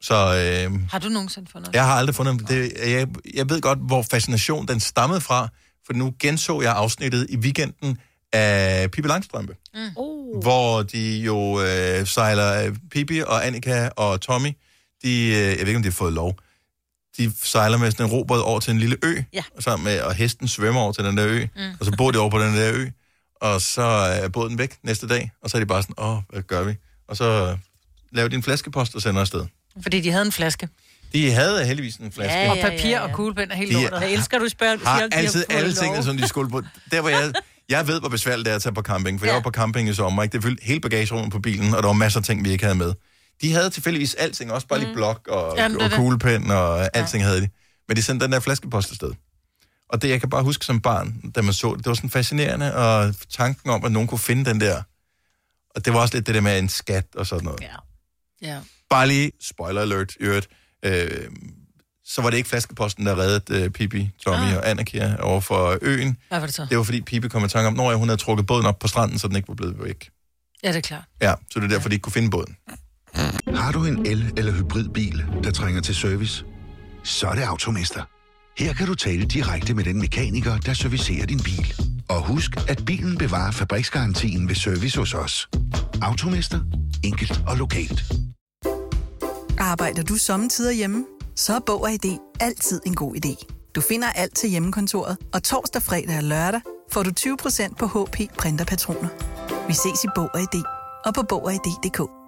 Så 0.00 0.14
øh, 0.14 0.80
Har 0.90 0.98
du 0.98 1.08
nogensinde 1.08 1.50
fundet 1.52 1.74
jeg 1.74 1.86
har 1.86 1.94
aldrig 1.94 2.14
fundet 2.14 2.48
det. 2.48 2.72
Jeg, 2.86 3.08
jeg 3.34 3.50
ved 3.50 3.60
godt, 3.60 3.78
hvor 3.78 4.02
fascination 4.10 4.66
den 4.68 4.80
stammede 4.80 5.20
fra, 5.20 5.48
for 5.86 5.92
nu 5.92 6.14
genså 6.20 6.60
jeg 6.62 6.72
afsnittet 6.76 7.26
i 7.30 7.36
weekenden 7.36 7.98
af 8.32 8.90
Pippi 8.90 9.08
Langstrømpe, 9.08 9.56
Mm. 9.74 9.80
Uh. 9.96 10.42
hvor 10.42 10.82
de 10.82 11.18
jo 11.18 11.60
øh, 11.62 12.06
sejler, 12.06 12.66
øh, 12.66 12.76
Pippi 12.90 13.20
og 13.20 13.46
Annika 13.46 13.88
og 13.96 14.20
Tommy, 14.20 14.48
de, 15.02 15.26
øh, 15.26 15.32
jeg 15.32 15.58
ved 15.58 15.66
ikke, 15.66 15.76
om 15.76 15.82
de 15.82 15.88
har 15.88 15.92
fået 15.92 16.12
lov, 16.12 16.38
de 17.18 17.32
sejler 17.42 17.78
med 17.78 17.90
sådan 17.90 18.06
en 18.06 18.12
robåd 18.12 18.40
over 18.40 18.60
til 18.60 18.70
en 18.70 18.78
lille 18.78 18.96
ø, 19.02 19.22
Ja. 19.32 19.42
og, 19.56 19.62
sammen 19.62 19.84
med, 19.84 20.00
og 20.00 20.14
hesten 20.14 20.48
svømmer 20.48 20.80
over 20.80 20.92
til 20.92 21.04
den 21.04 21.16
der 21.16 21.26
ø, 21.28 21.40
Mm. 21.56 21.62
og 21.80 21.86
så 21.86 21.92
bor 21.98 22.10
de 22.10 22.18
over 22.18 22.30
på 22.30 22.38
den 22.38 22.54
der 22.56 22.72
ø, 22.74 22.86
og 23.40 23.60
så 23.60 23.82
er 23.82 24.28
båden 24.28 24.58
væk 24.58 24.76
næste 24.84 25.08
dag, 25.08 25.30
og 25.42 25.50
så 25.50 25.56
er 25.56 25.60
de 25.60 25.66
bare 25.66 25.82
sådan, 25.82 25.94
åh, 25.98 26.18
hvad 26.30 26.42
gør 26.42 26.62
vi? 26.62 26.74
Og 27.08 27.16
så 27.16 27.56
laver 28.12 28.28
de 28.28 28.36
en 28.36 28.42
flaskepost 28.42 28.94
og 28.94 29.02
sender 29.02 29.20
afsted. 29.20 29.46
Fordi 29.82 30.00
de 30.00 30.10
havde 30.10 30.24
en 30.26 30.32
flaske. 30.32 30.68
De 31.12 31.30
havde 31.30 31.64
heldigvis 31.64 31.96
en 31.96 32.12
flaske. 32.12 32.34
Ja, 32.38 32.50
og 32.50 32.56
papir 32.62 32.98
og 32.98 33.12
kuglepen 33.12 33.50
helt 33.50 33.68
De- 33.76 33.82
lortet. 33.82 34.00
Jeg 34.00 34.12
elsker, 34.12 34.38
du 34.38 34.48
spørger, 34.48 34.76
har 34.84 34.98
siger, 34.98 35.08
altid 35.12 35.44
alle 35.50 35.68
lov. 35.68 35.82
tingene, 35.82 36.02
som 36.04 36.16
de 36.16 36.28
skulle 36.28 36.50
på. 36.50 36.62
Der 36.90 37.00
hvor 37.00 37.10
jeg, 37.10 37.32
jeg 37.68 37.86
ved, 37.86 38.00
hvor 38.00 38.08
besværligt 38.08 38.46
det 38.46 38.52
er 38.52 38.56
at 38.56 38.62
tage 38.62 38.74
på 38.74 38.82
camping, 38.82 39.18
for 39.20 39.26
ja. 39.26 39.32
jeg 39.32 39.36
var 39.36 39.42
på 39.42 39.50
camping 39.50 39.88
i 39.88 39.94
sommer, 39.94 40.22
ikke? 40.22 40.32
det 40.32 40.42
fyldte 40.42 40.64
hele 40.64 40.80
bagagerummet 40.80 41.32
på 41.32 41.38
bilen, 41.38 41.74
og 41.74 41.82
der 41.82 41.88
var 41.88 41.92
masser 41.92 42.20
af 42.20 42.24
ting, 42.26 42.44
vi 42.44 42.50
ikke 42.50 42.64
havde 42.64 42.78
med. 42.78 42.94
De 43.42 43.52
havde 43.52 43.70
tilfældigvis 43.70 44.14
alting, 44.14 44.52
også 44.52 44.66
bare 44.66 44.78
lige 44.78 44.94
blok 44.94 45.28
og, 45.28 45.56
Jamen, 45.56 45.80
og 45.80 45.90
kuglepen, 45.90 46.50
og 46.50 46.96
alting 46.96 47.24
havde 47.24 47.40
de. 47.40 47.48
Men 47.88 47.96
de 47.96 48.02
sendte 48.02 48.24
den 48.24 48.32
der 48.32 48.40
flaskepost 48.40 48.90
afsted. 48.90 49.12
Og 49.88 50.02
det, 50.02 50.08
jeg 50.08 50.20
kan 50.20 50.30
bare 50.30 50.42
huske 50.42 50.64
som 50.64 50.80
barn, 50.80 51.30
da 51.34 51.42
man 51.42 51.52
så 51.52 51.68
det, 51.68 51.78
det 51.78 51.86
var 51.86 51.94
sådan 51.94 52.10
fascinerende, 52.10 52.74
og 52.74 53.14
tanken 53.30 53.70
om, 53.70 53.84
at 53.84 53.92
nogen 53.92 54.08
kunne 54.08 54.18
finde 54.18 54.44
den 54.44 54.60
der. 54.60 54.82
Og 55.70 55.84
det 55.84 55.92
var 55.92 56.00
også 56.00 56.14
lidt 56.16 56.26
det 56.26 56.34
der 56.34 56.40
med 56.40 56.58
en 56.58 56.68
skat 56.68 57.06
og 57.14 57.26
sådan 57.26 57.44
noget. 57.44 57.60
Ja. 57.60 57.74
Ja. 58.42 58.58
Bare 58.90 59.08
lige, 59.08 59.32
spoiler 59.40 59.80
alert, 59.80 60.16
øvrigt, 60.20 60.48
øh, 60.84 61.30
så 62.04 62.22
var 62.22 62.30
det 62.30 62.36
ikke 62.36 62.48
flaskeposten, 62.48 63.06
der 63.06 63.18
reddede 63.18 63.64
øh, 63.64 63.70
Pippi, 63.70 64.10
Tommy 64.24 64.46
ah. 64.46 64.56
og 64.56 64.70
Annika 64.70 65.16
over 65.20 65.40
for 65.40 65.78
øen. 65.82 66.16
Hvad 66.28 66.40
var 66.40 66.46
det 66.46 66.54
så? 66.54 66.66
Det 66.70 66.78
var 66.78 66.84
fordi 66.84 67.00
Pippi 67.00 67.28
kom 67.28 67.44
i 67.44 67.48
tanke 67.48 67.66
om, 67.66 67.74
når 67.74 67.94
hun 67.94 68.08
havde 68.08 68.20
trukket 68.20 68.46
båden 68.46 68.66
op 68.66 68.78
på 68.78 68.88
stranden, 68.88 69.18
så 69.18 69.28
den 69.28 69.36
ikke 69.36 69.48
var 69.48 69.54
blevet 69.54 69.84
væk. 69.84 70.10
Ja, 70.62 70.68
det 70.68 70.76
er 70.76 70.80
klart. 70.80 71.04
Ja, 71.20 71.34
så 71.50 71.60
det 71.60 71.64
er 71.64 71.68
derfor, 71.68 71.88
de 71.88 71.94
ikke 71.94 72.02
kunne 72.02 72.12
finde 72.12 72.30
båden. 72.30 72.56
Har 73.54 73.72
du 73.72 73.84
en 73.84 74.06
el- 74.06 74.32
eller 74.36 74.52
hybridbil, 74.52 75.24
der 75.44 75.50
trænger 75.50 75.80
til 75.80 75.94
service? 75.94 76.44
Så 77.04 77.26
er 77.26 77.34
det 77.34 77.42
Automester. 77.42 78.02
Her 78.58 78.72
kan 78.72 78.86
du 78.86 78.94
tale 78.94 79.24
direkte 79.24 79.74
med 79.74 79.84
den 79.84 79.98
mekaniker, 79.98 80.58
der 80.58 80.74
servicerer 80.74 81.26
din 81.26 81.40
bil. 81.44 81.74
Og 82.08 82.26
husk, 82.26 82.50
at 82.68 82.82
bilen 82.86 83.18
bevarer 83.18 83.50
fabriksgarantien 83.50 84.48
ved 84.48 84.54
service 84.54 84.98
hos 84.98 85.14
os. 85.14 85.48
Automester. 86.02 86.60
Enkelt 87.04 87.40
og 87.46 87.56
lokalt. 87.56 88.02
Arbejder 89.58 90.02
du 90.02 90.16
sommetider 90.16 90.72
hjemme? 90.72 91.04
Så 91.36 91.54
er 91.54 91.60
Bog 91.66 91.82
og 91.82 91.92
ID 91.92 92.18
altid 92.40 92.80
en 92.86 92.94
god 92.94 93.16
idé. 93.16 93.46
Du 93.74 93.80
finder 93.80 94.08
alt 94.08 94.36
til 94.36 94.50
hjemmekontoret, 94.50 95.16
og 95.34 95.42
torsdag, 95.42 95.82
fredag 95.82 96.16
og 96.16 96.22
lørdag 96.24 96.60
får 96.92 97.02
du 97.02 97.10
20% 97.20 97.74
på 97.78 97.86
HP 97.86 98.16
Printerpatroner. 98.38 99.08
Vi 99.68 99.72
ses 99.72 100.04
i 100.04 100.08
Bog 100.14 100.28
og 100.34 100.40
ID 100.40 100.62
og 101.04 101.14
på 101.14 101.22
Bog 101.28 101.44
og 101.44 101.52
ID.dk. 101.54 102.21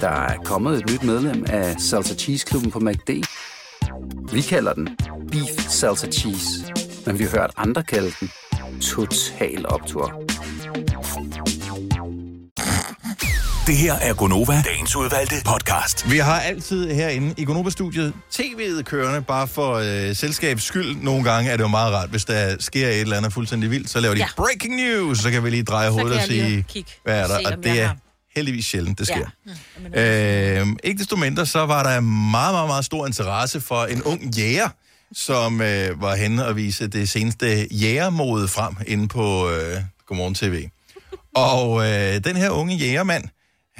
Der 0.00 0.08
er 0.08 0.36
kommet 0.44 0.78
et 0.78 0.90
nyt 0.90 1.02
medlem 1.02 1.44
af 1.48 1.80
Salsa 1.80 2.14
Cheese 2.14 2.46
Klubben 2.46 2.70
på 2.70 2.78
MACD. 2.78 3.10
Vi 4.32 4.40
kalder 4.40 4.72
den 4.72 4.88
Beef 5.30 5.68
Salsa 5.68 6.10
Cheese, 6.10 6.74
men 7.06 7.18
vi 7.18 7.24
har 7.24 7.30
hørt 7.30 7.50
andre 7.56 7.82
kalde 7.82 8.12
den 8.20 8.30
Total 8.80 9.66
Optor. 9.68 10.22
Det 13.70 13.78
her 13.78 13.94
er 13.94 14.14
Gonova, 14.14 14.62
dagens 14.66 14.96
udvalgte 14.96 15.34
podcast. 15.44 16.10
Vi 16.10 16.18
har 16.18 16.40
altid 16.40 16.90
herinde 16.94 17.34
i 17.36 17.44
Gonova-studiet 17.44 18.12
tv'et 18.34 18.82
kørende, 18.82 19.22
bare 19.22 19.48
for 19.48 19.74
øh, 19.74 20.16
selskabs 20.16 20.62
skyld. 20.64 20.96
Nogle 20.96 21.24
gange 21.24 21.50
er 21.50 21.56
det 21.56 21.62
jo 21.64 21.68
meget 21.68 21.92
rart, 21.94 22.08
hvis 22.10 22.24
der 22.24 22.56
sker 22.60 22.88
et 22.88 23.00
eller 23.00 23.16
andet 23.16 23.32
fuldstændig 23.32 23.70
vildt, 23.70 23.90
så 23.90 24.00
laver 24.00 24.14
de 24.14 24.20
Ja. 24.20 24.26
breaking 24.36 24.76
news, 24.76 25.18
så 25.18 25.30
kan 25.30 25.44
vi 25.44 25.50
lige 25.50 25.62
dreje 25.62 25.90
hovedet 25.90 26.16
og 26.18 26.22
sige, 26.22 26.64
kigge, 26.68 26.90
hvad 27.04 27.20
er 27.20 27.26
der? 27.26 27.38
se, 27.38 27.46
Og 27.46 27.64
det 27.64 27.80
er 27.80 27.90
heldigvis 28.36 28.66
sjældent, 28.66 28.98
det 28.98 29.06
sker. 29.06 29.26
Ja. 29.94 30.60
Øh, 30.60 30.66
ikke 30.84 30.98
desto 30.98 31.16
mindre, 31.16 31.46
så 31.46 31.66
var 31.66 31.82
der 31.82 32.00
meget, 32.00 32.54
meget, 32.54 32.68
meget 32.68 32.84
stor 32.84 33.06
interesse 33.06 33.60
for 33.60 33.84
en 33.84 34.02
ung 34.02 34.34
jæger, 34.36 34.68
som 35.12 35.60
øh, 35.60 36.02
var 36.02 36.14
henne 36.14 36.46
og 36.46 36.56
vise 36.56 36.86
det 36.88 37.08
seneste 37.08 37.68
jægermode 37.70 38.48
frem 38.48 38.74
inde 38.86 39.08
på 39.08 39.50
øh, 39.50 39.76
Godmorgen 40.06 40.34
TV. 40.34 40.68
Og 41.36 41.90
øh, 41.90 42.24
den 42.24 42.36
her 42.36 42.50
unge 42.50 42.76
jægermand, 42.76 43.24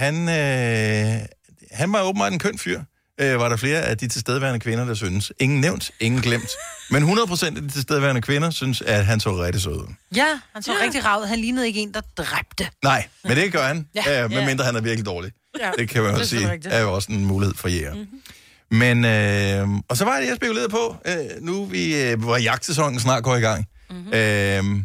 han, 0.01 0.29
øh, 0.29 1.27
han 1.73 1.93
var 1.93 2.03
åbenbart 2.03 2.33
en 2.33 2.39
køn 2.39 2.59
fyr. 2.59 2.81
Øh, 3.21 3.41
var 3.41 3.49
der 3.49 3.57
flere 3.57 3.81
af 3.81 3.99
de 3.99 4.09
tilstedeværende 4.09 4.61
kvinder, 4.61 4.85
der 4.85 4.95
synes. 4.95 5.33
Ingen 5.39 5.61
nævnt, 5.61 5.91
ingen 6.01 6.21
glemt. 6.23 6.49
Men 6.91 7.03
100% 7.03 7.47
af 7.47 7.55
de 7.55 7.69
tilstedeværende 7.69 8.21
kvinder 8.23 8.51
synes, 8.51 8.83
at 8.83 9.07
han 9.07 9.21
så 9.21 9.43
rigtig 9.43 9.63
sød 9.63 9.73
ud. 9.73 9.95
Ja, 10.17 10.27
han 10.55 10.63
så 10.63 10.73
ja. 10.73 10.85
rigtig 10.85 11.05
ravet. 11.05 11.29
Han 11.29 11.39
lignede 11.39 11.67
ikke 11.67 11.81
en, 11.81 11.95
der 11.95 12.01
dræbte. 12.17 12.69
Nej, 12.83 13.09
men 13.25 13.37
det 13.37 13.53
gør 13.53 13.63
han, 13.67 13.87
Ja. 14.07 14.25
øh, 14.25 14.31
medmindre 14.31 14.65
han 14.65 14.77
er 14.77 14.81
virkelig 14.81 15.07
dårlig. 15.07 15.33
Ja, 15.61 15.71
Det 15.79 15.89
kan 15.89 16.03
man 16.03 16.11
det 16.13 16.21
også 16.21 16.31
sige, 16.37 16.51
rigtigt. 16.53 16.75
er 16.75 16.81
jo 16.81 16.95
også 16.95 17.13
en 17.13 17.25
mulighed 17.25 17.55
for 17.55 17.69
jæger. 17.69 17.95
Mm-hmm. 17.95 18.21
Men, 18.79 19.05
øh, 19.05 19.69
og 19.89 19.97
så 19.97 20.05
var 20.05 20.21
det, 20.21 20.27
jeg 20.27 20.37
spekulerede 20.37 20.69
på, 20.69 20.97
øh, 21.07 21.15
nu 21.41 21.65
vi, 21.65 22.03
øh, 22.03 22.21
hvor 22.21 22.37
jagtsæsonen 22.37 23.01
snart 23.01 23.23
går 23.25 23.37
i 23.37 23.41
gang. 23.41 23.67
Mm-hmm. 23.91 24.07
Øh, 24.09 24.85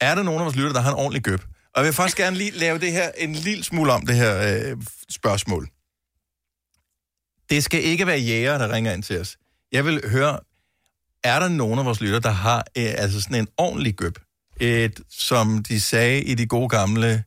er 0.00 0.14
der 0.14 0.22
nogen 0.22 0.40
af 0.40 0.44
vores 0.44 0.56
lytter, 0.56 0.72
der 0.72 0.80
har 0.80 0.90
en 0.90 0.96
ordentlig 0.96 1.22
gøb? 1.22 1.40
Og 1.74 1.80
jeg 1.80 1.84
vil 1.84 1.92
faktisk 1.92 2.16
gerne 2.16 2.36
lige 2.36 2.50
lave 2.50 2.78
det 2.78 2.92
her 2.92 3.10
en 3.16 3.32
lille 3.32 3.64
smule 3.64 3.92
om, 3.92 4.06
det 4.06 4.16
her 4.16 4.70
øh, 4.70 4.76
spørgsmål. 5.08 5.68
Det 7.50 7.64
skal 7.64 7.84
ikke 7.84 8.06
være 8.06 8.18
jæger, 8.18 8.58
der 8.58 8.72
ringer 8.72 8.92
ind 8.92 9.02
til 9.02 9.20
os. 9.20 9.38
Jeg 9.72 9.84
vil 9.84 10.10
høre, 10.10 10.38
er 11.24 11.38
der 11.38 11.48
nogen 11.48 11.78
af 11.78 11.84
vores 11.84 12.00
lytter, 12.00 12.20
der 12.20 12.30
har 12.30 12.58
øh, 12.58 12.94
altså 12.96 13.20
sådan 13.20 13.36
en 13.36 13.48
ordentlig 13.56 13.94
gøb? 13.94 14.18
Et, 14.60 15.00
som 15.10 15.62
de 15.62 15.80
sagde 15.80 16.22
i 16.22 16.34
de 16.34 16.46
gode 16.46 16.68
gamle 16.68 17.24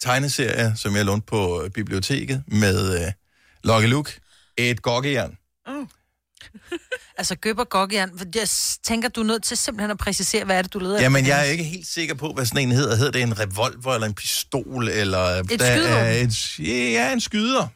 tegneserier, 0.00 0.74
som 0.74 0.96
jeg 0.96 1.04
lånte 1.04 1.26
på 1.26 1.62
øh, 1.62 1.70
biblioteket 1.70 2.44
med 2.46 3.06
øh, 3.06 3.12
Lucky 3.64 3.86
Luke. 3.86 4.20
Et 4.56 4.82
gokkejern. 4.82 5.38
Mm. 5.66 5.88
Altså 7.18 7.34
gøb 7.34 7.58
og 7.58 7.68
gokkejern. 7.68 8.10
For 8.18 8.24
Jeg 8.34 8.48
tænker, 8.84 9.08
du 9.08 9.20
er 9.20 9.24
nødt 9.24 9.42
til 9.42 9.56
simpelthen 9.56 9.90
at 9.90 9.98
præcisere, 9.98 10.44
hvad 10.44 10.58
er 10.58 10.62
det, 10.62 10.72
du 10.72 10.78
leder 10.78 11.00
Jamen, 11.00 11.22
efter. 11.24 11.36
jeg 11.36 11.46
er 11.46 11.50
ikke 11.50 11.64
helt 11.64 11.86
sikker 11.86 12.14
på, 12.14 12.32
hvad 12.32 12.46
sådan 12.46 12.62
en 12.62 12.72
hedder. 12.72 12.96
Hedder 12.96 13.12
det 13.12 13.22
en 13.22 13.38
revolver 13.40 13.94
eller 13.94 14.06
en 14.06 14.14
pistol? 14.14 14.88
Eller 14.88 15.18
Et 15.18 15.60
der 15.60 15.66
er 15.66 15.76
skydevåben. 15.76 16.26
et, 16.26 16.92
ja, 16.92 17.12
en 17.12 17.20
skyder. 17.20 17.68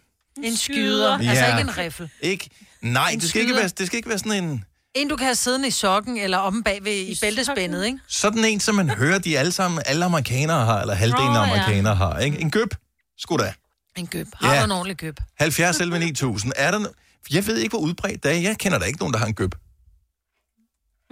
En 0.43 0.57
skyder. 0.57 1.19
Ja. 1.23 1.29
Altså 1.31 1.47
ikke 1.47 1.61
en 1.61 1.79
riffel. 1.79 2.11
Ikke? 2.21 2.51
Nej, 2.83 3.11
En 3.11 3.21
det 3.21 3.29
skal, 3.29 3.41
ikke 3.41 3.51
skyder. 3.51 3.61
være, 3.63 3.71
det 3.79 3.87
skal 3.87 3.97
ikke 3.97 4.09
være 4.09 4.19
sådan 4.19 4.45
en... 4.45 4.65
En, 4.95 5.09
du 5.09 5.17
kan 5.17 5.25
have 5.27 5.35
siddende 5.35 5.69
i 5.69 5.71
sokken, 5.71 6.17
eller 6.19 6.39
omme 6.39 6.63
bagved 6.65 6.93
i 6.93 7.19
bæltespændet, 7.21 7.85
ikke? 7.87 7.99
Sådan 8.09 8.45
en, 8.45 8.61
som 8.61 8.75
man 8.75 8.91
hører, 8.91 9.19
de 9.19 9.39
alle 9.39 9.53
sammen, 9.53 9.83
alle 9.87 10.05
amerikanere 10.05 10.65
har, 10.65 10.81
eller 10.81 10.95
halvdelen 10.95 11.37
af 11.37 11.47
ja. 11.47 11.53
amerikanere 11.53 11.95
har. 11.95 12.19
Ikke? 12.19 12.41
En 12.41 12.51
gøb. 12.51 12.75
Sgu 13.19 13.37
da. 13.37 13.53
En 13.97 14.07
gøb. 14.07 14.27
Har 14.35 14.55
Ja. 14.55 14.61
du 14.61 14.65
en 14.65 14.71
ordentlig 14.71 14.97
gøb? 14.97 15.17
70 15.39 15.81
11 15.81 15.99
9000. 15.99 16.53
Er 16.57 16.71
der... 16.71 16.79
no- 16.79 17.10
Jeg 17.31 17.47
ved 17.47 17.57
ikke, 17.59 17.73
hvor 17.73 17.79
udbredt 17.87 18.23
det 18.23 18.31
er. 18.31 18.41
Jeg 18.41 18.59
kender 18.59 18.79
der 18.79 18.87
ikke 18.87 18.99
nogen, 18.99 19.13
der 19.13 19.19
har 19.19 19.27
en 19.27 19.35
gøb. 19.35 19.55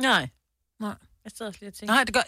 Nej. 0.00 0.28
Nej. 0.80 0.94
Jeg 1.24 1.32
sidder 1.36 1.46
også 1.50 1.58
lige 1.60 1.70
og 1.70 1.74
tænker. 1.74 1.94
Nej, 1.94 2.04
det 2.04 2.14
gør... 2.14 2.20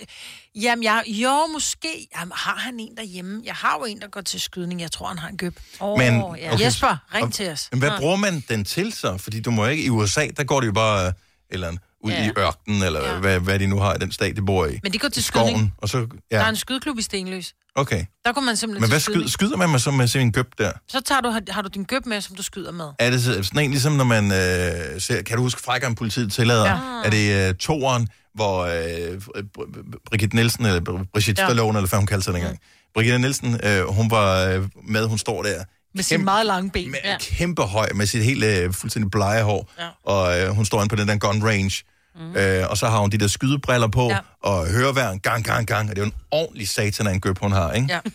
Jamen, 0.55 0.83
jeg, 0.85 1.05
jo, 1.07 1.47
måske. 1.47 2.09
Jamen, 2.16 2.33
har 2.37 2.57
han 2.57 2.81
en 2.81 2.97
derhjemme? 2.97 3.43
Jeg 3.45 3.55
har 3.55 3.78
jo 3.78 3.85
en, 3.85 4.01
der 4.01 4.09
går 4.09 4.20
til 4.20 4.41
skydning. 4.41 4.81
Jeg 4.81 4.93
tror, 4.93 5.07
han 5.09 5.18
har 5.18 5.28
en 5.28 5.37
gøb. 5.37 5.61
Åh, 5.81 5.99
Men- 5.99 6.14
ja. 6.14 6.53
okay. 6.55 6.64
Jesper, 6.64 6.97
ring 7.14 7.24
Og- 7.26 7.33
til 7.33 7.49
os. 7.51 7.68
Men 7.72 7.78
hvad 7.81 7.91
bruger 7.99 8.16
man 8.16 8.45
den 8.49 8.64
til 8.64 8.93
så? 8.93 9.16
Fordi 9.18 9.41
du 9.41 9.51
må 9.51 9.66
ikke... 9.66 9.85
I 9.85 9.91
USA, 9.91 10.28
der 10.37 10.45
går 10.45 10.61
det 10.61 10.66
jo 10.66 10.72
bare 10.72 11.07
øh, 11.07 11.12
eller 11.51 11.68
andet, 11.68 11.83
ud 12.05 12.11
Ja. 12.11 12.26
i 12.26 12.30
ørkenen, 12.38 12.82
eller 12.82 13.09
ja. 13.12 13.18
hvad, 13.18 13.40
hvad 13.40 13.59
de 13.59 13.66
nu 13.66 13.78
har 13.78 13.94
i 13.94 13.98
den 13.98 14.12
stat, 14.12 14.36
de 14.36 14.42
bor 14.42 14.66
i. 14.66 14.78
Men 14.82 14.92
de 14.92 14.98
går 14.98 15.09
til 15.09 15.24
skoven, 15.24 15.48
skydning. 15.51 15.72
og 15.78 15.88
så... 15.88 15.98
Ja. 15.98 16.05
Der 16.05 16.36
er 16.40 16.44
Ja, 16.44 16.48
en 16.48 16.57
skydeklub 16.57 16.98
i 16.98 17.03
Stenløs. 17.03 17.55
okay. 17.74 18.05
Der 18.24 18.32
går 18.32 18.40
man 18.40 18.57
simpelthen 18.57 18.80
Men 18.82 18.90
hvad 18.90 19.01
skyder, 19.01 19.28
skyder 19.28 19.57
man 19.57 19.70
med 19.70 19.78
så 19.78 19.90
med 19.90 20.09
sin 20.09 20.30
gøb 20.32 20.46
der? 20.59 20.72
Så 20.88 21.01
tager 21.01 21.20
du, 21.20 21.28
har, 21.28 21.42
har 21.48 21.62
du 21.62 21.68
din 21.74 21.84
gøb 21.84 22.07
med, 22.07 22.20
som 22.20 22.36
du 22.36 22.42
skyder 22.42 22.72
med. 22.72 22.84
Er 22.98 23.11
det 23.11 23.22
så- 23.22 23.42
sådan 23.42 23.64
en, 23.64 23.70
ligesom 23.70 23.92
når 23.92 24.05
man 24.05 24.24
øh, 24.24 25.01
ser... 25.01 25.22
Kan 25.26 25.36
du 25.36 25.42
huske, 25.42 25.61
Frækkeren 25.62 25.94
politiet 25.94 26.32
tillader? 26.32 26.64
Ja. 26.66 26.70
Ja. 26.70 27.03
Er 27.05 27.11
det 27.11 27.48
øh, 27.48 27.55
toeren, 27.55 28.09
hvor 28.34 28.61
øh, 28.64 29.16
Br- 29.16 29.59
Br- 29.59 30.03
Brigitte 30.11 30.36
Nielsen, 30.36 30.66
eller 30.66 30.80
Br- 30.80 31.11
Brigitte 31.12 31.42
Ja. 31.42 31.46
ja. 31.46 31.48
Stallone, 31.48 31.78
eller 31.78 31.88
hvad 31.88 31.98
hun 31.98 32.07
kaldte 32.07 32.24
sig 32.24 32.34
dengang. 32.34 32.59
Brigitte 32.94 33.18
Nielsen, 33.18 33.61
øh, 33.64 33.86
hun 33.88 34.11
var 34.11 34.44
øh, 34.44 34.68
med, 34.84 35.07
hun 35.07 35.18
står 35.18 35.42
der. 35.42 35.64
Med 35.94 36.03
sine 36.05 36.24
meget 36.24 36.46
lange 36.46 36.70
ben. 36.70 36.90
Med, 36.90 36.98
Kæmpe 37.20 37.62
høj, 37.62 37.88
med 37.94 38.07
sit 38.07 38.24
helt 38.24 38.44
øh, 38.44 38.72
fuldstændig 38.72 39.11
blege 39.11 39.42
hår. 39.42 39.70
Ja. 39.78 39.86
Og 40.12 40.40
øh, 40.40 40.48
hun 40.48 40.64
står 40.64 40.78
inde 40.82 40.88
på 40.88 40.96
den 40.96 41.09
der 41.09 41.16
gun 41.18 41.42
range. 41.42 41.84
Mm. 42.14 42.36
Øh, 42.36 42.70
og 42.70 42.76
så 42.78 42.88
har 42.88 42.98
hun 43.00 43.11
de 43.11 43.18
der 43.18 43.26
skydebriller 43.28 43.88
på, 43.88 44.08
Ja. 44.08 44.14
ja. 44.14 44.20
og 44.42 44.66
høreværn 44.70 45.18
gang, 45.18 45.44
gang, 45.44 45.66
gang. 45.66 45.90
Og 45.90 45.96
det 45.96 46.02
er 46.02 46.06
jo 46.06 46.11
en 46.12 46.16
ordentlig 46.30 46.68
satan 46.68 47.06
af 47.06 47.12
en 47.12 47.20
gøb, 47.20 47.38
hun 47.38 47.52
har, 47.52 47.72
ikke? 47.72 47.86
Ja. 47.90 48.00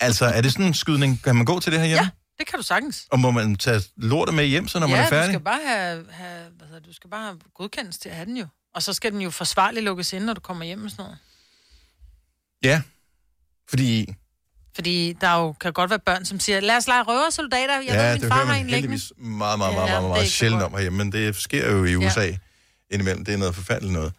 Altså, 0.00 0.24
er 0.26 0.40
det 0.40 0.52
sådan 0.52 0.66
en 0.66 0.74
skydning? 0.74 1.22
Kan 1.24 1.36
man 1.36 1.44
gå 1.44 1.60
til 1.60 1.72
det 1.72 1.80
her 1.80 1.86
hjemme? 1.86 2.02
Ja, 2.04 2.08
det 2.38 2.46
kan 2.46 2.58
du 2.58 2.62
sagtens. 2.62 3.06
Og 3.10 3.18
må 3.20 3.30
man 3.30 3.56
tage 3.56 3.82
lortet 3.96 4.34
med 4.34 4.44
hjem, 4.46 4.68
så 4.68 4.78
når 4.78 4.86
ja, 4.86 4.90
man 4.94 5.00
er 5.00 5.04
du 5.04 5.10
færdig? 5.10 5.30
skal 5.34 5.40
bare 5.40 5.60
have, 5.66 6.04
have, 6.10 6.40
hvad 6.58 6.66
hedder, 6.68 6.80
du 6.80 6.92
skal 6.94 7.10
bare 7.10 7.22
have 7.24 7.38
godkendelse 7.54 8.00
til 8.00 8.08
at 8.08 8.14
have 8.14 8.26
den 8.26 8.36
jo. 8.36 8.46
Og 8.74 8.82
så 8.82 8.92
skal 8.92 9.12
den 9.12 9.20
jo 9.20 9.30
forsvarligt 9.30 9.84
lukkes 9.84 10.12
ind, 10.12 10.24
når 10.24 10.32
du 10.34 10.40
kommer 10.40 10.64
hjem 10.64 10.84
og 10.84 10.90
sådan 10.90 11.02
noget. 11.02 11.18
Ja, 12.64 12.82
fordi 13.70 14.14
Fordi 14.74 15.12
der 15.20 15.34
jo, 15.34 15.52
kan 15.52 15.72
godt 15.72 15.90
være 15.90 15.98
børn, 15.98 16.24
som 16.24 16.40
siger, 16.40 16.60
lad 16.60 16.76
os 16.76 16.86
lege 16.86 17.02
røversoldater. 17.02 17.74
Jeg 17.74 17.84
ja, 17.86 18.02
ved, 18.06 18.12
min 18.12 18.22
det 18.22 18.28
far 18.28 18.34
hører 18.34 18.46
har 18.46 18.52
man 18.52 18.60
en 18.60 18.66
liggende. 18.70 18.88
heldigvis 18.88 19.12
meget, 19.16 19.58
meget, 19.58 19.72
Ja, 19.72 19.76
meget, 19.76 19.90
meget, 19.90 20.02
det 20.02 20.08
meget 20.10 20.28
så 20.28 20.32
sjældent 20.36 20.62
om 20.62 20.72
herhjemme, 20.72 20.98
men 20.98 21.12
det 21.12 21.36
sker 21.36 21.70
jo 21.70 21.84
i 21.84 21.90
Ja. 21.90 22.36
Indimellem. 22.92 23.24
Det 23.26 23.32
er 23.34 23.40
noget 23.44 23.54
forfærdeligt 23.60 23.94
noget. 24.00 24.12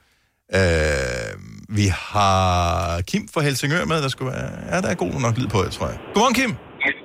Øh, 0.59 1.31
vi 1.79 1.85
har 2.11 3.01
Kim 3.09 3.23
fra 3.33 3.41
Helsingør 3.47 3.83
med, 3.91 3.97
der 4.05 4.11
skulle 4.13 4.31
være... 4.35 4.49
Ja, 4.71 4.77
der 4.83 4.89
er 4.93 4.97
god 5.03 5.13
nok 5.25 5.35
lyd 5.39 5.49
på, 5.55 5.59
jeg 5.67 5.73
tror 5.77 5.87
jeg. 5.91 5.97
Godmorgen, 6.13 6.35
Kim. 6.39 6.51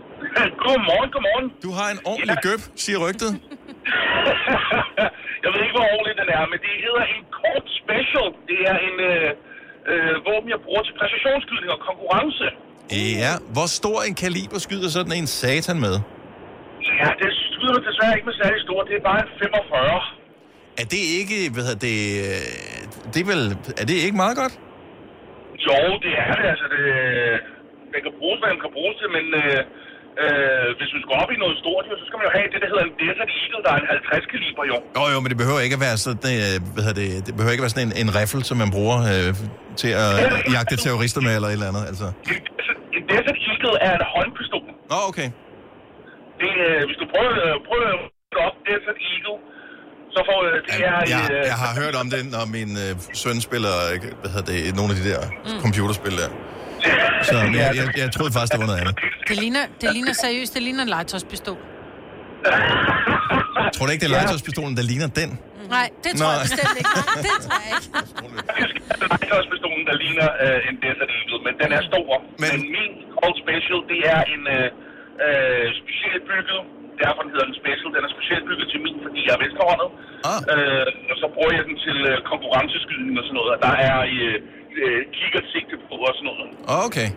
Godmorgen, 0.65 1.11
godmorgen. 1.15 1.47
Du 1.67 1.71
har 1.79 1.89
en 1.95 2.01
ordentlig 2.11 2.39
gøb, 2.49 2.61
siger 2.85 2.99
rygtet. 3.07 3.31
Jeg 5.45 5.51
ved 5.53 5.61
ikke, 5.65 5.77
hvor 5.79 5.89
ordentligt 5.97 6.19
den 6.23 6.31
er, 6.39 6.45
men 6.53 6.59
det 6.67 6.73
hedder 6.85 7.05
en 7.15 7.23
kort 7.41 7.67
special. 7.81 8.29
Det 8.51 8.59
er 8.71 8.77
en 8.89 8.97
øh, 9.11 9.29
øh, 9.91 10.15
våben, 10.29 10.49
jeg 10.55 10.61
bruger 10.67 10.83
til 10.87 10.95
præcisionsskydning 11.01 11.71
og 11.77 11.81
konkurrence. 11.89 12.47
Ja, 13.23 13.33
hvor 13.55 13.69
stor 13.81 13.99
en 14.09 14.17
kaliber 14.25 14.59
skyder 14.67 14.89
sådan 14.97 15.15
en 15.21 15.29
satan 15.41 15.79
med? 15.87 15.95
Ja, 17.01 17.09
det 17.21 17.31
skyder 17.55 17.81
desværre 17.89 18.15
ikke 18.17 18.29
med 18.31 18.37
særlig 18.43 18.61
stort. 18.67 18.85
Det 18.91 18.97
er 19.01 19.05
bare 19.11 19.21
en 19.27 19.33
45. 19.43 20.01
Er 20.83 20.87
det 20.95 21.03
ikke, 21.21 21.39
hvad 21.55 21.63
hedder 21.67 21.83
det, 21.89 21.99
øh, 22.25 22.43
det 23.13 23.19
er 23.25 23.29
vel, 23.33 23.43
er 23.81 23.87
det 23.91 23.97
ikke 24.07 24.19
meget 24.25 24.37
godt? 24.43 24.55
Jo, 25.67 25.79
det 26.05 26.13
er 26.25 26.33
det. 26.41 26.47
Altså, 26.53 26.67
det, 26.75 26.83
den 27.93 28.01
kan 28.07 28.13
bruges, 28.21 28.39
hvad 28.41 28.51
den 28.55 28.61
kan 28.65 28.73
bruges 28.77 28.95
til, 29.01 29.09
men 29.17 29.25
øh, 29.43 29.61
øh, 30.23 30.69
hvis 30.79 30.89
du 30.95 30.99
skal 31.05 31.15
op 31.23 31.31
i 31.37 31.39
noget 31.45 31.57
stort, 31.63 31.83
så 32.03 32.05
skal 32.09 32.17
man 32.19 32.27
jo 32.29 32.33
have 32.39 32.49
det, 32.53 32.59
der 32.63 32.69
hedder 32.73 32.85
en 32.89 32.95
Desert 33.03 33.31
Eagle, 33.41 33.61
der 33.67 33.71
er 33.75 33.79
en 33.83 33.89
50 34.21 34.33
kaliber, 34.35 34.63
jo. 34.71 34.77
Jo, 34.99 35.03
jo, 35.13 35.19
men 35.23 35.29
det 35.33 35.39
behøver 35.43 35.61
ikke 35.67 35.77
at 35.79 35.85
være 35.89 35.97
sådan, 36.07 36.35
øh, 36.45 36.55
hvad 36.75 36.83
hedder 36.87 36.99
det, 37.03 37.11
det 37.27 37.33
behøver 37.37 37.53
ikke 37.55 37.63
at 37.65 37.67
være 37.67 37.77
sådan 37.77 37.89
en, 37.91 37.95
en 38.05 38.11
riffel, 38.19 38.41
som 38.51 38.57
man 38.63 38.71
bruger 38.77 38.99
øh, 39.13 39.31
til 39.83 39.91
at 40.05 40.11
jagte 40.57 40.75
terrorister 40.85 41.21
med, 41.27 41.33
eller 41.39 41.49
et 41.51 41.57
eller 41.59 41.71
andet, 41.73 41.85
altså. 41.91 42.07
En 42.97 43.03
Desert 43.11 43.39
Eagle 43.51 43.77
er 43.87 43.93
en 44.01 44.05
håndpistol. 44.15 44.67
Nå, 44.93 44.99
okay. 45.11 45.29
Det, 46.41 46.53
øh, 46.67 46.81
hvis 46.89 46.99
du 47.03 47.07
prøver, 47.13 47.33
øh, 47.45 47.55
prøver 47.69 47.87
at 47.95 48.01
op 48.47 48.57
Desert 48.69 48.99
Eagle, 49.13 49.37
så 50.17 50.21
får 50.29 50.39
øh, 50.49 50.53
det 50.69 50.77
er... 50.91 50.97
Jeg, 51.15 51.23
øh, 51.35 51.41
jeg 51.53 51.59
har 51.65 51.73
hørt 51.81 51.95
om 52.03 52.07
det, 52.15 52.21
når 52.35 52.45
min 52.57 52.71
øh, 52.85 52.91
søn 53.23 53.39
spiller, 53.49 53.75
hvad 54.21 54.31
hedder 54.35 54.49
det, 54.53 54.59
nogle 54.79 54.91
af 54.93 54.97
de 55.01 55.05
der 55.11 55.21
mm. 55.29 55.61
computerspil 55.65 56.15
der. 56.23 56.31
Så 57.29 57.35
jeg, 57.61 57.69
jeg, 57.81 57.87
jeg 58.03 58.09
troede 58.17 58.33
faktisk, 58.37 58.53
det 58.55 58.61
var 58.65 58.69
noget 58.73 58.81
andet. 58.83 58.95
Det 59.31 59.37
ligner, 59.43 59.65
det 59.81 59.87
ligner 59.97 60.15
seriøst, 60.25 60.51
det 60.57 60.63
ligner 60.67 60.83
en 60.89 60.93
legetøjspistol. 60.97 61.59
Tror 63.75 63.85
du 63.87 63.91
ikke, 63.93 64.03
det 64.05 64.09
er 64.11 64.15
legetøjspistolen, 64.19 64.75
der 64.81 64.85
ligner 64.93 65.09
den? 65.21 65.31
Nej, 65.77 65.87
det 66.05 66.11
tror 66.19 66.29
jeg 66.35 66.41
Nej. 66.41 66.47
bestemt 66.49 66.77
ikke. 66.81 66.93
Nej, 66.99 67.07
det 67.27 67.35
tror 67.45 67.59
jeg 67.65 67.71
ikke. 67.77 67.89
legetøjspistolen, 69.13 69.83
der 69.91 69.97
ligner 70.05 70.29
øh, 70.45 70.69
en 70.69 70.77
Desert 70.83 71.11
Eagle, 71.19 71.41
men 71.47 71.55
den 71.63 71.71
er 71.79 71.83
stor. 71.91 72.09
Men, 72.43 72.49
men 72.53 72.61
min 72.77 72.93
Cold 73.19 73.37
Special, 73.45 73.81
det 73.93 74.01
er 74.15 74.21
en 74.35 74.43
øh, 74.57 74.67
øh, 75.27 75.65
specielt 75.81 76.23
bygget, 76.31 76.63
derfor 77.03 77.21
den 77.25 77.31
hedder 77.35 77.49
en 77.53 77.57
Special, 77.63 77.91
den 77.97 78.03
er 78.09 78.13
specielt 78.17 78.45
bygget 78.51 78.67
til 78.73 78.81
min, 78.87 78.97
fordi 79.05 79.21
jeg 79.27 79.33
er 79.37 79.41
venstrehåndet. 79.45 79.89
Ah. 80.31 80.41
Øh, 80.53 80.87
og 81.13 81.17
så 81.23 81.27
bruger 81.35 81.53
jeg 81.59 81.65
den 81.69 81.77
til 81.87 81.99
øh, 82.11 82.17
konkurrenceskydning 82.33 83.15
og 83.21 83.25
sådan 83.27 83.37
noget, 83.41 83.51
og 83.55 83.59
der 83.67 83.75
er 83.89 83.97
øh, 84.15 84.37
øh, 84.83 85.01
kikkertsigte 85.19 85.75
på 85.87 85.95
og 86.09 86.15
sådan 86.19 86.29
noget. 86.31 86.49
Okay. 86.89 87.09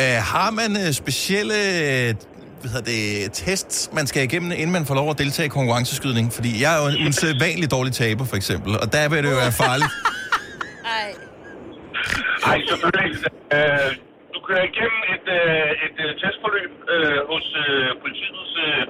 Øh, 0.00 0.18
har 0.32 0.50
man 0.60 0.70
øh, 0.82 0.90
specielle 1.02 1.58
øh, 1.80 2.08
hvad 2.60 2.70
hedder 2.74 2.88
det, 2.94 3.32
tests, 3.32 3.76
man 3.98 4.06
skal 4.10 4.20
igennem, 4.28 4.50
inden 4.60 4.72
man 4.78 4.84
får 4.90 4.94
lov 5.00 5.08
at 5.14 5.18
deltage 5.22 5.46
i 5.50 5.52
konkurrenceskydning? 5.58 6.26
Fordi 6.38 6.50
jeg 6.62 6.70
er 6.76 6.80
jo 6.82 6.86
en 6.92 6.98
usædvanlig 7.08 7.68
dårlig 7.76 7.92
taber, 8.02 8.24
for 8.32 8.36
eksempel, 8.40 8.72
og 8.82 8.86
der 8.94 9.04
vil 9.10 9.18
det 9.24 9.30
jo 9.34 9.38
være 9.44 9.56
farligt. 9.64 9.92
Ej. 10.98 11.08
Ej, 12.50 12.58
selvfølgelig. 12.70 13.10
Øh, 13.56 13.90
du 14.34 14.38
kører 14.48 14.64
igennem 14.72 15.00
et, 15.14 15.26
øh, 15.40 15.86
et 15.86 15.96
øh, 16.04 16.10
testforløb 16.20 16.72
øh, 16.94 17.20
hos 17.30 17.46
øh, 17.64 17.88
politiets 18.02 18.52
øh, 18.66 18.82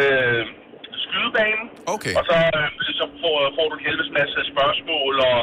øh, 0.00 0.42
skydebane. 1.04 1.62
Okay. 1.94 2.14
Og 2.18 2.22
så, 2.30 2.36
øh, 2.58 2.68
så 3.00 3.04
får, 3.22 3.36
får 3.56 3.66
du 3.70 3.74
en 3.78 3.84
helvedes 3.86 4.12
masse 4.18 4.38
spørgsmål, 4.52 5.14
og 5.30 5.38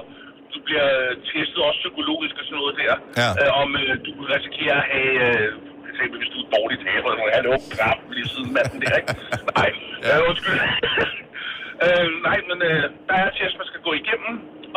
du 0.54 0.58
bliver 0.68 0.90
øh, 1.02 1.12
testet 1.30 1.62
også 1.68 1.80
psykologisk 1.84 2.36
og 2.42 2.46
sådan 2.48 2.60
noget 2.62 2.76
der. 2.84 2.94
Ja. 3.22 3.30
Øh, 3.40 3.62
om 3.62 3.70
øh, 3.82 3.92
du 4.06 4.10
kunne 4.16 4.32
risikere 4.38 4.76
at 4.82 4.88
have... 4.94 5.16
Øh, 5.28 5.52
eksempel, 5.98 6.18
hvis 6.22 6.32
du 6.36 6.40
er 6.46 6.50
dårlig 6.58 6.78
taber, 6.86 7.10
så 7.20 7.26
hallo, 7.38 7.54
krab 7.76 8.00
lige 8.16 8.30
siden 8.34 8.50
manden 8.58 8.78
der, 8.84 8.94
ikke? 9.02 9.14
Nej, 9.58 9.70
ja. 10.08 10.16
øh, 10.16 10.30
undskyld. 10.30 10.60
øh, 11.86 12.08
nej, 12.28 12.38
men 12.50 12.58
øh, 12.70 12.84
der 13.08 13.18
er 13.24 13.30
test, 13.38 13.56
man 13.62 13.68
skal 13.72 13.82
gå 13.88 13.92
igennem, 14.02 14.34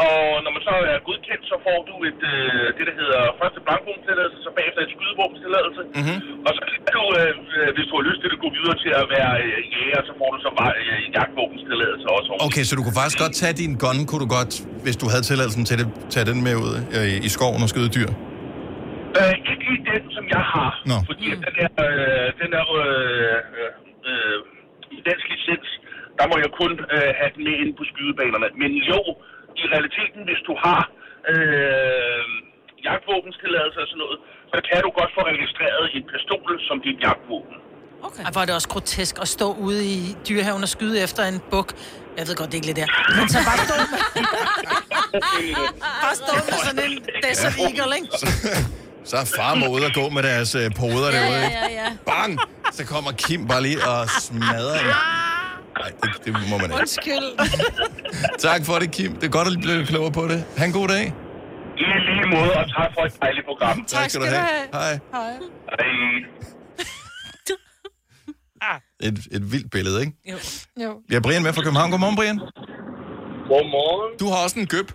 og 0.07 0.19
når 0.45 0.51
man 0.57 0.63
så 0.69 0.75
er 0.93 0.99
godkendt, 1.09 1.45
så 1.53 1.57
får 1.67 1.79
du 1.89 1.95
et, 2.09 2.21
øh, 2.33 2.67
det, 2.77 2.85
der 2.89 2.95
hedder 3.01 3.21
første 3.41 3.59
blankvåbenstilladelse, 3.67 4.39
så 4.47 4.51
bagefter 4.59 4.81
et 4.87 4.93
skydevåbenstilladelse. 4.95 5.83
Mm-hmm. 5.99 6.19
Og 6.47 6.51
så 6.57 6.63
kan 6.71 6.93
du, 6.99 7.05
øh, 7.21 7.33
øh, 7.57 7.69
hvis 7.77 7.87
du 7.91 7.95
har 7.99 8.05
lyst 8.09 8.19
til 8.23 8.29
at 8.37 8.41
gå 8.45 8.51
videre 8.59 8.77
til 8.85 8.93
at 9.03 9.07
være 9.17 9.33
øh, 9.45 9.59
jæger, 9.75 10.01
så 10.09 10.13
får 10.21 10.29
du 10.35 10.39
så 10.47 10.51
bare 10.61 10.73
øh, 10.83 11.07
en 11.07 11.13
jagtvåbenstilladelse 11.19 12.07
også. 12.17 12.29
Okay, 12.49 12.65
så 12.69 12.73
du 12.79 12.83
kunne 12.85 12.99
faktisk 13.01 13.19
godt 13.25 13.35
tage 13.43 13.55
din 13.63 13.73
gun, 13.85 13.99
kunne 14.09 14.23
du 14.25 14.31
godt, 14.39 14.53
hvis 14.85 14.97
du 15.03 15.07
havde 15.13 15.25
tilladelsen 15.29 15.65
til 15.69 15.77
det, 15.81 15.87
tage 16.15 16.27
den 16.31 16.39
med 16.47 16.55
ud 16.65 16.75
øh, 16.97 17.27
i, 17.27 17.29
skoven 17.37 17.61
og 17.67 17.71
skyde 17.73 17.91
dyr? 17.97 18.11
Øh, 19.19 19.35
ikke 19.51 19.65
lige 19.69 19.83
den, 19.93 20.03
som 20.17 20.25
jeg 20.35 20.43
har. 20.55 20.71
Nå. 20.91 20.99
Fordi 21.11 21.27
mm. 21.33 21.41
den 21.45 21.55
er, 21.67 21.73
øh, 21.89 22.27
den 22.43 22.51
er 22.61 22.67
øh, 22.83 23.39
øh, 24.09 24.39
i 24.97 24.99
dansk 25.09 25.27
licens, 25.33 25.69
der 26.19 26.27
må 26.31 26.35
jeg 26.45 26.51
kun 26.61 26.73
øh, 26.95 27.11
have 27.19 27.31
den 27.35 27.43
med 27.49 27.55
inde 27.63 27.75
på 27.79 27.85
skydebanerne. 27.91 28.49
Men 28.63 28.73
jo, 28.93 29.01
i 29.63 29.65
realiteten, 29.75 30.21
hvis 30.29 30.41
du 30.49 30.55
har 30.65 30.81
øh, 31.33 32.25
jagtvåbenstilladelse 32.89 33.79
og 33.85 33.89
sådan 33.91 34.03
noget, 34.05 34.19
så 34.53 34.57
kan 34.69 34.81
du 34.87 34.91
godt 35.01 35.11
få 35.17 35.23
registreret 35.33 35.85
en 35.97 36.05
pistol 36.13 36.51
som 36.69 36.77
dit 36.87 36.99
jagtvåben. 37.07 37.57
Okay. 38.09 38.23
Ej, 38.25 38.31
hvor 38.33 38.41
er 38.41 38.47
det 38.51 38.55
også 38.55 38.71
grotesk 38.75 39.15
at 39.25 39.29
stå 39.29 39.49
ude 39.67 39.81
i 39.95 39.99
dyrehaven 40.29 40.63
og 40.63 40.69
skyde 40.77 40.97
efter 41.07 41.23
en 41.33 41.39
buk. 41.51 41.69
Jeg 42.19 42.25
ved 42.29 42.35
godt, 42.37 42.49
det 42.51 42.55
er 42.55 42.61
ikke 42.61 42.67
lidt 42.67 42.77
der. 42.83 42.89
Men 43.17 43.29
så 43.29 43.39
bare 43.49 43.59
stå 43.67 43.75
med... 43.93 43.99
bare 46.05 46.17
stå 46.23 46.33
med 46.49 46.57
sådan 46.67 46.91
en 46.91 46.99
Desert 47.23 47.55
Eagle, 47.59 47.97
ikke? 47.97 48.09
Så 49.05 49.17
er 49.17 49.33
far 49.37 49.55
må 49.55 49.67
ud 49.67 49.81
og 49.81 49.93
gå 49.95 50.09
med 50.09 50.23
deres 50.23 50.55
øh, 50.55 50.71
poder 50.81 51.11
Ja, 51.11 51.17
derude, 51.17 51.41
ja, 51.41 51.49
ja, 51.49 51.83
ja. 51.83 51.89
Bang! 52.07 52.41
Så 52.73 52.87
kommer 52.87 53.13
Kim 53.13 53.49
bare 53.49 53.63
lige 53.63 53.79
og 53.89 54.09
smadrer 54.09 54.79
en. 54.81 54.95
Nej, 55.79 55.91
det, 56.03 56.25
det 56.25 56.33
må 56.51 56.57
man 56.57 56.65
ikke. 56.65 56.75
Undskyld. 56.81 57.29
Tak 58.49 58.65
for 58.65 58.79
det, 58.79 58.91
Kim. 58.93 59.15
Det 59.15 59.25
er 59.25 59.29
godt 59.31 59.49
at 59.49 59.55
blive 59.63 59.87
klogere 59.87 60.13
på 60.13 60.29
det. 60.29 60.45
Ha' 60.57 60.65
en 60.65 60.73
god 60.73 60.89
dag. 60.89 61.05
I 61.77 61.83
lige 61.83 62.27
måde, 62.37 62.53
og 62.53 62.65
tak 62.77 62.91
for 62.95 63.03
et 63.05 63.13
dejligt 63.23 63.47
program. 63.47 63.85
Tak 63.85 64.11
skal 64.11 64.21
du 64.21 64.27
have. 64.27 64.47
Hej. 64.73 64.99
Hej. 65.13 65.39
Hej. 68.63 68.81
Et, 69.03 69.19
et 69.33 69.53
vildt 69.53 69.71
billede, 69.71 70.01
ikke? 70.01 70.13
Jo. 70.31 70.37
jo. 70.85 71.01
Vi 71.09 71.15
har 71.15 71.21
Brian 71.21 71.43
med 71.43 71.53
fra 71.53 71.63
København. 71.63 71.91
Godmorgen, 71.91 72.17
Brian. 72.17 72.39
Godmorgen. 73.49 74.19
Du 74.21 74.27
har 74.33 74.39
også 74.45 74.59
en 74.61 74.67
gøb. 74.67 74.93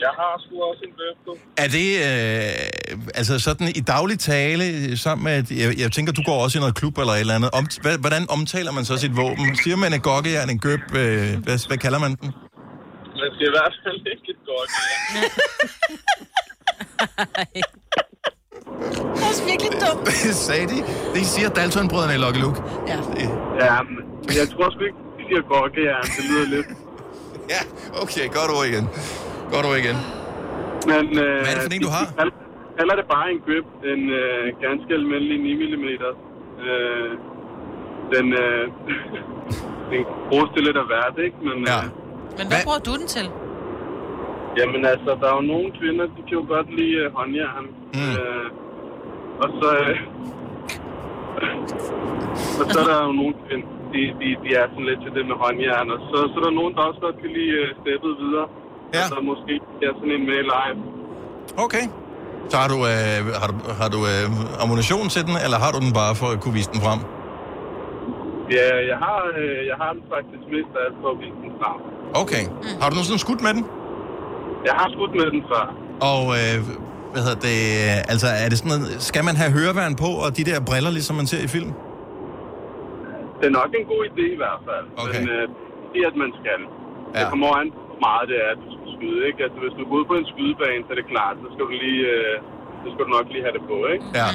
Jeg 0.00 0.12
har 0.20 0.32
sgu 0.44 0.54
også 0.70 0.82
en 0.88 0.92
bøf, 0.98 1.16
du. 1.26 1.32
Er 1.64 1.68
det 1.76 1.88
øh, 2.08 3.10
altså 3.14 3.38
sådan 3.38 3.68
i 3.68 3.80
daglig 3.80 4.18
tale, 4.18 4.96
sammen 4.96 5.24
med, 5.24 5.32
at- 5.32 5.50
jeg, 5.50 5.80
jeg 5.80 5.92
tænker, 5.92 6.12
du 6.12 6.22
går 6.26 6.42
også 6.44 6.58
i 6.58 6.60
noget 6.60 6.74
klub 6.74 6.98
eller 6.98 7.12
et 7.12 7.20
eller 7.20 7.34
andet. 7.34 7.50
Om, 7.58 7.66
hvordan 8.00 8.30
omtaler 8.30 8.72
man 8.72 8.84
så 8.84 8.96
sit 8.96 9.16
våben? 9.16 9.56
Siger 9.62 9.76
man 9.76 9.92
en 9.94 10.00
gokkejern, 10.00 10.50
en 10.50 10.58
gøb? 10.58 10.80
Øh, 10.94 11.32
hvad, 11.44 11.66
hvad 11.68 11.78
kalder 11.78 11.98
man 11.98 12.10
den? 12.20 12.28
Man 13.22 13.30
skal 13.34 13.46
i 13.46 13.54
hvert 13.56 13.74
fald 13.84 13.98
ikke 14.14 14.28
et 14.34 14.40
godt. 14.50 14.70
Det 19.14 19.22
er 19.22 19.28
også 19.28 19.44
virkelig 19.44 19.72
dumt. 19.72 20.08
Sagde 20.48 20.66
de? 20.68 20.78
Det 21.14 21.26
siger 21.26 21.48
Dalton-brødrene 21.48 22.14
i 22.14 22.16
Lucky 22.18 22.40
Luke. 22.40 22.60
Ja. 22.86 22.96
Ja, 23.64 23.82
men 23.82 24.36
jeg 24.40 24.46
tror 24.52 24.70
sgu 24.70 24.80
ikke, 24.90 24.98
de 25.18 25.22
siger 25.28 25.42
gokkejern. 25.52 26.04
Det 26.16 26.24
lyder 26.30 26.48
lidt. 26.56 26.66
Ja, 27.54 27.60
okay, 28.02 28.26
godt 28.38 28.50
ord 28.56 28.66
igen. 28.66 28.88
Godt 29.54 29.66
ord 29.70 29.78
igen. 29.84 29.98
Men, 30.90 31.04
øh, 31.24 31.34
Hvad 31.44 31.50
er 31.52 31.56
det 31.58 31.64
for 31.68 31.74
en, 31.76 31.82
du 31.88 31.92
har? 31.98 32.06
De 32.06 32.30
kalder, 32.78 32.94
det 33.00 33.06
bare 33.16 33.26
en 33.34 33.40
grip. 33.46 33.66
En 33.92 34.02
øh, 34.20 34.42
ganske 34.66 34.90
almindelig 34.98 35.38
9 35.38 35.54
mm. 35.76 35.84
Øh, 36.66 37.10
den, 38.14 38.26
øh, 38.42 38.64
den 39.90 40.00
bruges 40.28 40.50
til 40.54 40.62
lidt 40.66 40.76
af 40.82 40.86
hvert, 40.90 41.14
ikke? 41.26 41.36
Men, 41.48 41.58
ja. 41.72 41.78
øh, 41.78 41.88
Men 42.38 42.46
hvad 42.50 42.60
bruger 42.66 42.82
du 42.88 42.92
den 43.00 43.06
til? 43.16 43.26
Jamen 44.58 44.82
altså, 44.92 45.10
der 45.20 45.26
er 45.32 45.36
jo 45.40 45.44
nogle 45.54 45.68
kvinder, 45.78 46.04
de 46.16 46.20
kan 46.28 46.36
jo 46.40 46.44
godt 46.54 46.68
lide 46.78 46.94
øh, 47.02 47.14
håndjern. 47.16 47.66
Mm. 47.98 48.12
Øh, 48.20 48.48
og 49.42 49.48
så... 49.58 49.68
Øh, 49.84 49.96
og 52.60 52.64
så 52.72 52.78
er 52.82 52.86
der 52.92 52.98
jo 53.06 53.12
nogle 53.20 53.34
kvinder, 53.44 53.68
de, 53.92 54.00
de, 54.20 54.28
de 54.44 54.48
er 54.60 54.66
sådan 54.70 54.88
lidt 54.90 55.00
til 55.04 55.12
det 55.16 55.24
med 55.30 55.36
håndjern. 55.44 55.90
Og 55.94 55.98
så, 56.08 56.16
så 56.32 56.36
er 56.40 56.44
der 56.48 56.58
nogen, 56.60 56.74
der 56.74 56.82
også 56.90 57.00
godt 57.06 57.16
kan 57.22 57.30
lide 57.38 57.52
øh, 57.60 57.68
steppet 57.80 58.12
videre. 58.22 58.48
Ja. 58.94 59.02
Og 59.02 59.08
så 59.14 59.18
måske 59.30 59.54
er 59.86 59.92
sådan 59.98 60.12
en 60.16 60.22
med 60.30 60.40
live. 60.54 60.78
Okay. 61.66 61.84
Så 62.50 62.56
har 62.62 62.68
du, 62.74 62.78
øh, 62.92 63.18
har 63.40 63.48
du, 63.52 63.56
har 63.80 63.88
du 63.94 64.00
øh, 64.12 64.62
ammunition 64.62 65.06
til 65.14 65.22
den, 65.28 65.34
eller 65.44 65.58
har 65.64 65.70
du 65.74 65.78
den 65.84 65.92
bare 66.00 66.12
for 66.20 66.28
at 66.34 66.38
kunne 66.42 66.56
vise 66.60 66.70
den 66.74 66.80
frem? 66.86 67.00
Ja, 68.56 68.66
jeg 68.90 68.98
har, 69.04 69.20
øh, 69.40 69.58
jeg 69.70 69.76
har 69.82 69.90
den 69.96 70.02
faktisk 70.14 70.44
mest 70.54 70.70
af 70.78 70.82
alt 70.86 70.96
for 71.02 71.08
at 71.14 71.18
vise 71.24 71.38
den 71.44 71.52
frem. 71.60 71.78
Okay. 72.22 72.44
Har 72.80 72.86
du 72.88 72.94
nogensinde 72.96 73.20
skudt 73.26 73.42
med 73.46 73.52
den? 73.56 73.64
Jeg 74.68 74.74
har 74.80 74.88
skudt 74.94 75.12
med 75.20 75.26
den 75.34 75.42
før. 75.50 75.64
Og 76.12 76.22
øh, 76.38 76.56
hvad 77.12 77.22
hedder 77.26 77.40
det, 77.48 77.58
øh, 77.84 78.12
altså 78.12 78.28
er 78.44 78.48
det 78.50 78.56
sådan 78.60 78.72
noget, 78.74 78.86
skal 79.10 79.22
man 79.28 79.34
have 79.42 79.50
høreværn 79.56 79.94
på, 80.04 80.10
og 80.24 80.28
de 80.38 80.42
der 80.50 80.56
briller, 80.68 80.90
ligesom 80.98 81.14
man 81.20 81.26
ser 81.32 81.42
i 81.48 81.50
film? 81.56 81.70
Det 83.38 83.46
er 83.50 83.54
nok 83.60 83.70
en 83.80 83.86
god 83.92 84.02
idé 84.10 84.24
i 84.36 84.38
hvert 84.42 84.60
fald. 84.68 84.86
Okay. 85.04 85.18
Men 85.18 85.22
øh, 85.36 85.42
det 85.92 85.98
er, 86.04 86.08
at 86.12 86.16
man 86.24 86.30
skal. 86.40 86.60
Ja. 87.14 87.20
Det 87.20 87.24
kommer 87.32 87.48
an 87.60 87.68
på, 87.76 87.80
meget 88.06 88.24
det 88.30 88.36
er, 88.44 88.48
at 88.54 88.60
du 88.64 88.68
skal 88.76 88.88
skyde. 88.96 89.20
Ikke? 89.28 89.38
Altså, 89.46 89.58
hvis 89.64 89.74
du 89.76 89.80
er 89.86 89.90
ude 89.96 90.06
på 90.10 90.14
en 90.20 90.26
skydebane, 90.32 90.82
så 90.84 90.90
er 90.94 90.98
det 91.00 91.08
klart, 91.14 91.34
så 91.42 91.46
skal 91.52 91.64
du 91.68 91.74
lige... 91.84 92.02
Øh, 92.16 92.36
så 92.82 92.88
skal 92.92 93.02
du 93.06 93.12
nok 93.18 93.26
lige 93.34 93.44
have 93.46 93.56
det 93.58 93.64
på, 93.72 93.76
ikke? 93.94 94.04
Ja. 94.20 94.28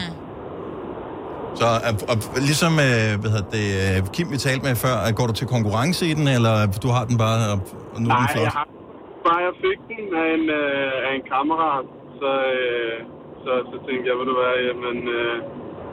Så 1.59 1.67
og, 1.89 1.93
og, 2.11 2.17
ligesom 2.49 2.73
øh, 2.87 3.11
hvad 3.21 3.29
hedder 3.33 3.49
det, 3.57 3.67
øh, 3.81 3.97
Kim, 4.15 4.27
vi 4.33 4.37
talte 4.47 4.63
med 4.67 4.75
før, 4.85 4.95
at 5.07 5.11
går 5.17 5.25
du 5.31 5.35
til 5.39 5.47
konkurrence 5.55 6.01
i 6.11 6.13
den, 6.19 6.27
eller 6.37 6.53
du 6.83 6.89
har 6.95 7.03
den 7.09 7.17
bare, 7.25 7.37
og, 7.53 7.97
nu 8.01 8.07
er 8.09 8.15
den 8.17 8.25
Nej, 8.27 8.33
flot? 8.33 8.47
jeg 8.47 8.55
har 8.59 8.67
bare 9.27 9.41
jeg 9.47 9.55
fik 9.65 9.79
den 9.91 10.05
af 10.23 10.27
en, 10.37 10.45
øh, 10.61 11.07
af 11.07 11.11
en 11.17 11.25
kammerat, 11.33 11.87
så, 12.19 12.31
øh, 12.59 12.97
så, 13.43 13.51
så 13.71 13.77
tænkte 13.85 14.05
jeg, 14.09 14.15
ved 14.19 14.25
du 14.31 14.35
hvad, 14.39 14.55
jamen, 14.69 14.97
øh, 15.17 15.35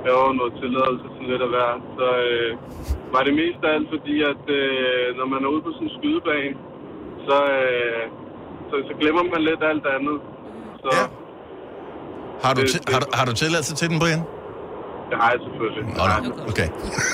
jeg 0.05 0.13
har 0.19 0.33
noget 0.41 0.55
tilladelse 0.63 1.07
sådan 1.13 1.31
lidt 1.33 1.43
af 1.47 1.51
hver. 1.55 1.73
Så 1.99 2.07
øh, 2.31 2.51
var 3.15 3.23
det 3.27 3.35
mest 3.43 3.61
af 3.67 3.71
alt 3.77 3.89
fordi, 3.95 4.15
at 4.33 4.45
øh, 4.61 5.05
når 5.19 5.27
man 5.33 5.41
er 5.45 5.51
ude 5.55 5.63
på 5.67 5.71
sådan 5.77 5.89
en 5.89 5.97
skydebane, 5.99 6.57
så, 7.31 7.39
øh, 7.59 8.03
så, 8.71 8.77
så 8.89 8.93
glemmer 9.01 9.23
man 9.33 9.41
lidt 9.49 9.63
alt 9.71 9.87
andet. 9.97 10.17
Så, 10.83 10.89
ja. 10.99 11.05
Har 12.45 12.53
du, 12.57 12.61
ti- 12.73 12.85
har, 12.93 13.01
du, 13.05 13.09
har 13.19 13.25
du 13.31 13.35
tilladelse 13.43 13.73
til 13.81 13.87
den, 13.91 13.99
Brian? 14.03 14.23
Det 15.11 15.17
har 15.23 15.29
jeg 15.35 15.41
selvfølgelig. 15.47 15.85
Nå, 15.99 16.03
nå. 16.13 16.17
Okay. 16.53 16.69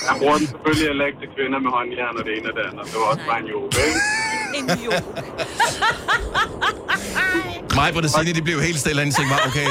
Jeg 0.07 0.15
bruger 0.21 0.37
den 0.41 0.47
selvfølgelig 0.53 0.85
heller 0.91 1.05
ikke 1.09 1.19
til 1.23 1.29
kvinder 1.35 1.59
med 1.65 1.71
håndjern 1.77 2.13
og 2.19 2.23
det 2.27 2.33
ene 2.37 2.47
og 2.51 2.55
det 2.57 2.63
andet. 2.69 2.83
Det 2.91 2.97
var 3.01 3.07
også 3.13 3.23
bare 3.29 3.39
en 3.43 3.47
joke, 3.53 3.69
ikke? 3.87 3.99
En 4.57 4.65
joke. 4.85 5.03
Mig 7.79 7.89
på 7.97 8.01
det 8.05 8.09
side, 8.15 8.33
de 8.39 8.43
blev 8.49 8.57
helt 8.69 8.79
stille, 8.83 8.99
og 9.01 9.05
tænkte 9.17 9.35
okay, 9.49 9.69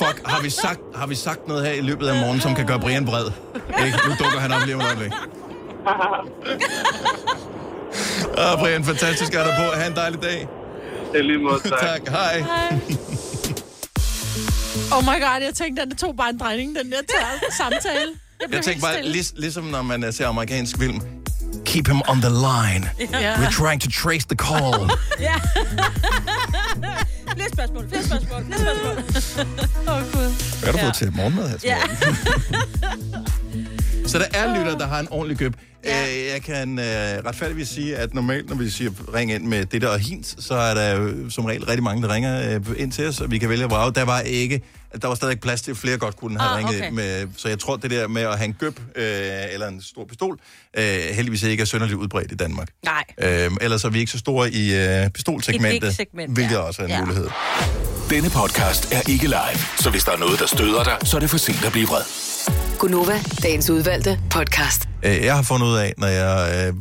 fuck, 0.00 0.16
har 0.32 0.40
vi, 0.46 0.50
sagt, 0.50 0.80
har 1.00 1.06
vi 1.12 1.16
sagt 1.26 1.42
noget 1.50 1.60
her 1.66 1.74
i 1.82 1.84
løbet 1.90 2.06
af 2.12 2.16
morgen, 2.24 2.40
som 2.40 2.52
kan 2.58 2.66
gøre 2.70 2.80
Brian 2.84 3.04
vred? 3.10 3.26
Ikke? 3.84 3.96
Nu 4.08 4.12
dukker 4.22 4.38
han 4.44 4.50
op 4.56 4.62
lige 4.66 4.74
om 4.74 4.80
et 4.80 4.86
øjeblik. 4.90 5.12
Ah, 8.38 8.58
Brian, 8.58 8.84
fantastisk 8.84 9.34
at 9.34 9.40
have 9.44 9.70
på. 9.70 9.76
Ha' 9.78 9.86
en 9.86 9.94
dejlig 9.96 10.22
dag. 10.22 10.48
Det 11.12 11.24
lige 11.24 11.38
måde, 11.38 11.60
tak. 11.60 11.80
tak. 11.88 12.08
Hej. 12.08 12.44
Oh 14.92 15.02
my 15.02 15.20
god, 15.20 15.42
jeg 15.42 15.54
tænkte, 15.54 15.82
at 15.82 15.88
det 15.90 15.98
tog 15.98 16.16
bare 16.16 16.30
en 16.30 16.38
drejning, 16.38 16.76
den 16.76 16.92
der 16.92 16.96
samtale. 17.58 18.12
Jeg 18.40 18.50
tænker 18.50 18.70
helt 18.70 18.82
bare, 18.82 19.02
lig, 19.02 19.24
ligesom 19.36 19.64
når 19.64 19.82
man 19.82 20.04
øh, 20.04 20.12
ser 20.12 20.26
amerikansk 20.28 20.78
film. 20.78 21.00
Keep 21.64 21.86
him 21.88 22.02
on 22.08 22.20
the 22.20 22.30
line. 22.30 22.90
Ja. 23.20 23.34
We're 23.34 23.50
trying 23.52 23.80
to 23.80 23.90
trace 23.90 24.26
the 24.28 24.36
call. 24.36 24.90
Ja. 25.20 25.34
flere 27.34 27.48
spørgsmål, 27.52 27.88
flere 27.88 28.04
spørgsmål, 28.04 28.44
flere 28.46 28.60
spørgsmål. 28.60 28.96
Åh, 29.88 29.94
oh, 29.94 30.02
Gud. 30.12 30.60
Hvad 30.60 30.72
har 30.72 30.72
du 30.72 30.78
fået 30.78 30.94
til 30.94 31.12
morgenmad 31.16 31.48
her? 31.48 31.56
Ja. 31.64 31.78
Så 34.08 34.18
der 34.18 34.24
er 34.34 34.58
lytter, 34.58 34.78
der 34.78 34.86
har 34.86 35.00
en 35.00 35.08
ordentlig 35.10 35.38
køb. 35.38 35.54
Ja. 35.84 36.04
Jeg 36.32 36.42
kan 36.42 36.78
øh, 36.78 36.84
retfærdigvis 36.84 37.68
sige, 37.68 37.96
at 37.96 38.14
normalt, 38.14 38.48
når 38.48 38.56
vi 38.56 38.70
siger 38.70 38.90
ring 39.14 39.32
ind 39.32 39.44
med 39.44 39.64
det 39.66 39.82
der 39.82 39.88
og 39.88 39.98
hint, 39.98 40.34
så 40.38 40.54
er 40.54 40.74
der 40.74 41.12
som 41.30 41.44
regel 41.44 41.64
rigtig 41.64 41.82
mange, 41.82 42.02
der 42.02 42.14
ringer 42.14 42.54
øh, 42.54 42.60
ind 42.76 42.92
til 42.92 43.08
os, 43.08 43.20
og 43.20 43.30
vi 43.30 43.38
kan 43.38 43.48
vælge 43.48 43.64
at 43.64 43.70
vrage. 43.70 43.92
Der 43.94 44.02
var 44.02 44.20
ikke, 44.20 44.62
der 45.02 45.08
var 45.08 45.14
stadig 45.14 45.40
plads 45.40 45.62
til, 45.62 45.70
at 45.70 45.76
flere 45.76 45.96
godt 45.98 46.16
kunne 46.16 46.40
have 46.40 46.50
Ah, 46.50 46.56
ringet 46.58 46.76
okay. 46.76 46.90
med. 46.92 47.26
Så 47.36 47.48
jeg 47.48 47.58
tror, 47.58 47.76
det 47.76 47.90
der 47.90 48.08
med 48.08 48.22
at 48.22 48.36
have 48.38 48.44
en 48.44 48.52
gøb 48.58 48.80
øh, 48.96 49.04
eller 49.52 49.68
en 49.68 49.82
stor 49.82 50.04
pistol, 50.04 50.38
øh, 50.78 50.84
heldigvis 51.12 51.42
ikke 51.42 51.60
er 51.60 51.64
synderligt 51.64 51.98
udbredt 51.98 52.32
i 52.32 52.34
Danmark. 52.34 52.68
Nej. 52.84 53.04
Øh, 53.44 53.50
ellers 53.60 53.84
er 53.84 53.88
vi 53.88 53.98
ikke 53.98 54.12
så 54.12 54.18
store 54.18 54.50
i 54.52 54.74
øh, 54.74 55.10
pistolsegmentet, 55.10 55.90
I 55.92 55.94
segment, 55.94 56.34
hvilket 56.34 56.54
ja. 56.54 56.58
også 56.60 56.82
er 56.82 56.86
en 56.86 56.92
Ja. 56.92 57.00
mulighed. 57.00 57.28
Denne 58.10 58.30
podcast 58.30 58.92
er 58.92 59.00
ikke 59.10 59.26
live, 59.26 59.58
så 59.78 59.90
hvis 59.90 60.04
der 60.04 60.12
er 60.12 60.16
noget, 60.18 60.38
der 60.40 60.46
støder 60.46 60.84
dig, 60.84 60.96
så 61.04 61.16
er 61.16 61.20
det 61.20 61.30
for 61.30 61.38
sent 61.38 61.64
at 61.64 61.72
blive 61.72 61.86
vred. 61.86 62.02
Gunova, 62.78 63.20
dagens 63.42 63.70
udvalgte 63.70 64.20
podcast. 64.30 64.88
Øh, 65.02 65.24
Jeg 65.24 65.34
har 65.36 65.42
fundet 65.42 65.66
ud 65.66 65.76
af, 65.76 65.94
når 65.98 66.06
jeg 66.06 66.66
øh, 66.68 66.74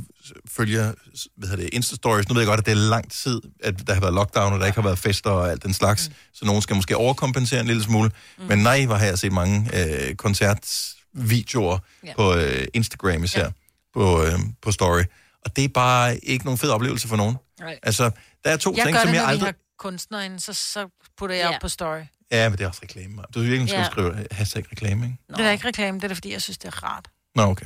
følger 0.49 0.93
hvad 1.37 1.49
hedder 1.49 1.63
det, 1.63 1.73
Insta-stories, 1.73 2.25
nu 2.29 2.33
ved 2.33 2.41
jeg 2.41 2.47
godt, 2.47 2.59
at 2.59 2.65
det 2.65 2.71
er 2.71 2.75
lang 2.75 3.11
tid, 3.11 3.41
at 3.63 3.87
der 3.87 3.93
har 3.93 4.01
været 4.01 4.13
lockdown, 4.13 4.53
og 4.53 4.59
der 4.59 4.65
ikke 4.65 4.75
har 4.75 4.87
været 4.87 4.99
fester 4.99 5.29
og 5.29 5.51
alt 5.51 5.63
den 5.63 5.73
slags, 5.73 6.09
mm. 6.09 6.15
så 6.33 6.45
nogen 6.45 6.61
skal 6.61 6.75
måske 6.75 6.97
overkompensere 6.97 7.59
en 7.59 7.67
lille 7.67 7.83
smule. 7.83 8.11
Mm. 8.37 8.43
Men 8.45 8.59
nej, 8.59 8.85
hvor 8.85 8.95
har 8.95 9.05
jeg 9.05 9.19
set 9.19 9.31
mange 9.31 9.69
øh, 9.73 10.15
koncertvideoer 10.15 11.77
ja. 12.05 12.13
på 12.15 12.35
øh, 12.35 12.67
Instagram 12.73 13.23
især, 13.23 13.43
ja. 13.43 13.49
på, 13.93 14.23
øh, 14.23 14.31
på 14.61 14.71
story. 14.71 15.03
Og 15.45 15.55
det 15.55 15.63
er 15.63 15.69
bare 15.69 16.17
ikke 16.17 16.45
nogen 16.45 16.57
fed 16.57 16.69
oplevelse 16.69 17.07
for 17.07 17.15
nogen. 17.15 17.37
Nej. 17.59 17.79
Altså, 17.83 18.11
der 18.43 18.49
er 18.49 18.57
to 18.57 18.73
Jeg 18.77 18.85
ting, 18.85 18.93
gør 18.95 19.01
som 19.01 19.07
det, 19.09 19.15
jeg 19.15 19.23
når 19.23 19.29
aldrig... 19.29 19.41
vi 19.41 19.45
har 19.45 19.55
kunstnere 19.79 20.25
inde, 20.25 20.39
så, 20.39 20.53
så 20.53 20.87
putter 21.17 21.35
jeg 21.35 21.43
Ja. 21.49 21.55
op 21.55 21.61
på 21.61 21.67
story. 21.69 22.01
Ja, 22.31 22.49
men 22.49 22.57
det 22.57 22.63
er 22.63 22.67
også 22.67 22.79
reklame. 22.83 23.21
Du 23.35 23.39
virkelig 23.39 23.69
skal 23.69 23.77
Ja. 23.77 23.83
ja. 23.83 23.89
skrive 23.91 24.27
hashtag 24.31 24.63
reklame, 24.71 25.05
ikke? 25.05 25.17
Det 25.37 25.45
er 25.45 25.51
ikke 25.51 25.67
reklame, 25.67 25.97
det 25.97 26.03
er 26.03 26.07
da, 26.07 26.13
fordi 26.13 26.31
jeg 26.33 26.41
synes, 26.41 26.57
det 26.57 26.67
er 26.67 26.83
rart. 26.83 27.07
Nå, 27.35 27.43
okay. 27.43 27.65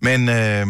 Men, 0.00 0.28
øh, 0.28 0.66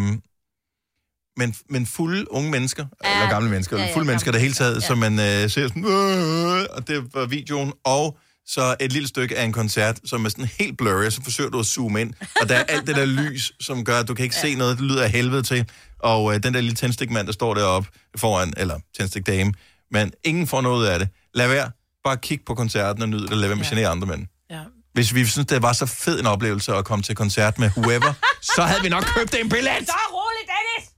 men, 1.37 1.55
men 1.69 1.87
fulde 1.87 2.33
unge 2.33 2.51
mennesker, 2.51 2.87
ja. 3.05 3.15
eller 3.15 3.31
gamle 3.31 3.51
mennesker, 3.51 3.77
Ja, 3.77 3.83
ja, 3.83 3.89
ja, 3.89 3.95
fulde 3.95 4.07
mennesker, 4.07 4.33
der 4.33 4.39
hele 4.39 4.55
taget, 4.55 4.75
ja. 4.75 4.87
som 4.87 4.99
man 4.99 5.13
øh, 5.13 5.51
ser 5.51 5.69
sådan, 5.69 5.85
øh, 5.85 6.67
og 6.71 6.89
det 6.89 7.15
var 7.15 7.27
videoen, 7.27 7.73
og 7.85 8.19
så 8.47 8.77
et 8.81 8.93
lille 8.93 9.09
stykke 9.09 9.39
af 9.39 9.45
en 9.45 9.53
koncert, 9.53 10.01
som 10.05 10.25
er 10.25 10.29
sådan 10.29 10.49
helt 10.59 10.79
blurry, 10.79 11.05
og 11.07 11.13
så 11.13 11.23
forsøger 11.23 11.51
du 11.51 11.59
at 11.61 11.67
zoome 11.67 12.01
ind, 12.01 12.15
og 12.43 12.49
der 12.49 12.57
er 12.57 12.63
alt 12.65 12.87
det 12.87 12.97
der 12.97 13.05
lys, 13.23 13.53
som 13.61 13.85
gør, 13.85 13.99
at 14.01 14.09
du 14.09 14.15
kan 14.15 14.23
ikke 14.23 14.37
ja. 14.43 14.49
se 14.49 14.55
noget, 14.55 14.79
det 14.79 14.87
lyder 14.87 15.03
af 15.05 15.11
helvede 15.11 15.43
til, 15.43 15.71
og 15.99 16.35
øh, 16.35 16.43
den 16.43 16.55
der 16.55 16.61
lille 16.61 16.77
tændstikmand, 16.77 17.27
der 17.27 17.33
står 17.33 17.55
deroppe 17.55 17.89
foran, 18.17 18.53
eller 18.57 18.79
tændstikdame, 18.97 19.53
men 19.91 20.13
ingen 20.25 20.47
får 20.47 20.61
noget 20.61 20.87
af 20.89 20.99
det. 20.99 21.09
Lad 21.35 21.49
være, 21.49 21.71
bare 22.05 22.17
kig 22.17 22.41
på 22.47 22.55
koncerten 22.55 23.03
og 23.03 23.09
nyd 23.09 23.21
det, 23.29 23.37
lad 23.37 23.49
være 23.49 23.57
med 23.57 23.65
at 23.65 23.71
genere 23.71 23.89
andre 23.89 24.07
mænd. 24.07 24.27
Ja. 24.51 24.61
Hvis 24.93 25.15
vi 25.15 25.27
synes, 25.27 25.47
det 25.47 25.63
var 25.63 25.73
så 25.73 25.87
fed 25.87 26.21
en 26.21 26.27
oplevelse 26.27 26.75
at 26.75 26.85
komme 26.85 27.03
til 27.03 27.15
koncert 27.17 27.59
med 27.59 27.71
whoever, 27.77 28.13
så 28.55 28.63
havde 28.63 28.83
vi 28.83 28.89
nok 28.89 29.05
købt 29.17 29.35
en 29.35 29.49
billet. 29.49 29.73
Så 29.87 29.93
roligt, 30.13 30.51
Dennis! 30.53 30.91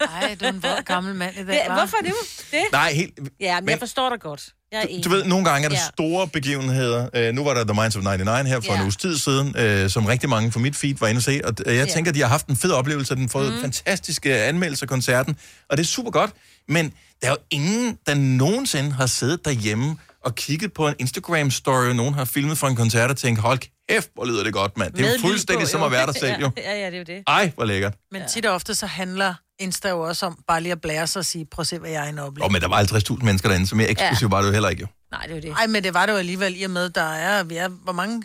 Ej, 0.14 0.34
du 0.40 0.44
er 0.44 0.48
en 0.48 0.62
våd 0.62 0.82
gammel 0.84 1.14
mand 1.14 1.36
i 1.38 1.44
dag, 1.46 1.60
hva'? 1.66 1.72
hvorfor 1.72 1.96
det? 1.96 2.12
det? 2.50 2.62
Nej, 2.72 2.92
helt... 2.92 3.18
Ja, 3.40 3.54
men, 3.54 3.64
men- 3.64 3.70
jeg 3.70 3.78
forstår 3.78 4.08
dig 4.10 4.20
godt. 4.20 4.48
Jeg 4.72 4.86
enig. 4.90 5.04
Du 5.04 5.08
ved, 5.10 5.24
nogle 5.24 5.44
gange 5.44 5.64
er 5.64 5.68
der 5.68 5.76
Ja. 5.76 5.82
store 5.94 6.28
begivenheder. 6.28 7.28
Uh, 7.28 7.34
nu 7.34 7.44
var 7.44 7.54
der 7.54 7.64
The 7.64 7.74
Minds 7.74 7.96
of 7.96 8.02
99 8.02 8.48
her 8.48 8.60
for 8.60 8.72
Ja. 8.72 8.76
en 8.76 8.82
uges 8.82 8.96
tid 8.96 9.18
siden, 9.18 9.82
uh, 9.84 9.90
som 9.90 10.06
rigtig 10.06 10.28
mange 10.28 10.50
på 10.50 10.58
mit 10.58 10.76
feed 10.76 10.94
var 11.00 11.06
inde 11.08 11.18
og 11.18 11.22
se. 11.22 11.40
Og 11.44 11.54
uh, 11.66 11.74
jeg 11.76 11.86
Ja. 11.86 11.92
tænker, 11.94 12.12
de 12.12 12.20
har 12.20 12.28
haft 12.28 12.46
en 12.46 12.56
fed 12.56 12.70
oplevelse, 12.70 13.12
og 13.12 13.16
den 13.16 13.24
har 13.24 13.28
fået 13.30 13.52
mm. 13.54 13.60
fantastiske 13.60 14.34
anmeldelser 14.36 14.84
af 14.84 14.88
koncerten. 14.88 15.36
Og 15.70 15.76
det 15.76 15.82
er 15.82 15.86
super 15.88 16.10
godt. 16.10 16.30
Men 16.68 16.92
der 17.22 17.26
er 17.28 17.30
jo 17.30 17.36
ingen, 17.50 17.98
der 18.06 18.14
nogensinde 18.14 18.92
har 18.92 19.06
siddet 19.06 19.44
derhjemme 19.44 19.96
og 20.24 20.34
kigget 20.34 20.72
på 20.72 20.88
en 20.88 20.94
Instagram-story, 21.02 21.92
nogen 21.92 22.14
har 22.14 22.24
filmet 22.24 22.58
fra 22.58 22.68
en 22.68 22.76
koncert 22.76 23.10
og 23.10 23.16
tænkt, 23.16 23.40
hold 23.40 23.58
kæft, 23.88 24.08
hvor 24.14 24.24
lyder 24.24 24.44
det 24.44 24.52
godt, 24.52 24.76
mand. 24.78 24.92
Det 24.92 25.06
er 25.06 25.12
jo 25.12 25.18
fuldstændig 25.20 25.64
på, 25.66 25.70
som 25.70 25.80
jo. 25.80 25.86
at 25.86 25.92
være 25.92 26.06
der 26.06 26.12
selv, 26.12 26.34
jo. 26.40 26.50
Ja, 26.56 26.78
ja, 26.78 26.86
det 26.86 26.94
er 26.94 26.98
jo 26.98 27.04
det. 27.04 27.22
Ej, 27.26 27.52
hvor 27.54 27.64
lækkert. 27.64 27.94
Men 28.12 28.22
tit 28.34 28.46
og 28.46 28.54
ofte 28.54 28.74
så 28.74 28.86
handler 28.86 29.34
Insta 29.60 29.88
jo 29.88 30.00
også 30.00 30.26
om 30.26 30.38
bare 30.48 30.60
lige 30.60 30.72
at 30.72 30.80
blære 30.80 31.06
sig 31.06 31.20
og 31.20 31.26
sige, 31.26 31.46
prøv 31.46 31.60
at 31.60 31.66
se, 31.66 31.78
hvad 31.78 31.90
jeg 31.90 32.04
er 32.04 32.08
en 32.08 32.18
oplevelse. 32.18 32.44
Og 32.44 32.52
men 32.52 32.60
der 32.62 32.68
var 32.68 32.82
50.000 33.16 33.24
mennesker 33.24 33.48
derinde, 33.48 33.66
så 33.66 33.74
mere 33.76 33.88
eksklusiv 33.88 34.26
Ja. 34.26 34.30
var 34.30 34.40
det 34.40 34.48
jo 34.48 34.52
heller 34.52 34.68
ikke, 34.68 34.80
jo. 34.80 34.86
Nej, 35.10 35.26
det 35.26 35.36
er 35.36 35.40
det. 35.40 35.50
Nej, 35.50 35.66
men 35.66 35.84
det 35.84 35.94
var 35.94 36.06
det 36.06 36.12
jo 36.12 36.18
alligevel 36.18 36.60
i 36.60 36.62
og 36.62 36.70
med, 36.70 36.90
der 36.90 37.02
er, 37.12 37.42
vi 37.42 37.56
er, 37.56 37.68
hvor 37.68 37.92
mange? 37.92 38.24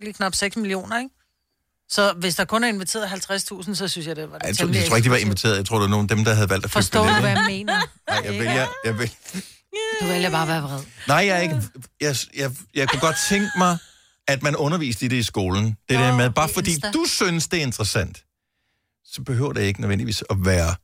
Lige 0.00 0.12
knap 0.12 0.34
6 0.34 0.56
millioner, 0.56 0.98
ikke? 0.98 1.10
Så 1.88 2.12
hvis 2.12 2.34
der 2.34 2.44
kun 2.44 2.64
er 2.64 2.68
inviteret 2.68 3.06
50.000, 3.06 3.74
så 3.74 3.88
synes 3.88 4.06
jeg, 4.06 4.16
det 4.16 4.30
var 4.32 4.38
det 4.38 4.44
Ej, 4.44 4.48
Jeg 4.48 4.56
tror, 4.56 4.68
jeg 4.74 4.84
tror 4.88 4.96
ikke, 4.96 5.06
de 5.06 5.10
var 5.10 5.16
inviteret. 5.16 5.56
Jeg 5.56 5.66
tror, 5.66 5.76
det 5.76 5.82
var 5.82 5.88
nogle 5.88 6.04
af 6.10 6.16
dem, 6.16 6.24
der 6.24 6.34
havde 6.34 6.50
valgt 6.50 6.64
at 6.64 6.70
købe 6.70 6.72
Forstår 6.72 7.04
du, 7.06 7.20
hvad 7.20 7.30
jeg 7.30 7.44
mener? 7.48 7.74
Nej, 8.10 8.20
jeg 8.24 8.32
vælger, 8.32 8.66
jeg 8.84 8.98
vil, 8.98 9.10
Du 10.00 10.06
vælger 10.06 10.30
bare 10.30 10.42
at 10.42 10.48
være 10.48 10.62
vred. 10.62 10.80
Nej, 11.08 11.16
jeg 11.16 11.36
er 11.36 11.40
ikke. 11.40 11.62
Jeg, 12.00 12.16
jeg, 12.36 12.50
jeg 12.74 12.88
kunne 12.88 13.00
godt 13.00 13.16
tænke 13.28 13.48
mig, 13.58 13.78
at 14.28 14.42
man 14.42 14.56
underviste 14.56 15.04
i 15.04 15.08
det 15.08 15.16
i 15.16 15.22
skolen. 15.22 15.64
Det 15.88 15.98
der 15.98 16.16
med, 16.16 16.30
bare 16.30 16.48
fordi 16.48 16.70
Insta. 16.72 16.90
du 16.90 17.04
synes, 17.08 17.48
det 17.48 17.58
er 17.58 17.62
interessant, 17.62 18.22
så 19.16 19.22
behøver 19.22 19.52
det 19.52 19.62
ikke 19.62 19.80
nødvendigvis 19.80 20.24
at 20.30 20.36
være 20.44 20.74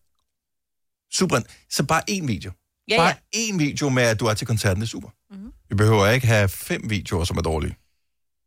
super. 1.12 1.40
Så 1.70 1.82
bare 1.82 2.02
én 2.10 2.26
video. 2.26 2.52
Ja, 2.88 2.96
bare 2.96 3.14
ja. 3.34 3.38
én 3.38 3.56
video 3.58 3.88
med, 3.88 4.02
at 4.02 4.20
du 4.20 4.26
er 4.26 4.34
til 4.34 4.46
koncerten, 4.46 4.80
det 4.80 4.86
er 4.86 4.90
super. 4.90 5.08
Mhm. 5.30 5.38
Mm-hmm. 5.38 5.52
Vi 5.68 5.74
behøver 5.74 6.08
ikke 6.08 6.26
have 6.26 6.48
fem 6.48 6.90
videoer, 6.90 7.24
som 7.24 7.36
er 7.38 7.42
dårlige. 7.42 7.76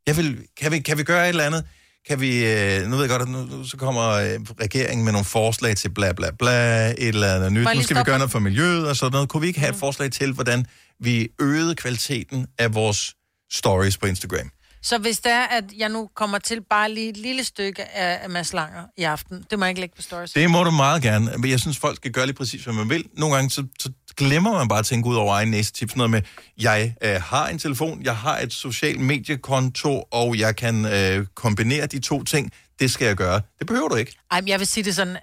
Jeg 0.08 0.18
vil, 0.18 0.48
kan, 0.58 0.72
vi, 0.72 0.80
kan 0.80 0.98
vi 0.98 1.04
gøre 1.04 1.24
et 1.24 1.30
eller 1.30 1.44
andet? 1.44 1.66
Kan 2.08 2.20
vi, 2.20 2.46
øh, 2.46 2.88
nu 2.88 2.96
ved 2.96 3.00
jeg 3.00 3.10
godt, 3.10 3.22
at 3.22 3.28
nu, 3.28 3.64
så 3.64 3.78
kommer 3.78 4.10
øh, 4.10 4.40
regeringen 4.60 5.06
med 5.06 5.12
nogle 5.12 5.26
forslag 5.26 5.78
til 5.78 5.90
bla 5.90 6.14
bla 6.14 6.32
bla, 6.32 6.90
et 6.90 6.96
eller 7.08 7.36
andet 7.36 7.54
nyt. 7.54 7.68
Nu 7.76 7.82
skal 7.82 7.98
vi 7.98 8.04
gøre 8.04 8.18
noget 8.18 8.32
for 8.32 8.40
miljøet 8.40 8.90
og 8.90 8.96
sådan 8.96 9.12
noget. 9.12 9.30
Kunne 9.30 9.42
vi 9.42 9.48
ikke 9.48 9.60
have 9.60 9.70
et 9.70 9.76
forslag 9.76 10.12
til, 10.12 10.32
hvordan 10.34 10.66
vi 11.00 11.28
øgede 11.42 11.76
kvaliteten 11.76 12.48
af 12.60 12.74
vores 12.74 13.16
stories 13.52 13.98
på 13.98 14.06
Instagram? 14.06 14.50
Så 14.86 14.98
hvis 14.98 15.20
det 15.20 15.32
er, 15.32 15.44
at 15.44 15.64
jeg 15.78 15.90
nu 15.90 16.10
kommer 16.16 16.40
til 16.40 16.62
bare 16.62 16.92
lige 16.92 17.10
et 17.10 17.18
lille 17.18 17.44
stykke 17.44 17.84
af, 17.84 18.20
af 18.24 18.30
Mads 18.30 18.54
Langer 18.54 18.84
i 18.98 19.04
aften, 19.04 19.46
det 19.50 19.60
må 19.60 19.66
jeg 19.66 19.70
ikke 19.70 19.82
lægge 19.82 19.96
på 19.96 20.02
stories. 20.02 20.32
Det 20.32 20.50
må 20.50 20.64
du 20.64 20.72
meget 20.72 21.02
gerne, 21.02 21.32
men 21.38 21.52
jeg 21.52 21.60
synes, 21.60 21.78
folk 21.78 21.96
skal 21.96 22.12
gøre 22.12 22.26
lige 22.26 22.36
præcis, 22.36 22.64
hvad 22.64 22.74
man 22.74 22.90
vil. 22.90 23.06
Nogle 23.14 23.36
gange, 23.36 23.50
så, 23.50 23.66
så 23.80 23.92
glemmer 24.18 24.54
man 24.54 24.68
bare 24.68 24.80
at 24.80 24.86
tænke 24.86 25.10
ud 25.10 25.16
over 25.16 25.34
egen 25.34 25.52
næse 25.52 25.74
tips. 25.74 25.92
Sådan 25.92 25.98
Noget 25.98 26.12
med, 26.12 26.22
jeg 26.58 26.96
øh, 27.02 27.22
har 27.22 27.48
en 27.48 27.60
telefon, 27.60 28.04
jeg 28.04 28.18
har 28.18 28.40
et 28.40 28.54
social 28.54 29.00
mediekonto, 29.00 30.04
og 30.12 30.40
jeg 30.40 30.56
kan 30.56 30.86
øh, 30.86 31.26
kombinere 31.36 31.86
de 31.86 32.00
to 32.00 32.24
ting. 32.24 32.52
Det 32.80 32.92
skal 32.92 33.06
jeg 33.06 33.16
gøre. 33.16 33.42
Det 33.60 33.68
behøver 33.68 33.90
du 33.90 33.96
ikke. 33.96 34.16
Ej, 34.32 34.42
men 34.42 34.48
jeg 34.48 34.60
vil 34.60 34.68
sige 34.68 34.84
det 34.84 34.96
sådan, 34.96 35.18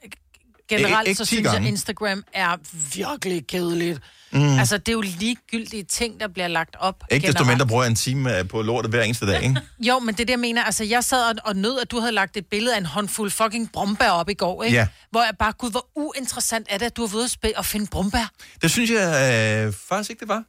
generelt 0.68 1.08
Ikke 1.08 1.18
så 1.18 1.24
10 1.24 1.28
synes 1.28 1.44
jeg, 1.44 1.52
gange. 1.52 1.68
Instagram 1.68 2.24
er 2.32 2.56
virkelig 2.94 3.46
kedeligt. 3.46 4.00
Mm. 4.32 4.58
Altså, 4.58 4.78
det 4.78 4.88
er 4.88 4.92
jo 4.92 5.00
ligegyldige 5.00 5.82
ting, 5.82 6.20
der 6.20 6.28
bliver 6.28 6.48
lagt 6.48 6.76
op. 6.78 7.04
Ikke 7.10 7.26
desto 7.26 7.38
generelt. 7.38 7.56
mindre 7.58 7.66
bruger 7.66 7.82
jeg 7.82 7.90
en 7.90 7.96
time 7.96 8.38
øh, 8.38 8.48
på 8.48 8.62
lortet 8.62 8.90
hver 8.90 9.02
eneste 9.02 9.26
dag, 9.26 9.42
ikke? 9.42 9.60
Jo, 9.88 9.98
men 9.98 10.14
det 10.14 10.20
er 10.20 10.24
det, 10.24 10.30
jeg 10.30 10.38
mener. 10.38 10.64
Altså, 10.64 10.84
jeg 10.84 11.04
sad 11.04 11.24
og, 11.24 11.34
og 11.44 11.56
nød, 11.56 11.80
at 11.80 11.90
du 11.90 12.00
havde 12.00 12.12
lagt 12.12 12.36
et 12.36 12.46
billede 12.46 12.74
af 12.74 12.78
en 12.78 12.86
håndfuld 12.86 13.30
fucking 13.30 13.72
brumbær 13.72 14.10
op 14.10 14.28
i 14.28 14.34
går, 14.34 14.62
ikke? 14.62 14.76
Ja. 14.76 14.86
Hvor 15.10 15.20
jeg 15.22 15.32
bare, 15.38 15.52
gud, 15.52 15.70
hvor 15.70 15.86
uinteressant 15.96 16.66
er 16.70 16.78
det, 16.78 16.86
at 16.86 16.96
du 16.96 17.06
har 17.06 17.16
været 17.16 17.36
ude 17.42 17.52
og 17.56 17.64
finde 17.64 17.86
brumbær. 17.86 18.30
Det 18.62 18.70
synes 18.70 18.90
jeg 18.90 19.66
øh, 19.66 19.72
faktisk 19.88 20.10
ikke, 20.10 20.20
det 20.20 20.28
var. 20.28 20.44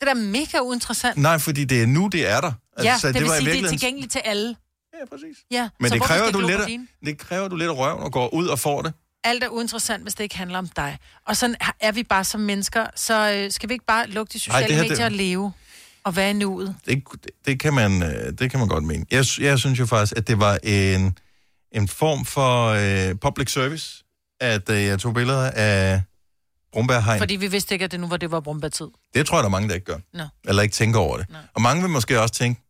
Det 0.00 0.08
er 0.08 0.14
da 0.14 0.20
mega 0.20 0.58
uinteressant. 0.60 1.16
Nej, 1.16 1.38
fordi 1.38 1.64
det 1.64 1.82
er 1.82 1.86
nu, 1.86 2.08
det 2.08 2.30
er 2.30 2.40
der. 2.40 2.52
Altså, 2.76 2.90
ja, 2.90 2.94
det, 2.94 3.14
det 3.14 3.22
vil 3.22 3.28
var 3.28 3.36
sige, 3.36 3.52
det 3.52 3.64
er 3.64 3.68
tilgængeligt 3.68 4.12
til 4.12 4.20
alle. 4.24 4.56
Ja, 5.00 5.06
præcis. 5.10 5.36
Ja, 5.50 5.68
Men 5.80 5.92
det 5.92 6.02
kræver, 6.02 6.30
du 6.30 6.40
lidt, 6.40 6.80
det 7.04 7.18
kræver, 7.18 7.48
du 7.48 7.56
lidt 7.56 7.70
af 7.70 7.76
røven 7.76 8.02
og 8.02 8.12
går 8.12 8.34
ud 8.34 8.46
og 8.46 8.58
får 8.58 8.82
det. 8.82 8.92
Alt 9.24 9.44
er 9.44 9.48
uinteressant, 9.48 10.02
hvis 10.02 10.14
det 10.14 10.24
ikke 10.24 10.36
handler 10.36 10.58
om 10.58 10.68
dig. 10.68 10.98
Og 11.26 11.36
sådan 11.36 11.56
er 11.80 11.92
vi 11.92 12.02
bare 12.02 12.24
som 12.24 12.40
mennesker, 12.40 12.86
så 12.96 13.32
øh, 13.32 13.50
skal 13.50 13.68
vi 13.68 13.74
ikke 13.74 13.84
bare 13.86 14.06
lukke 14.06 14.32
de 14.32 14.38
sociale 14.40 14.62
Ej, 14.62 14.66
det 14.66 14.76
her, 14.76 14.82
medier 14.82 14.96
det- 14.96 15.04
og 15.04 15.12
leve 15.12 15.52
og 16.04 16.16
være 16.16 16.30
i 16.30 16.32
nuet. 16.32 16.76
Det, 16.86 17.04
det, 17.46 17.60
kan 17.60 17.74
man, 17.74 18.02
øh, 18.02 18.32
det 18.38 18.50
kan 18.50 18.60
man 18.60 18.68
godt 18.68 18.84
mene. 18.84 19.06
Jeg, 19.10 19.24
jeg 19.40 19.58
synes 19.58 19.78
jo 19.78 19.86
faktisk, 19.86 20.16
at 20.16 20.28
det 20.28 20.40
var 20.40 20.58
en, 20.62 21.18
en 21.72 21.88
form 21.88 22.24
for 22.24 22.66
øh, 22.68 23.14
public 23.18 23.52
service, 23.52 24.04
at 24.40 24.68
øh, 24.70 24.82
jeg 24.84 24.98
tog 24.98 25.14
billeder 25.14 25.50
af 25.50 26.02
Brumbærhegn. 26.72 27.18
Fordi 27.18 27.36
vi 27.36 27.46
vidste 27.46 27.74
ikke, 27.74 27.84
at 27.84 27.92
det 27.92 28.00
nu 28.00 28.08
var 28.08 28.16
det 28.16 28.30
var 28.30 28.40
brumbærtid. 28.40 28.86
Det 29.14 29.26
tror 29.26 29.36
jeg, 29.38 29.42
der 29.42 29.48
er 29.48 29.50
mange, 29.50 29.68
der 29.68 29.74
ikke 29.74 29.84
gør. 29.86 29.98
Nå. 30.14 30.24
Eller 30.44 30.62
ikke 30.62 30.72
tænker 30.74 31.00
over 31.00 31.16
det. 31.16 31.26
Og 31.54 31.62
mange 31.62 31.82
vil 31.82 31.90
måske 31.90 32.20
også 32.20 32.34
tænke, 32.34 32.60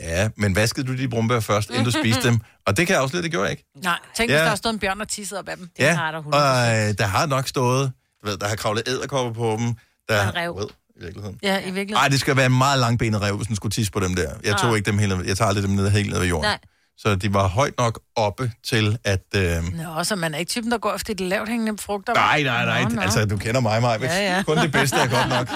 ja, 0.00 0.28
men 0.36 0.56
vaskede 0.56 0.86
du 0.86 0.96
de 0.96 1.08
brumbær 1.08 1.40
først, 1.40 1.70
inden 1.70 1.84
du 1.84 1.90
spiste 1.90 2.28
dem? 2.28 2.40
Og 2.66 2.76
det 2.76 2.86
kan 2.86 2.94
jeg 2.94 3.02
også 3.02 3.16
lidt, 3.16 3.22
det 3.24 3.30
gjorde 3.30 3.44
jeg 3.44 3.50
ikke. 3.50 3.64
Nej, 3.82 3.98
tænk, 4.16 4.30
Ja. 4.30 4.34
hvis 4.36 4.42
der 4.42 4.48
har 4.48 4.56
stået 4.56 4.72
en 4.72 4.78
bjørn 4.78 5.00
og 5.00 5.08
tisset 5.08 5.38
op 5.38 5.48
af 5.48 5.56
dem. 5.56 5.68
ja, 5.78 6.10
og 6.16 6.22
øh, 6.28 6.94
der 6.98 7.04
har 7.06 7.26
nok 7.26 7.48
stået, 7.48 7.92
du 8.22 8.26
ved, 8.30 8.36
der 8.36 8.48
har 8.48 8.56
kravlet 8.56 8.82
æderkopper 8.88 9.32
på 9.32 9.56
dem. 9.60 9.74
Der, 10.08 10.20
Og 10.22 10.28
en 10.28 10.34
ræv. 10.34 10.56
Ved, 10.58 10.66
i 10.96 11.04
virkeligheden. 11.04 11.38
Ja, 11.42 11.58
i 11.58 11.62
virkeligheden. 11.62 11.94
Nej, 11.94 12.08
det 12.08 12.20
skal 12.20 12.36
være 12.36 12.46
en 12.46 12.58
meget 12.58 12.78
langbenet 12.78 13.22
rev, 13.22 13.36
hvis 13.36 13.46
den 13.46 13.56
skulle 13.56 13.72
tisse 13.72 13.92
på 13.92 14.00
dem 14.00 14.14
der. 14.14 14.30
Jeg 14.44 14.56
tog 14.56 14.70
Ah. 14.70 14.76
ikke 14.76 14.86
dem 14.90 14.98
helt, 14.98 15.26
jeg 15.26 15.36
tager 15.36 15.48
aldrig 15.48 15.64
dem 15.64 15.70
ned, 15.70 15.90
helt 15.90 16.10
ned 16.10 16.18
ved 16.18 16.26
jorden. 16.28 16.48
Nej. 16.50 16.58
Så 16.96 17.14
de 17.14 17.34
var 17.34 17.46
højt 17.48 17.74
nok 17.78 18.00
oppe 18.16 18.52
til, 18.64 18.98
at... 19.04 19.22
Øh, 19.36 19.62
Nå, 19.96 20.04
så 20.04 20.16
man 20.16 20.34
er 20.34 20.38
ikke 20.38 20.50
typen, 20.50 20.70
der 20.70 20.78
går 20.78 20.94
efter 20.94 21.14
de 21.14 21.28
lavt 21.28 21.48
hængende 21.48 21.82
frugter. 21.82 22.14
nej, 22.14 22.42
nej, 22.42 22.64
nej. 22.64 22.82
Nå, 22.82 22.88
nå. 22.88 23.00
Altså, 23.02 23.24
du 23.24 23.36
kender 23.36 23.60
mig, 23.60 23.82
Maja. 23.82 23.98
Ja, 24.02 24.36
ja. 24.36 24.42
Kun 24.42 24.56
det 24.56 24.72
bedste 24.72 24.96
er 24.96 25.06
godt 25.08 25.28
nok. 25.28 25.48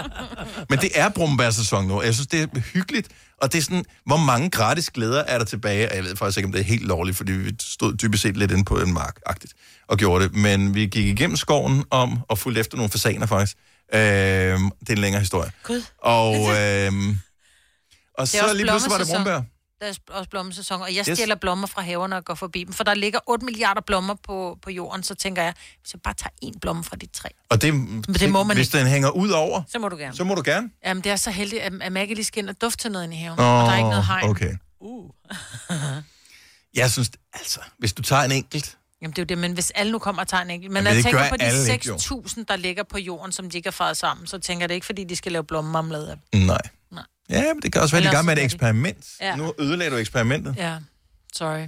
Men 0.70 0.78
det 0.78 0.90
er 0.94 1.08
brumbærsæson 1.08 1.86
nu. 1.86 2.02
Jeg 2.02 2.14
synes, 2.14 2.26
det 2.26 2.42
er 2.42 2.60
hyggeligt. 2.60 3.08
Og 3.42 3.52
det 3.52 3.58
er 3.58 3.62
sådan, 3.62 3.84
hvor 4.06 4.16
mange 4.16 4.50
gratis 4.50 4.90
glæder 4.90 5.24
er 5.24 5.38
der 5.38 5.44
tilbage? 5.44 5.90
Og 5.90 5.96
Jeg 5.96 6.04
ved 6.04 6.16
faktisk 6.16 6.38
ikke, 6.38 6.46
om 6.46 6.52
det 6.52 6.60
er 6.60 6.64
helt 6.64 6.86
lovligt, 6.86 7.16
fordi 7.16 7.32
vi 7.32 7.54
stod 7.60 7.94
dybest 7.94 8.22
set 8.22 8.36
lidt 8.36 8.50
inde 8.50 8.64
på 8.64 8.78
en 8.80 8.92
mark 8.92 9.16
-agtigt, 9.28 9.84
og 9.88 9.98
gjorde 9.98 10.24
det. 10.24 10.34
Men 10.34 10.74
vi 10.74 10.86
gik 10.86 11.06
igennem 11.06 11.36
skoven 11.36 11.84
om 11.90 12.18
og 12.28 12.38
fulgte 12.38 12.60
efter 12.60 12.76
nogle 12.76 12.90
fasaner 12.90 13.26
faktisk. 13.26 13.56
Øh, 13.94 14.00
det 14.00 14.88
er 14.88 14.92
en 14.92 14.98
længere 14.98 15.20
historie. 15.20 15.50
Gud. 15.62 15.82
Og, 15.98 16.34
øh, 16.34 16.92
og 18.18 18.28
så 18.28 18.54
lige 18.54 18.66
pludselig 18.66 18.90
var 18.90 18.98
det 18.98 19.08
brumbær. 19.14 19.42
Der 19.80 19.86
er 19.86 19.92
også 20.10 20.30
blommesæson, 20.30 20.82
og 20.82 20.94
jeg 20.94 21.04
Yes. 21.08 21.16
stjæler 21.18 21.34
blommer 21.34 21.66
fra 21.66 21.82
haverne 21.82 22.16
og 22.16 22.24
går 22.24 22.34
forbi 22.34 22.64
dem, 22.64 22.72
for 22.72 22.84
der 22.84 22.94
ligger 22.94 23.18
8 23.26 23.44
milliarder 23.44 23.80
blommer 23.80 24.14
på, 24.14 24.58
på 24.62 24.70
jorden, 24.70 25.02
så 25.02 25.14
tænker 25.14 25.42
jeg, 25.42 25.54
hvis 25.82 25.92
jeg 25.94 26.00
bare 26.02 26.14
tager 26.14 26.30
en 26.42 26.60
blomme 26.60 26.84
fra 26.84 26.96
de 26.96 27.06
tre. 27.06 27.28
Og 27.50 27.62
det, 27.62 27.72
det 28.20 28.30
må 28.30 28.42
man 28.42 28.56
hvis 28.56 28.66
ikke. 28.74 28.78
den 28.78 28.86
hænger 28.86 29.10
ud 29.10 29.30
over, 29.30 29.62
Så 29.68 29.78
må 29.78 29.88
du 29.88 29.96
gerne. 29.96 30.16
så 30.16 30.24
må 30.24 30.34
du 30.34 30.42
gerne. 30.44 30.70
Jamen, 30.84 31.04
det 31.04 31.12
er 31.12 31.16
så 31.16 31.30
heldigt, 31.30 31.62
at, 31.62 31.72
at 31.82 31.92
Maggie 31.92 32.14
lige 32.14 32.24
skal 32.24 32.42
ind 32.42 32.48
og 32.50 32.60
dufte 32.60 32.82
til 32.82 32.92
noget 32.92 33.04
inde 33.04 33.16
i 33.16 33.18
haven, 33.18 33.40
Åh, 33.40 33.46
og 33.46 33.66
der 33.66 33.72
er 33.72 33.76
ikke 33.76 33.88
noget 33.90 34.06
hegn. 34.06 34.30
okay. 34.30 34.54
Uh. 34.80 35.10
Jeg 36.74 36.90
synes, 36.90 37.10
altså, 37.32 37.60
hvis 37.78 37.92
du 37.92 38.02
tager 38.02 38.22
en 38.22 38.32
enkelt, 38.32 38.78
Jamen, 39.02 39.12
det 39.12 39.18
er 39.18 39.22
jo 39.22 39.26
det, 39.26 39.38
men 39.38 39.52
hvis 39.52 39.70
alle 39.70 39.92
nu 39.92 39.98
kommer 39.98 40.22
og 40.22 40.28
tager 40.28 40.42
en 40.42 40.50
enkelt... 40.50 40.72
Men 40.72 40.84
Men 40.84 40.84
når 40.84 40.90
jeg 40.94 41.02
tænker 41.04 41.28
på 41.30 41.36
de 41.36 41.42
alle 41.42 41.72
ikke, 41.72 41.88
jo. 41.88 41.96
6.000, 41.96 42.44
der 42.48 42.56
ligger 42.56 42.82
på 42.82 42.98
jorden, 42.98 43.32
som 43.32 43.50
de 43.50 43.56
ikke 43.56 43.66
har 43.66 43.72
faret 43.72 43.96
sammen, 43.96 44.26
så 44.26 44.38
tænker 44.38 44.62
jeg 44.62 44.68
det 44.68 44.74
ikke, 44.74 44.86
fordi 44.86 45.04
de 45.04 45.16
skal 45.16 45.32
lave 45.32 45.44
blommemarmelade 45.44 46.10
af 46.32 46.38
nej. 46.46 46.60
Ja, 47.30 47.42
men 47.54 47.62
det 47.62 47.72
kan 47.72 47.82
også 47.82 47.96
være, 47.96 48.02
de 48.04 48.08
i 48.08 48.10
gang 48.10 48.26
med 48.26 48.32
et 48.32 48.38
er 48.40 48.44
eksperiment. 48.44 49.06
Ja. 49.20 49.36
Nu 49.36 49.52
ødelagde 49.58 49.90
du 49.92 49.96
eksperimentet. 49.96 50.54
Ja, 50.58 50.76
sorry. 51.34 51.66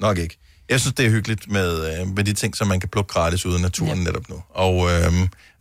Nok 0.00 0.18
ikke. 0.18 0.38
Jeg 0.68 0.80
synes, 0.80 0.94
det 0.94 1.06
er 1.06 1.10
hyggeligt 1.10 1.50
med, 1.50 2.00
øh, 2.00 2.06
med 2.16 2.24
de 2.24 2.32
ting, 2.32 2.56
som 2.56 2.68
man 2.68 2.80
kan 2.80 2.88
plukke 2.88 3.12
gratis 3.12 3.46
ude 3.46 3.58
i 3.58 3.62
naturen 3.62 3.98
ja. 3.98 4.04
netop 4.04 4.28
nu. 4.28 4.42
Og 4.50 4.74
øh, 4.90 5.12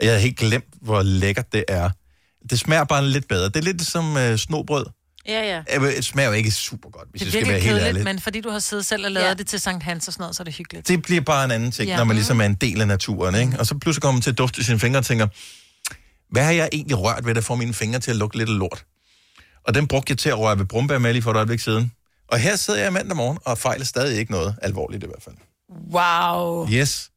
jeg 0.02 0.10
havde 0.10 0.20
helt 0.20 0.38
glemt, 0.38 0.66
hvor 0.82 1.02
lækkert 1.04 1.54
det 1.54 1.64
er. 1.68 1.90
Det 2.50 2.60
smager 2.60 2.84
bare 2.84 3.06
lidt 3.06 3.28
bedre. 3.28 3.46
Det 3.46 3.56
er 3.56 3.62
lidt 3.62 3.82
som 3.82 4.18
øh, 4.18 4.38
snobrød. 4.38 4.86
Ja, 5.28 5.62
ja. 5.78 5.88
Det 5.96 6.06
smager 6.06 6.28
jo 6.30 6.34
ikke 6.34 6.52
super 6.52 6.90
godt, 6.90 7.08
hvis 7.12 7.22
Det 7.22 7.26
jeg 7.26 7.42
skal 7.42 7.48
være 7.54 7.60
helt 7.60 7.80
ærlig. 7.80 8.04
men 8.04 8.20
fordi 8.20 8.42
du 8.42 8.50
har 8.50 8.60
siddet 8.60 8.86
selv 8.86 9.06
og 9.06 9.12
lavet 9.12 9.28
ja. 9.28 9.34
det 9.34 9.48
til 9.48 9.60
Sankt 9.60 9.84
Hans 9.84 10.08
og 10.08 10.14
sådan 10.14 10.22
noget, 10.24 10.36
så 10.36 10.44
er 10.44 10.46
det 10.46 10.54
hyggeligt. 10.54 10.88
Det 10.88 11.02
bliver 11.02 11.22
bare 11.22 11.46
en 11.46 11.52
anden 11.52 11.72
ting, 11.72 11.88
Ja. 11.88 11.94
ja. 11.94 11.98
når 11.98 12.04
man 12.06 12.16
ligesom 12.16 12.42
er 12.42 12.46
en 12.46 12.56
del 12.56 12.82
af 12.82 12.88
naturen. 12.88 13.36
Ikke? 13.36 13.60
Og 13.60 13.66
så 13.66 13.76
pludselig 13.78 14.02
kommer 14.02 14.14
man 14.16 14.22
til 14.22 14.30
at 14.32 14.38
dufte 14.38 14.62
i 14.62 14.64
sine 14.64 14.80
fingre 14.80 15.00
og 15.00 15.06
tænker, 15.06 15.28
hvad 16.32 16.44
har 16.44 16.52
jeg 16.52 16.70
egentlig 16.72 16.98
rørt 17.00 17.26
ved, 17.26 17.36
der 17.36 17.42
får 17.42 17.56
mine 17.56 17.74
fingre 17.74 18.00
til 18.00 18.12
at 18.12 18.18
lugte 18.18 18.38
lidt 18.38 18.50
af 18.50 18.58
lort? 18.58 18.86
Og 19.68 19.74
den 19.74 19.88
brugte 19.88 20.12
jeg 20.12 20.18
til 20.18 20.30
at 20.30 20.40
røre 20.40 20.60
ved 20.60 20.66
brumbær 20.66 20.98
med 20.98 21.14
lige 21.14 21.22
for 21.24 21.32
et 21.32 21.36
øjeblik 21.36 21.60
siden. 21.60 21.92
Og 22.32 22.40
her 22.40 22.56
sidder 22.56 22.84
jeg 22.84 22.94
mandag 22.94 23.18
morgen 23.18 23.38
og 23.46 23.58
fejler 23.58 23.86
stadig 23.86 24.20
ikke 24.20 24.32
noget 24.32 24.56
alvorligt 24.62 25.04
i 25.04 25.08
hvert 25.08 25.24
fald. 25.24 25.36
Wow. 25.92 26.68
Yes. 26.70 27.10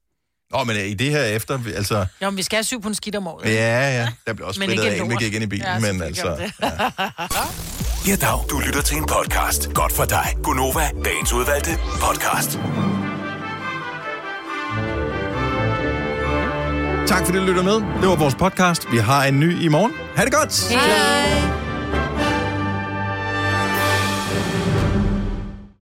Nå, 0.52 0.64
men 0.64 0.76
øh, 0.76 0.82
i 0.82 0.94
det 0.94 1.10
her 1.10 1.22
efter, 1.22 1.58
altså... 1.76 2.06
Jo, 2.22 2.30
men 2.30 2.36
vi 2.36 2.42
skal 2.42 2.56
have 2.56 2.64
syv 2.64 2.82
på 2.82 2.88
en 2.88 2.94
skidt 2.94 3.16
om 3.16 3.26
året. 3.26 3.44
Ja, 3.44 3.98
ja, 4.00 4.08
der 4.26 4.32
bliver 4.32 4.48
også 4.48 4.62
ikke 4.62 4.82
af, 4.82 4.96
inden 4.96 5.10
vi 5.10 5.16
gik 5.16 5.34
ind 5.34 5.44
i 5.44 5.46
bilen, 5.46 5.66
Ja, 5.66 5.78
men 5.78 6.02
altså... 6.02 6.36
det. 6.36 6.52
Ja, 8.08 8.16
dag. 8.16 8.38
Du 8.50 8.58
lytter 8.58 8.82
til 8.82 8.96
en 8.96 9.06
podcast. 9.06 9.70
Godt 9.74 9.92
for 9.92 10.04
dig. 10.04 10.36
Gunova, 10.42 10.90
dagens 11.04 11.32
udvalgte 11.32 11.70
podcast. 12.00 12.50
Tak 17.08 17.24
fordi 17.26 17.38
du 17.38 17.44
lytter 17.44 17.62
med. 17.62 17.74
Det 17.74 18.08
var 18.08 18.16
vores 18.16 18.34
podcast. 18.34 18.92
Vi 18.92 18.98
har 18.98 19.24
en 19.24 19.40
ny 19.40 19.62
i 19.62 19.68
morgen. 19.68 19.92
Ha' 20.16 20.24
det 20.24 20.32
godt! 20.32 20.70
Hej. 20.70 21.69